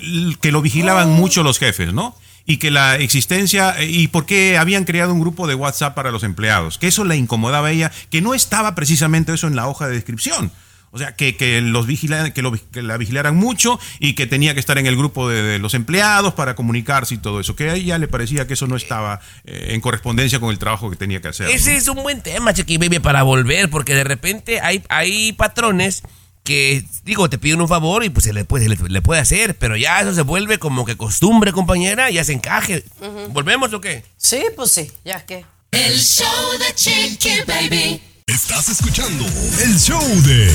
que 0.40 0.52
lo 0.52 0.60
vigilaban 0.60 1.10
mucho 1.10 1.42
los 1.42 1.58
jefes, 1.58 1.92
¿no? 1.92 2.16
Y 2.44 2.58
que 2.58 2.70
la 2.70 2.96
existencia, 2.96 3.74
eh, 3.80 3.86
y 3.86 4.08
por 4.08 4.26
qué 4.26 4.58
habían 4.58 4.84
creado 4.84 5.14
un 5.14 5.20
grupo 5.20 5.46
de 5.46 5.54
WhatsApp 5.54 5.94
para 5.94 6.10
los 6.10 6.22
empleados, 6.22 6.76
que 6.76 6.88
eso 6.88 7.04
le 7.04 7.16
incomodaba 7.16 7.68
a 7.68 7.70
ella, 7.70 7.90
que 8.10 8.20
no 8.20 8.34
estaba 8.34 8.74
precisamente 8.74 9.32
eso 9.32 9.46
en 9.46 9.56
la 9.56 9.66
hoja 9.66 9.88
de 9.88 9.94
descripción. 9.94 10.52
O 10.94 10.98
sea, 10.98 11.16
que, 11.16 11.36
que 11.36 11.60
los 11.60 11.88
vigila- 11.88 12.32
que, 12.32 12.40
lo 12.40 12.52
que 12.52 12.80
la 12.80 12.96
vigilaran 12.96 13.34
mucho 13.34 13.80
y 13.98 14.14
que 14.14 14.26
tenía 14.28 14.54
que 14.54 14.60
estar 14.60 14.78
en 14.78 14.86
el 14.86 14.96
grupo 14.96 15.28
de, 15.28 15.42
de 15.42 15.58
los 15.58 15.74
empleados 15.74 16.34
para 16.34 16.54
comunicarse 16.54 17.14
y 17.14 17.18
todo 17.18 17.40
eso. 17.40 17.56
Que 17.56 17.68
a 17.70 17.74
ella 17.74 17.98
le 17.98 18.06
parecía 18.06 18.46
que 18.46 18.54
eso 18.54 18.68
no 18.68 18.76
estaba 18.76 19.20
eh, 19.44 19.70
en 19.70 19.80
correspondencia 19.80 20.38
con 20.38 20.50
el 20.50 20.58
trabajo 20.60 20.88
que 20.90 20.96
tenía 20.96 21.20
que 21.20 21.28
hacer. 21.28 21.46
¿no? 21.48 21.52
Ese 21.52 21.74
es 21.76 21.88
un 21.88 22.02
buen 22.02 22.22
tema, 22.22 22.54
Chiqui 22.54 22.78
Baby, 22.78 23.00
para 23.00 23.24
volver, 23.24 23.68
porque 23.70 23.92
de 23.94 24.04
repente 24.04 24.60
hay, 24.60 24.84
hay 24.88 25.32
patrones 25.32 26.02
que, 26.44 26.84
digo, 27.04 27.28
te 27.28 27.38
piden 27.38 27.60
un 27.62 27.68
favor 27.68 28.04
y 28.04 28.10
pues 28.10 28.24
se 28.24 28.32
le 28.32 28.44
puede, 28.44 28.68
le, 28.68 28.76
le 28.76 29.02
puede 29.02 29.20
hacer, 29.20 29.56
pero 29.58 29.76
ya 29.76 30.00
eso 30.00 30.14
se 30.14 30.22
vuelve 30.22 30.58
como 30.58 30.84
que 30.84 30.96
costumbre, 30.96 31.52
compañera, 31.52 32.10
ya 32.10 32.22
se 32.22 32.34
encaje. 32.34 32.84
¿Volvemos 33.30 33.72
o 33.72 33.80
qué? 33.80 34.04
Sí, 34.16 34.44
pues 34.54 34.70
sí, 34.70 34.90
ya 35.04 35.24
que. 35.26 35.44
El 35.72 35.98
show 35.98 36.28
de 36.58 36.72
Chiqui 36.74 37.30
Baby. 37.48 38.00
Estás 38.26 38.70
escuchando 38.70 39.26
el 39.62 39.78
show 39.78 40.00
de 40.22 40.46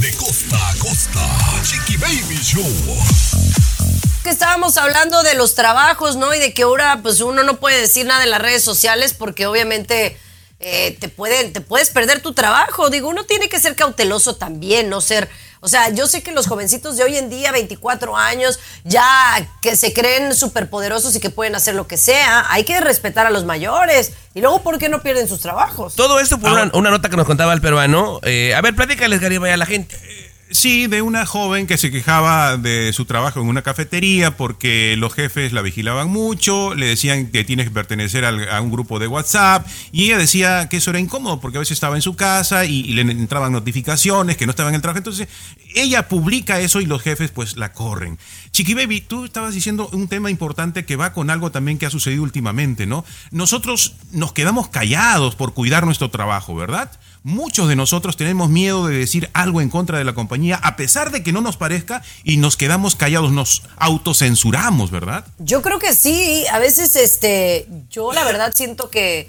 De 0.00 0.16
costa 0.16 0.70
a 0.70 0.74
costa. 0.76 1.28
Chiqui 1.64 1.96
Baby 1.96 2.38
Show. 2.40 2.72
que 4.22 4.30
estábamos 4.30 4.76
hablando 4.76 5.24
de 5.24 5.34
los 5.34 5.56
trabajos, 5.56 6.14
¿no? 6.14 6.32
Y 6.32 6.38
de 6.38 6.54
que 6.54 6.62
ahora 6.62 7.00
pues 7.02 7.20
uno 7.20 7.42
no 7.42 7.58
puede 7.58 7.80
decir 7.80 8.06
nada 8.06 8.22
en 8.22 8.30
las 8.30 8.40
redes 8.40 8.62
sociales 8.62 9.12
porque 9.12 9.48
obviamente 9.48 10.16
eh, 10.60 10.96
te 11.00 11.08
pueden, 11.08 11.52
te 11.52 11.62
puedes 11.62 11.90
perder 11.90 12.22
tu 12.22 12.32
trabajo. 12.32 12.90
Digo, 12.90 13.08
uno 13.08 13.24
tiene 13.24 13.48
que 13.48 13.58
ser 13.58 13.74
cauteloso 13.74 14.36
también, 14.36 14.88
no 14.88 15.00
ser. 15.00 15.28
O 15.60 15.68
sea, 15.68 15.90
yo 15.90 16.06
sé 16.06 16.22
que 16.22 16.32
los 16.32 16.46
jovencitos 16.46 16.96
de 16.96 17.04
hoy 17.04 17.16
en 17.16 17.28
día, 17.28 17.52
24 17.52 18.16
años, 18.16 18.58
ya 18.84 19.04
que 19.60 19.76
se 19.76 19.92
creen 19.92 20.34
superpoderosos 20.34 21.14
y 21.14 21.20
que 21.20 21.28
pueden 21.28 21.54
hacer 21.54 21.74
lo 21.74 21.86
que 21.86 21.98
sea, 21.98 22.46
hay 22.50 22.64
que 22.64 22.80
respetar 22.80 23.26
a 23.26 23.30
los 23.30 23.44
mayores. 23.44 24.12
Y 24.34 24.40
luego, 24.40 24.62
¿por 24.62 24.78
qué 24.78 24.88
no 24.88 25.02
pierden 25.02 25.28
sus 25.28 25.40
trabajos? 25.40 25.96
Todo 25.96 26.18
esto 26.18 26.38
por 26.38 26.50
una, 26.50 26.70
una 26.72 26.90
nota 26.90 27.10
que 27.10 27.16
nos 27.16 27.26
contaba 27.26 27.52
el 27.52 27.60
peruano. 27.60 28.20
Eh, 28.22 28.54
a 28.54 28.60
ver, 28.62 28.74
platícales, 28.74 29.20
Garibay, 29.20 29.52
a 29.52 29.58
la 29.58 29.66
gente. 29.66 29.96
Sí, 30.52 30.88
de 30.88 31.00
una 31.00 31.26
joven 31.26 31.68
que 31.68 31.78
se 31.78 31.92
quejaba 31.92 32.56
de 32.56 32.92
su 32.92 33.04
trabajo 33.04 33.40
en 33.40 33.46
una 33.46 33.62
cafetería 33.62 34.36
porque 34.36 34.96
los 34.98 35.14
jefes 35.14 35.52
la 35.52 35.62
vigilaban 35.62 36.08
mucho, 36.08 36.74
le 36.74 36.86
decían 36.86 37.28
que 37.28 37.44
tienes 37.44 37.66
que 37.66 37.70
pertenecer 37.70 38.24
a 38.24 38.60
un 38.60 38.72
grupo 38.72 38.98
de 38.98 39.06
WhatsApp 39.06 39.64
y 39.92 40.06
ella 40.06 40.18
decía 40.18 40.68
que 40.68 40.78
eso 40.78 40.90
era 40.90 40.98
incómodo 40.98 41.40
porque 41.40 41.58
a 41.58 41.60
veces 41.60 41.76
estaba 41.76 41.94
en 41.94 42.02
su 42.02 42.16
casa 42.16 42.64
y, 42.64 42.80
y 42.80 42.94
le 42.94 43.02
entraban 43.02 43.52
notificaciones 43.52 44.36
que 44.36 44.44
no 44.44 44.50
estaba 44.50 44.70
en 44.70 44.74
el 44.74 44.82
trabajo. 44.82 44.98
Entonces 44.98 45.28
ella 45.76 46.08
publica 46.08 46.58
eso 46.58 46.80
y 46.80 46.86
los 46.86 47.00
jefes 47.00 47.30
pues 47.30 47.56
la 47.56 47.72
corren. 47.72 48.18
Chiqui 48.50 48.74
Baby, 48.74 49.02
tú 49.02 49.26
estabas 49.26 49.54
diciendo 49.54 49.88
un 49.92 50.08
tema 50.08 50.30
importante 50.30 50.84
que 50.84 50.96
va 50.96 51.12
con 51.12 51.30
algo 51.30 51.52
también 51.52 51.78
que 51.78 51.86
ha 51.86 51.90
sucedido 51.90 52.24
últimamente, 52.24 52.86
¿no? 52.86 53.04
Nosotros 53.30 53.94
nos 54.10 54.32
quedamos 54.32 54.68
callados 54.68 55.36
por 55.36 55.54
cuidar 55.54 55.84
nuestro 55.84 56.10
trabajo, 56.10 56.56
¿verdad? 56.56 56.90
Muchos 57.22 57.68
de 57.68 57.76
nosotros 57.76 58.16
tenemos 58.16 58.48
miedo 58.48 58.86
de 58.86 58.96
decir 58.96 59.28
algo 59.34 59.60
en 59.60 59.68
contra 59.68 59.98
de 59.98 60.04
la 60.04 60.14
compañía, 60.14 60.56
a 60.56 60.76
pesar 60.76 61.10
de 61.10 61.22
que 61.22 61.32
no 61.32 61.42
nos 61.42 61.58
parezca, 61.58 62.02
y 62.24 62.38
nos 62.38 62.56
quedamos 62.56 62.96
callados, 62.96 63.30
nos 63.30 63.62
autocensuramos, 63.76 64.90
¿verdad? 64.90 65.26
Yo 65.38 65.60
creo 65.60 65.78
que 65.78 65.94
sí, 65.94 66.44
a 66.50 66.58
veces 66.58 66.96
este, 66.96 67.68
yo 67.90 68.12
la 68.12 68.24
verdad 68.24 68.52
siento 68.54 68.88
que 68.88 69.28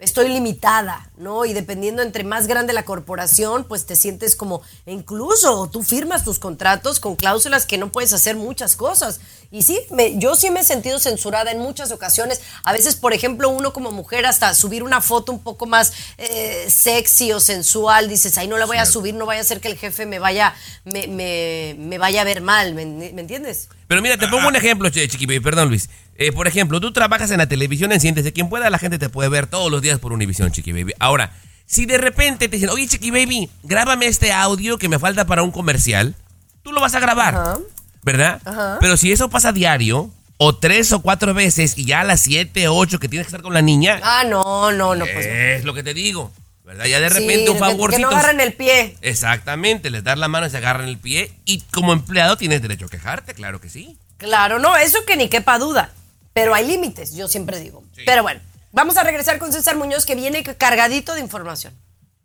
estoy 0.00 0.28
limitada, 0.28 1.08
¿no? 1.16 1.44
Y 1.44 1.52
dependiendo 1.52 2.02
entre 2.02 2.24
más 2.24 2.46
grande 2.46 2.72
la 2.72 2.84
corporación, 2.84 3.64
pues 3.64 3.86
te 3.86 3.96
sientes 3.96 4.34
como, 4.34 4.62
incluso 4.86 5.68
tú 5.70 5.82
firmas 5.82 6.24
tus 6.24 6.38
contratos 6.38 7.00
con 7.00 7.16
cláusulas 7.16 7.66
que 7.66 7.78
no 7.78 7.92
puedes 7.92 8.12
hacer 8.12 8.36
muchas 8.36 8.76
cosas. 8.76 9.20
Y 9.50 9.62
sí, 9.62 9.80
me- 9.90 10.18
yo 10.18 10.36
sí 10.36 10.50
me 10.50 10.60
he 10.60 10.64
sentido 10.64 10.98
censurada 10.98 11.50
en 11.52 11.58
muchas 11.58 11.92
ocasiones. 11.92 12.40
A 12.64 12.72
veces, 12.72 12.96
por 12.96 13.12
ejemplo, 13.12 13.48
uno 13.50 13.72
como 13.72 13.90
mujer 13.92 14.26
hasta 14.26 14.54
subir 14.54 14.82
una 14.82 15.00
foto 15.00 15.32
un 15.32 15.40
poco 15.42 15.66
más 15.66 15.92
eh, 16.18 16.66
sexy 16.70 17.32
o 17.32 17.40
sensual, 17.40 18.08
dices, 18.08 18.38
ay, 18.38 18.48
no 18.48 18.58
la 18.58 18.66
voy 18.66 18.78
a 18.78 18.86
subir, 18.86 19.14
no 19.14 19.26
vaya 19.26 19.40
a 19.40 19.44
ser 19.44 19.60
que 19.60 19.68
el 19.68 19.76
jefe 19.78 20.06
me 20.06 20.18
vaya, 20.18 20.54
me, 20.84 21.06
me- 21.08 21.74
me 21.78 21.98
vaya 21.98 22.22
a 22.22 22.24
ver 22.24 22.40
mal, 22.40 22.74
¿me, 22.74 22.86
me 22.86 23.20
entiendes? 23.20 23.68
Pero 23.90 24.02
mira, 24.02 24.16
te 24.16 24.28
pongo 24.28 24.46
un 24.46 24.54
ejemplo, 24.54 24.88
Chiqui 24.88 25.26
Baby, 25.26 25.40
perdón 25.40 25.66
Luis. 25.68 25.90
Eh, 26.14 26.30
por 26.30 26.46
ejemplo, 26.46 26.80
tú 26.80 26.92
trabajas 26.92 27.32
en 27.32 27.38
la 27.38 27.48
televisión, 27.48 27.90
en 27.90 27.98
Siéntese 27.98 28.32
quien 28.32 28.48
pueda, 28.48 28.70
la 28.70 28.78
gente 28.78 29.00
te 29.00 29.08
puede 29.08 29.28
ver 29.28 29.48
todos 29.48 29.68
los 29.68 29.82
días 29.82 29.98
por 29.98 30.12
Univisión, 30.12 30.52
Chiqui 30.52 30.70
Baby. 30.70 30.92
Ahora, 31.00 31.32
si 31.66 31.86
de 31.86 31.98
repente 31.98 32.48
te 32.48 32.54
dicen, 32.54 32.70
oye, 32.70 32.86
Chiqui 32.86 33.10
Baby, 33.10 33.50
grábame 33.64 34.06
este 34.06 34.30
audio 34.32 34.78
que 34.78 34.88
me 34.88 35.00
falta 35.00 35.26
para 35.26 35.42
un 35.42 35.50
comercial, 35.50 36.14
tú 36.62 36.70
lo 36.70 36.80
vas 36.80 36.94
a 36.94 37.00
grabar, 37.00 37.58
¿verdad? 38.04 38.40
Ajá. 38.44 38.76
Pero 38.80 38.96
si 38.96 39.10
eso 39.10 39.28
pasa 39.28 39.50
diario, 39.50 40.08
o 40.36 40.54
tres 40.54 40.92
o 40.92 41.02
cuatro 41.02 41.34
veces, 41.34 41.76
y 41.76 41.84
ya 41.84 42.02
a 42.02 42.04
las 42.04 42.20
siete, 42.20 42.68
ocho 42.68 43.00
que 43.00 43.08
tienes 43.08 43.26
que 43.26 43.30
estar 43.30 43.42
con 43.42 43.54
la 43.54 43.60
niña, 43.60 43.98
Ah, 44.04 44.22
no, 44.24 44.70
no, 44.70 44.94
no, 44.94 45.04
pues 45.12 45.26
no. 45.26 45.32
es 45.32 45.64
lo 45.64 45.74
que 45.74 45.82
te 45.82 45.94
digo, 45.94 46.30
¿verdad? 46.70 46.84
Ya 46.86 47.00
de 47.00 47.08
Sí, 47.10 47.14
repente 47.18 47.50
un 47.50 47.58
favorcito. 47.58 48.08
Que 48.08 48.14
no 48.14 48.18
agarren 48.18 48.40
el 48.40 48.52
pie. 48.52 48.96
Exactamente, 49.02 49.90
les 49.90 50.04
das 50.04 50.16
la 50.18 50.28
mano 50.28 50.46
y 50.46 50.50
se 50.50 50.56
agarran 50.58 50.86
el 50.88 50.98
pie, 50.98 51.32
y 51.44 51.60
como 51.72 51.92
empleado 51.92 52.36
tienes 52.36 52.62
derecho 52.62 52.86
a 52.86 52.88
quejarte, 52.88 53.34
claro 53.34 53.60
que 53.60 53.68
sí. 53.68 53.98
Claro, 54.18 54.58
no, 54.60 54.76
eso 54.76 54.98
que 55.06 55.16
ni 55.16 55.28
quepa 55.28 55.58
duda. 55.58 55.92
Pero 56.32 56.54
hay 56.54 56.66
límites, 56.66 57.14
yo 57.16 57.26
siempre 57.26 57.58
digo. 57.58 57.82
Pero 58.06 58.22
bueno, 58.22 58.40
vamos 58.70 58.96
a 58.96 59.02
regresar 59.02 59.38
con 59.38 59.52
César 59.52 59.74
Muñoz 59.76 60.06
que 60.06 60.14
viene 60.14 60.44
cargadito 60.44 61.14
de 61.14 61.20
información. 61.20 61.74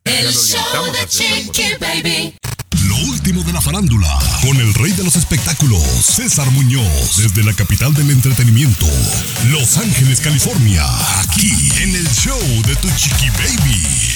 El 0.04 0.32
show 0.32 0.86
de 0.94 1.08
Chiqui 1.08 1.74
Baby. 1.80 2.36
Lo 2.88 2.96
último 3.10 3.42
de 3.44 3.52
la 3.52 3.62
farándula, 3.62 4.08
con 4.44 4.56
el 4.58 4.72
rey 4.76 4.92
de 4.92 5.04
los 5.04 5.16
espectáculos, 5.16 5.82
César 5.82 6.46
Muñoz, 6.52 7.18
desde 7.18 7.44
la 7.44 7.54
capital 7.54 7.96
del 7.96 8.12
entretenimiento, 8.12 8.86
Los 9.50 9.78
Ángeles, 9.78 10.22
California, 10.22 10.86
aquí 11.22 11.52
en 11.82 11.96
el 11.96 12.08
show 12.10 12.40
de 12.68 12.76
Tu 12.76 12.88
Chiqui 12.92 13.30
Baby. 13.32 14.15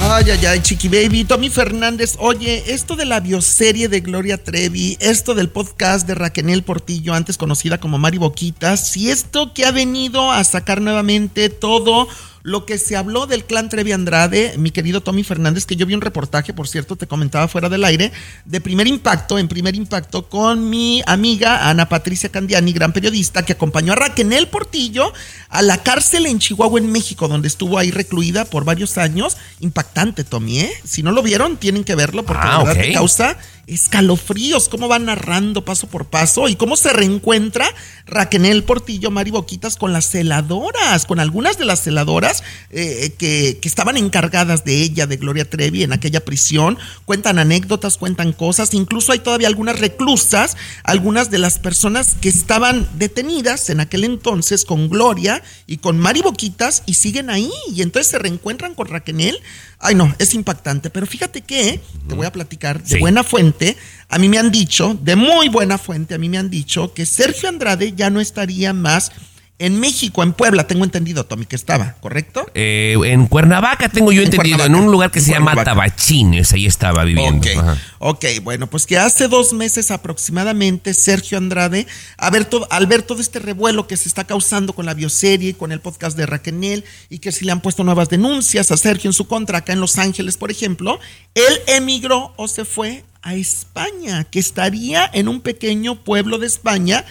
Ay, 0.00 0.30
ay, 0.30 0.46
ay, 0.46 0.60
Chiqui 0.60 0.88
Baby. 0.88 1.24
Tommy 1.24 1.50
Fernández, 1.50 2.16
oye, 2.18 2.74
esto 2.74 2.96
de 2.96 3.04
la 3.04 3.20
bioserie 3.20 3.88
de 3.88 4.00
Gloria 4.00 4.42
Trevi, 4.42 4.96
esto 5.00 5.34
del 5.34 5.48
podcast 5.48 6.06
de 6.06 6.14
Raquel 6.14 6.62
Portillo, 6.62 7.14
antes 7.14 7.38
conocida 7.38 7.78
como 7.78 7.98
Mari 7.98 8.18
Boquitas, 8.18 8.88
si 8.88 9.10
esto 9.10 9.54
que 9.54 9.64
ha 9.64 9.70
venido 9.70 10.30
a 10.30 10.42
sacar 10.44 10.80
nuevamente 10.80 11.48
todo 11.48 12.08
lo 12.44 12.66
que 12.66 12.76
se 12.76 12.94
habló 12.94 13.26
del 13.26 13.46
clan 13.46 13.70
Trevi 13.70 13.92
Andrade, 13.92 14.54
mi 14.58 14.70
querido 14.70 15.00
Tommy 15.00 15.24
Fernández, 15.24 15.64
que 15.64 15.76
yo 15.76 15.86
vi 15.86 15.94
un 15.94 16.02
reportaje, 16.02 16.52
por 16.52 16.68
cierto, 16.68 16.94
te 16.94 17.06
comentaba 17.06 17.48
fuera 17.48 17.70
del 17.70 17.84
aire, 17.84 18.12
de 18.44 18.60
primer 18.60 18.86
impacto, 18.86 19.38
en 19.38 19.48
primer 19.48 19.74
impacto, 19.74 20.28
con 20.28 20.68
mi 20.68 21.02
amiga 21.06 21.70
Ana 21.70 21.88
Patricia 21.88 22.28
Candiani, 22.28 22.74
gran 22.74 22.92
periodista, 22.92 23.46
que 23.46 23.54
acompañó 23.54 23.94
a 23.94 23.96
Raquel 23.96 24.46
Portillo 24.48 25.10
a 25.48 25.62
la 25.62 25.82
cárcel 25.82 26.26
en 26.26 26.38
Chihuahua, 26.38 26.80
en 26.80 26.92
México, 26.92 27.28
donde 27.28 27.48
estuvo 27.48 27.78
ahí 27.78 27.90
recluida 27.90 28.44
por 28.44 28.66
varios 28.66 28.98
años. 28.98 29.38
Impactante, 29.60 30.22
Tommy, 30.22 30.60
¿eh? 30.60 30.72
Si 30.84 31.02
no 31.02 31.12
lo 31.12 31.22
vieron, 31.22 31.56
tienen 31.56 31.82
que 31.82 31.94
verlo 31.94 32.26
porque 32.26 32.42
Ah, 32.44 32.58
la 32.58 32.64
verdad 32.64 32.92
causa 32.92 33.38
escalofríos, 33.66 34.68
cómo 34.68 34.88
va 34.88 34.98
narrando 34.98 35.64
paso 35.64 35.86
por 35.86 36.06
paso 36.06 36.48
y 36.48 36.56
cómo 36.56 36.76
se 36.76 36.92
reencuentra 36.92 37.66
Raquel 38.06 38.64
Portillo, 38.64 39.10
Mari 39.10 39.30
Boquitas 39.30 39.76
con 39.76 39.92
las 39.92 40.10
celadoras, 40.10 41.06
con 41.06 41.20
algunas 41.20 41.58
de 41.58 41.64
las 41.64 41.82
celadoras 41.82 42.42
eh, 42.70 43.14
que, 43.16 43.58
estaban 43.62 43.96
encargadas 43.96 44.64
de 44.64 44.82
ella, 44.82 45.06
de 45.06 45.16
Gloria 45.16 45.48
Trevi, 45.48 45.82
en 45.82 45.92
aquella 45.92 46.24
prisión. 46.24 46.78
Cuentan 47.06 47.38
anécdotas, 47.38 47.96
cuentan 47.96 48.32
cosas, 48.32 48.74
incluso 48.74 49.12
hay 49.12 49.20
todavía 49.20 49.48
algunas 49.48 49.78
reclusas, 49.78 50.56
algunas 50.84 51.30
de 51.30 51.38
las 51.38 51.58
personas 51.58 52.16
que 52.20 52.28
estaban 52.28 52.86
detenidas 52.98 53.70
en 53.70 53.80
aquel 53.80 54.04
entonces 54.04 54.64
con 54.64 54.88
Gloria 54.88 55.42
y 55.66 55.78
con 55.78 55.98
Mari 55.98 56.22
Boquitas 56.22 56.82
y 56.86 56.94
siguen 56.94 57.30
ahí 57.30 57.50
y 57.74 57.82
entonces 57.82 58.10
se 58.10 58.18
reencuentran 58.18 58.74
con 58.74 58.88
Raquel. 58.88 59.40
Ay, 59.86 59.94
no, 59.94 60.14
es 60.18 60.32
impactante, 60.32 60.88
pero 60.88 61.06
fíjate 61.06 61.42
que 61.42 61.78
te 62.08 62.14
voy 62.14 62.24
a 62.24 62.32
platicar 62.32 62.82
de 62.82 62.88
Sí. 62.88 62.98
buena 63.00 63.22
fuente. 63.22 63.76
A 64.08 64.18
mí 64.18 64.30
me 64.30 64.38
han 64.38 64.50
dicho, 64.50 64.98
de 65.02 65.14
muy 65.14 65.50
buena 65.50 65.76
fuente, 65.76 66.14
a 66.14 66.18
mí 66.18 66.30
me 66.30 66.38
han 66.38 66.48
dicho 66.48 66.94
que 66.94 67.04
Sergio 67.04 67.50
Andrade 67.50 67.92
ya 67.94 68.08
no 68.08 68.18
estaría 68.18 68.72
más 68.72 69.12
en 69.60 69.78
México, 69.78 70.22
en 70.24 70.32
Puebla, 70.32 70.66
tengo 70.66 70.82
entendido, 70.82 71.26
Tommy, 71.26 71.46
que 71.46 71.54
estaba, 71.54 71.92
¿correcto? 72.00 72.44
Eh, 72.54 72.96
en 73.04 73.26
Cuernavaca 73.26 73.88
tengo 73.88 74.10
yo 74.10 74.20
En 74.20 74.26
entendido, 74.26 74.56
Cuernavaca. 74.58 74.78
en 74.78 74.84
un 74.84 74.90
lugar 74.92 75.10
que 75.12 75.20
En 75.20 75.24
se 75.24 75.30
llama. 75.32 75.62
Tabachines, 75.62 76.52
ahí 76.52 76.66
estaba 76.66 77.04
viviendo. 77.04 77.48
Ok, 77.48 77.56
Ajá. 77.56 77.78
ok, 78.00 78.24
bueno, 78.42 78.66
pues 78.68 78.84
que 78.84 78.98
hace 78.98 79.28
dos 79.28 79.52
meses 79.52 79.92
aproximadamente 79.92 80.92
Sergio 80.92 81.38
Andrade, 81.38 81.86
a 82.18 82.30
ver 82.30 82.46
todo, 82.46 82.66
al 82.70 82.86
ver 82.88 83.02
todo 83.02 83.20
este 83.20 83.38
revuelo 83.38 83.86
que 83.86 83.96
se 83.96 84.08
está 84.08 84.24
causando 84.24 84.72
con 84.72 84.86
la 84.86 84.94
bioserie, 84.94 85.50
y 85.50 85.54
con 85.54 85.70
el 85.70 85.80
podcast 85.80 86.16
de 86.16 86.26
Raquel, 86.26 86.84
y 87.08 87.20
que 87.20 87.30
si 87.30 87.44
le 87.44 87.52
han 87.52 87.60
puesto 87.60 87.84
nuevas 87.84 88.08
denuncias 88.08 88.72
a 88.72 88.76
Sergio 88.76 89.08
en 89.08 89.14
su 89.14 89.28
contra 89.28 89.58
acá 89.58 89.72
en 89.72 89.80
Los 89.80 89.98
Ángeles, 89.98 90.36
por 90.36 90.50
ejemplo, 90.50 90.98
él 91.34 91.60
emigró 91.68 92.34
o 92.36 92.48
se 92.48 92.64
fue 92.64 93.04
a 93.22 93.34
España, 93.34 94.24
que 94.24 94.38
estaría 94.40 95.08
en 95.12 95.28
un 95.28 95.40
pequeño 95.40 96.02
pueblo 96.02 96.38
de 96.38 96.46
España 96.46 97.04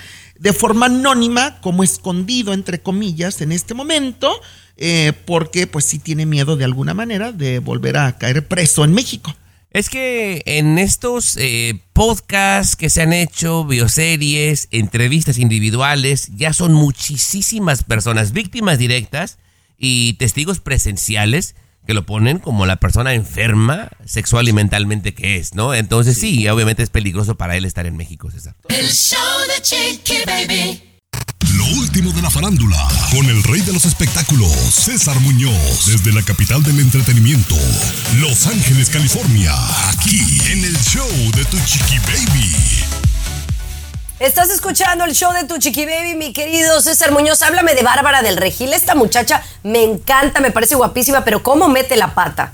de 0.44 0.52
forma 0.52 0.88
anónima, 0.88 1.62
como 1.62 1.86
escondido, 1.86 2.52
entre 2.52 2.82
comillas, 2.82 3.40
en 3.40 3.54
este 3.54 3.74
momento, 3.74 4.30
eh, 4.76 5.14
porque 5.26 5.68
pues 5.68 5.86
sí 5.86 6.00
tiene 6.00 6.26
miedo 6.26 6.58
de 6.58 6.66
alguna 6.66 6.94
manera 6.94 7.32
de 7.32 7.60
volver 7.60 7.96
a 7.96 8.18
caer 8.18 8.46
preso 8.46 8.84
en 8.84 8.92
México. 8.92 9.34
Es 9.72 9.90
que 9.90 10.44
en 10.46 10.80
estos 10.80 11.38
eh, 11.38 11.80
podcasts 11.94 12.76
que 12.76 12.90
se 12.90 13.02
han 13.02 13.14
hecho, 13.14 13.64
bioseries, 13.64 14.68
entrevistas 14.72 15.38
individuales, 15.38 16.30
ya 16.36 16.52
son 16.52 16.74
muchísimas 16.74 17.86
personas, 17.86 18.34
víctimas 18.34 18.78
directas 18.78 19.38
y 19.78 20.16
testigos 20.16 20.60
presenciales 20.60 21.56
que 21.86 21.94
lo 21.94 22.06
ponen 22.06 22.40
como 22.40 22.66
la 22.66 22.78
persona 22.78 23.14
enferma 23.14 23.90
sexual 24.06 24.48
y 24.48 24.54
mentalmente 24.54 25.14
que 25.14 25.38
es, 25.38 25.54
¿no? 25.54 25.74
Entonces 25.74 26.18
sí, 26.18 26.48
obviamente 26.48 26.84
es 26.84 26.90
peligroso 26.90 27.36
para 27.36 27.58
él 27.58 27.66
estar 27.66 27.86
en 27.86 27.98
México, 27.98 28.32
César. 28.32 28.56
El 28.70 28.90
show 28.92 29.20
de 29.48 29.62
Chiqui 29.62 30.18
Baby. 30.26 30.84
Lo 31.56 31.66
último 31.66 32.12
de 32.14 32.22
la 32.22 32.32
farándula, 32.32 32.88
con 33.12 33.26
el 33.30 33.44
rey 33.44 33.62
de 33.62 33.74
los 33.74 33.86
espectáculos, 33.86 34.52
César 34.52 35.20
Muñoz, 35.20 35.86
desde 35.86 36.12
la 36.12 36.24
capital 36.24 36.64
del 36.64 36.80
entretenimiento, 36.80 37.56
Los 38.18 38.48
Ángeles, 38.48 38.90
California, 38.90 39.54
aquí 39.90 40.40
en 40.52 40.64
el 40.64 40.78
show 40.80 41.08
de 41.36 41.46
Tu 41.46 41.60
Chiqui 41.60 42.00
Baby. 42.00 43.03
Estás 44.20 44.52
escuchando 44.52 45.06
el 45.06 45.14
show 45.14 45.34
de 45.34 45.44
tu 45.46 45.58
chiqui 45.58 45.86
baby, 45.86 46.14
mi 46.16 46.34
querido 46.34 46.80
César 46.82 47.12
Muñoz. 47.12 47.42
Háblame 47.42 47.74
de 47.74 47.82
Bárbara 47.82 48.22
del 48.22 48.38
Regil. 48.38 48.72
Esta 48.72 48.94
muchacha 48.94 49.44
me 49.64 49.84
encanta, 49.84 50.40
me 50.40 50.52
parece 50.52 50.76
guapísima, 50.76 51.26
pero 51.26 51.42
¿cómo 51.42 51.68
mete 51.68 51.96
la 51.96 52.14
pata? 52.14 52.54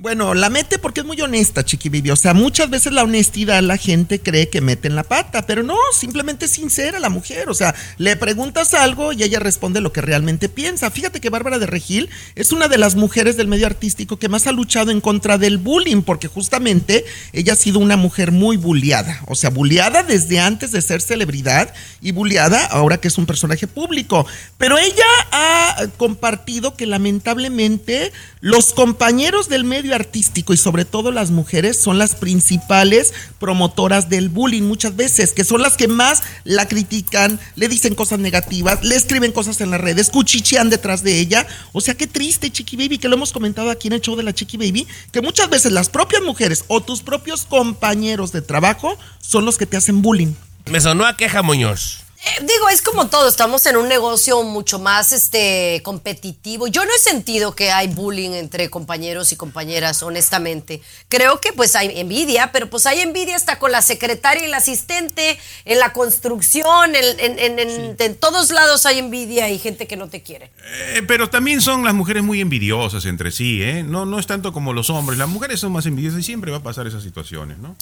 Bueno, 0.00 0.32
la 0.32 0.48
mete 0.48 0.78
porque 0.78 1.00
es 1.00 1.06
muy 1.06 1.20
honesta, 1.20 1.62
Chiqui 1.62 1.90
Baby. 1.90 2.12
O 2.12 2.16
sea, 2.16 2.32
muchas 2.32 2.70
veces 2.70 2.90
la 2.94 3.02
honestidad 3.02 3.62
la 3.62 3.76
gente 3.76 4.18
cree 4.18 4.48
que 4.48 4.62
mete 4.62 4.88
en 4.88 4.94
la 4.94 5.02
pata, 5.02 5.44
pero 5.44 5.62
no, 5.62 5.76
simplemente 5.92 6.46
es 6.46 6.52
sincera 6.52 6.98
la 6.98 7.10
mujer. 7.10 7.50
O 7.50 7.54
sea, 7.54 7.74
le 7.98 8.16
preguntas 8.16 8.72
algo 8.72 9.12
y 9.12 9.22
ella 9.22 9.40
responde 9.40 9.82
lo 9.82 9.92
que 9.92 10.00
realmente 10.00 10.48
piensa. 10.48 10.90
Fíjate 10.90 11.20
que 11.20 11.28
Bárbara 11.28 11.58
de 11.58 11.66
Regil 11.66 12.08
es 12.34 12.50
una 12.50 12.68
de 12.68 12.78
las 12.78 12.96
mujeres 12.96 13.36
del 13.36 13.48
medio 13.48 13.66
artístico 13.66 14.18
que 14.18 14.30
más 14.30 14.46
ha 14.46 14.52
luchado 14.52 14.90
en 14.90 15.02
contra 15.02 15.36
del 15.36 15.58
bullying, 15.58 16.00
porque 16.00 16.28
justamente 16.28 17.04
ella 17.34 17.52
ha 17.52 17.56
sido 17.56 17.78
una 17.78 17.98
mujer 17.98 18.32
muy 18.32 18.56
bulliada. 18.56 19.20
O 19.26 19.34
sea, 19.34 19.50
bulliada 19.50 20.02
desde 20.02 20.40
antes 20.40 20.72
de 20.72 20.80
ser 20.80 21.02
celebridad 21.02 21.74
y 22.00 22.12
bulliada 22.12 22.64
ahora 22.64 22.96
que 22.96 23.08
es 23.08 23.18
un 23.18 23.26
personaje 23.26 23.66
público. 23.66 24.26
Pero 24.56 24.78
ella 24.78 25.04
ha 25.30 25.88
compartido 25.98 26.74
que 26.74 26.86
lamentablemente 26.86 28.12
los 28.40 28.72
compañeros 28.72 29.50
del 29.50 29.64
medio 29.64 29.89
artístico 29.94 30.52
y 30.52 30.56
sobre 30.56 30.84
todo 30.84 31.12
las 31.12 31.30
mujeres 31.30 31.80
son 31.80 31.98
las 31.98 32.14
principales 32.14 33.12
promotoras 33.38 34.08
del 34.08 34.28
bullying 34.28 34.62
muchas 34.62 34.96
veces, 34.96 35.32
que 35.32 35.44
son 35.44 35.62
las 35.62 35.76
que 35.76 35.88
más 35.88 36.22
la 36.44 36.68
critican, 36.68 37.38
le 37.56 37.68
dicen 37.68 37.94
cosas 37.94 38.18
negativas, 38.18 38.82
le 38.84 38.96
escriben 38.96 39.32
cosas 39.32 39.60
en 39.60 39.70
las 39.70 39.80
redes, 39.80 40.10
cuchichean 40.10 40.70
detrás 40.70 41.02
de 41.02 41.18
ella. 41.18 41.46
O 41.72 41.80
sea, 41.80 41.94
qué 41.94 42.06
triste, 42.06 42.50
Chiqui 42.50 42.76
Baby, 42.76 42.98
que 42.98 43.08
lo 43.08 43.16
hemos 43.16 43.32
comentado 43.32 43.70
aquí 43.70 43.88
en 43.88 43.94
el 43.94 44.00
show 44.00 44.16
de 44.16 44.22
la 44.22 44.34
Chiqui 44.34 44.56
Baby, 44.56 44.86
que 45.12 45.20
muchas 45.20 45.48
veces 45.48 45.72
las 45.72 45.88
propias 45.88 46.22
mujeres 46.22 46.64
o 46.68 46.80
tus 46.80 47.02
propios 47.02 47.44
compañeros 47.44 48.32
de 48.32 48.42
trabajo 48.42 48.96
son 49.20 49.44
los 49.44 49.58
que 49.58 49.66
te 49.66 49.76
hacen 49.76 50.02
bullying. 50.02 50.34
Me 50.70 50.80
sonó 50.80 51.06
a 51.06 51.16
queja, 51.16 51.42
Muñoz. 51.42 52.04
Eh, 52.22 52.44
digo, 52.44 52.68
es 52.68 52.82
como 52.82 53.08
todo, 53.08 53.26
estamos 53.28 53.64
en 53.64 53.78
un 53.78 53.88
negocio 53.88 54.42
mucho 54.42 54.78
más 54.78 55.10
este 55.12 55.80
competitivo. 55.82 56.66
Yo 56.66 56.84
no 56.84 56.90
he 56.94 56.98
sentido 56.98 57.54
que 57.54 57.70
hay 57.72 57.88
bullying 57.88 58.32
entre 58.32 58.68
compañeros 58.68 59.32
y 59.32 59.36
compañeras, 59.36 60.02
honestamente. 60.02 60.82
Creo 61.08 61.40
que 61.40 61.54
pues 61.54 61.74
hay 61.76 61.98
envidia, 61.98 62.52
pero 62.52 62.68
pues 62.68 62.84
hay 62.84 63.00
envidia 63.00 63.36
hasta 63.36 63.58
con 63.58 63.72
la 63.72 63.80
secretaria 63.80 64.42
y 64.42 64.46
el 64.48 64.52
asistente, 64.54 65.38
en 65.64 65.78
la 65.78 65.94
construcción, 65.94 66.94
en, 66.94 67.20
en- 67.20 67.38
en- 67.38 67.58
en- 67.58 67.96
en 67.98 68.16
todos 68.16 68.50
lados 68.50 68.84
hay 68.84 68.98
envidia 68.98 69.48
y 69.48 69.58
gente 69.58 69.86
que 69.86 69.96
no 69.96 70.08
te 70.10 70.22
quiere. 70.22 70.50
Eh, 70.92 71.02
pero 71.08 71.30
también 71.30 71.62
son 71.62 71.84
las 71.86 71.94
mujeres 71.94 72.22
muy 72.22 72.42
envidiosas 72.42 73.06
entre 73.06 73.32
sí, 73.32 73.62
¿eh? 73.62 73.82
No, 73.82 74.04
no 74.04 74.18
es 74.18 74.26
tanto 74.26 74.52
como 74.52 74.74
los 74.74 74.90
hombres. 74.90 75.18
Las 75.18 75.28
mujeres 75.28 75.58
son 75.60 75.72
más 75.72 75.86
envidiosas 75.86 76.20
y 76.20 76.24
siempre 76.24 76.50
va 76.50 76.58
a 76.58 76.62
pasar 76.62 76.86
esas 76.86 77.02
situaciones, 77.02 77.56
¿no? 77.56 77.76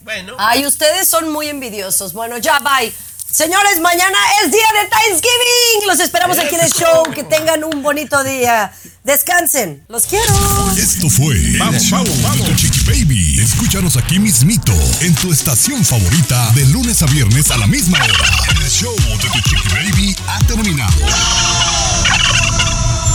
Bueno. 0.00 0.34
Ay, 0.36 0.66
ustedes 0.66 1.08
son 1.08 1.32
muy 1.32 1.46
envidiosos. 1.48 2.12
Bueno, 2.12 2.36
ya 2.38 2.58
bye. 2.58 2.92
Señores, 3.34 3.80
mañana 3.80 4.16
es 4.44 4.52
día 4.52 4.64
de 4.80 4.88
Thanksgiving. 4.88 5.88
Los 5.88 5.98
esperamos 5.98 6.38
aquí 6.38 6.54
en 6.54 6.60
el 6.60 6.70
show. 6.70 7.02
Que 7.12 7.24
tengan 7.24 7.64
un 7.64 7.82
bonito 7.82 8.22
día. 8.22 8.72
Descansen. 9.02 9.84
Los 9.88 10.06
quiero. 10.06 10.32
Esto 10.78 11.10
fue 11.10 11.34
el 11.34 11.80
show 11.80 12.04
de 12.04 12.42
tu 12.44 12.54
Chiqui 12.54 12.82
Baby. 12.82 13.40
Escúchanos 13.40 13.96
aquí 13.96 14.20
mismito 14.20 14.72
en 15.00 15.16
tu 15.16 15.32
estación 15.32 15.84
favorita 15.84 16.48
de 16.52 16.64
lunes 16.66 17.02
a 17.02 17.06
viernes 17.06 17.50
a 17.50 17.58
la 17.58 17.66
misma 17.66 17.98
hora. 17.98 18.62
El 18.62 18.70
show 18.70 18.94
de 18.94 19.28
tu 19.28 19.40
Chiqui 19.40 19.68
Baby 19.68 20.16
ha 20.28 20.38
terminado. 20.46 20.94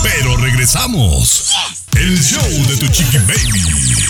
Pero 0.04 0.36
regresamos. 0.36 1.54
El 1.96 2.22
show 2.22 2.66
de 2.68 2.76
tu 2.76 2.90
Chiqui 2.90 3.20
Baby. 3.20 4.10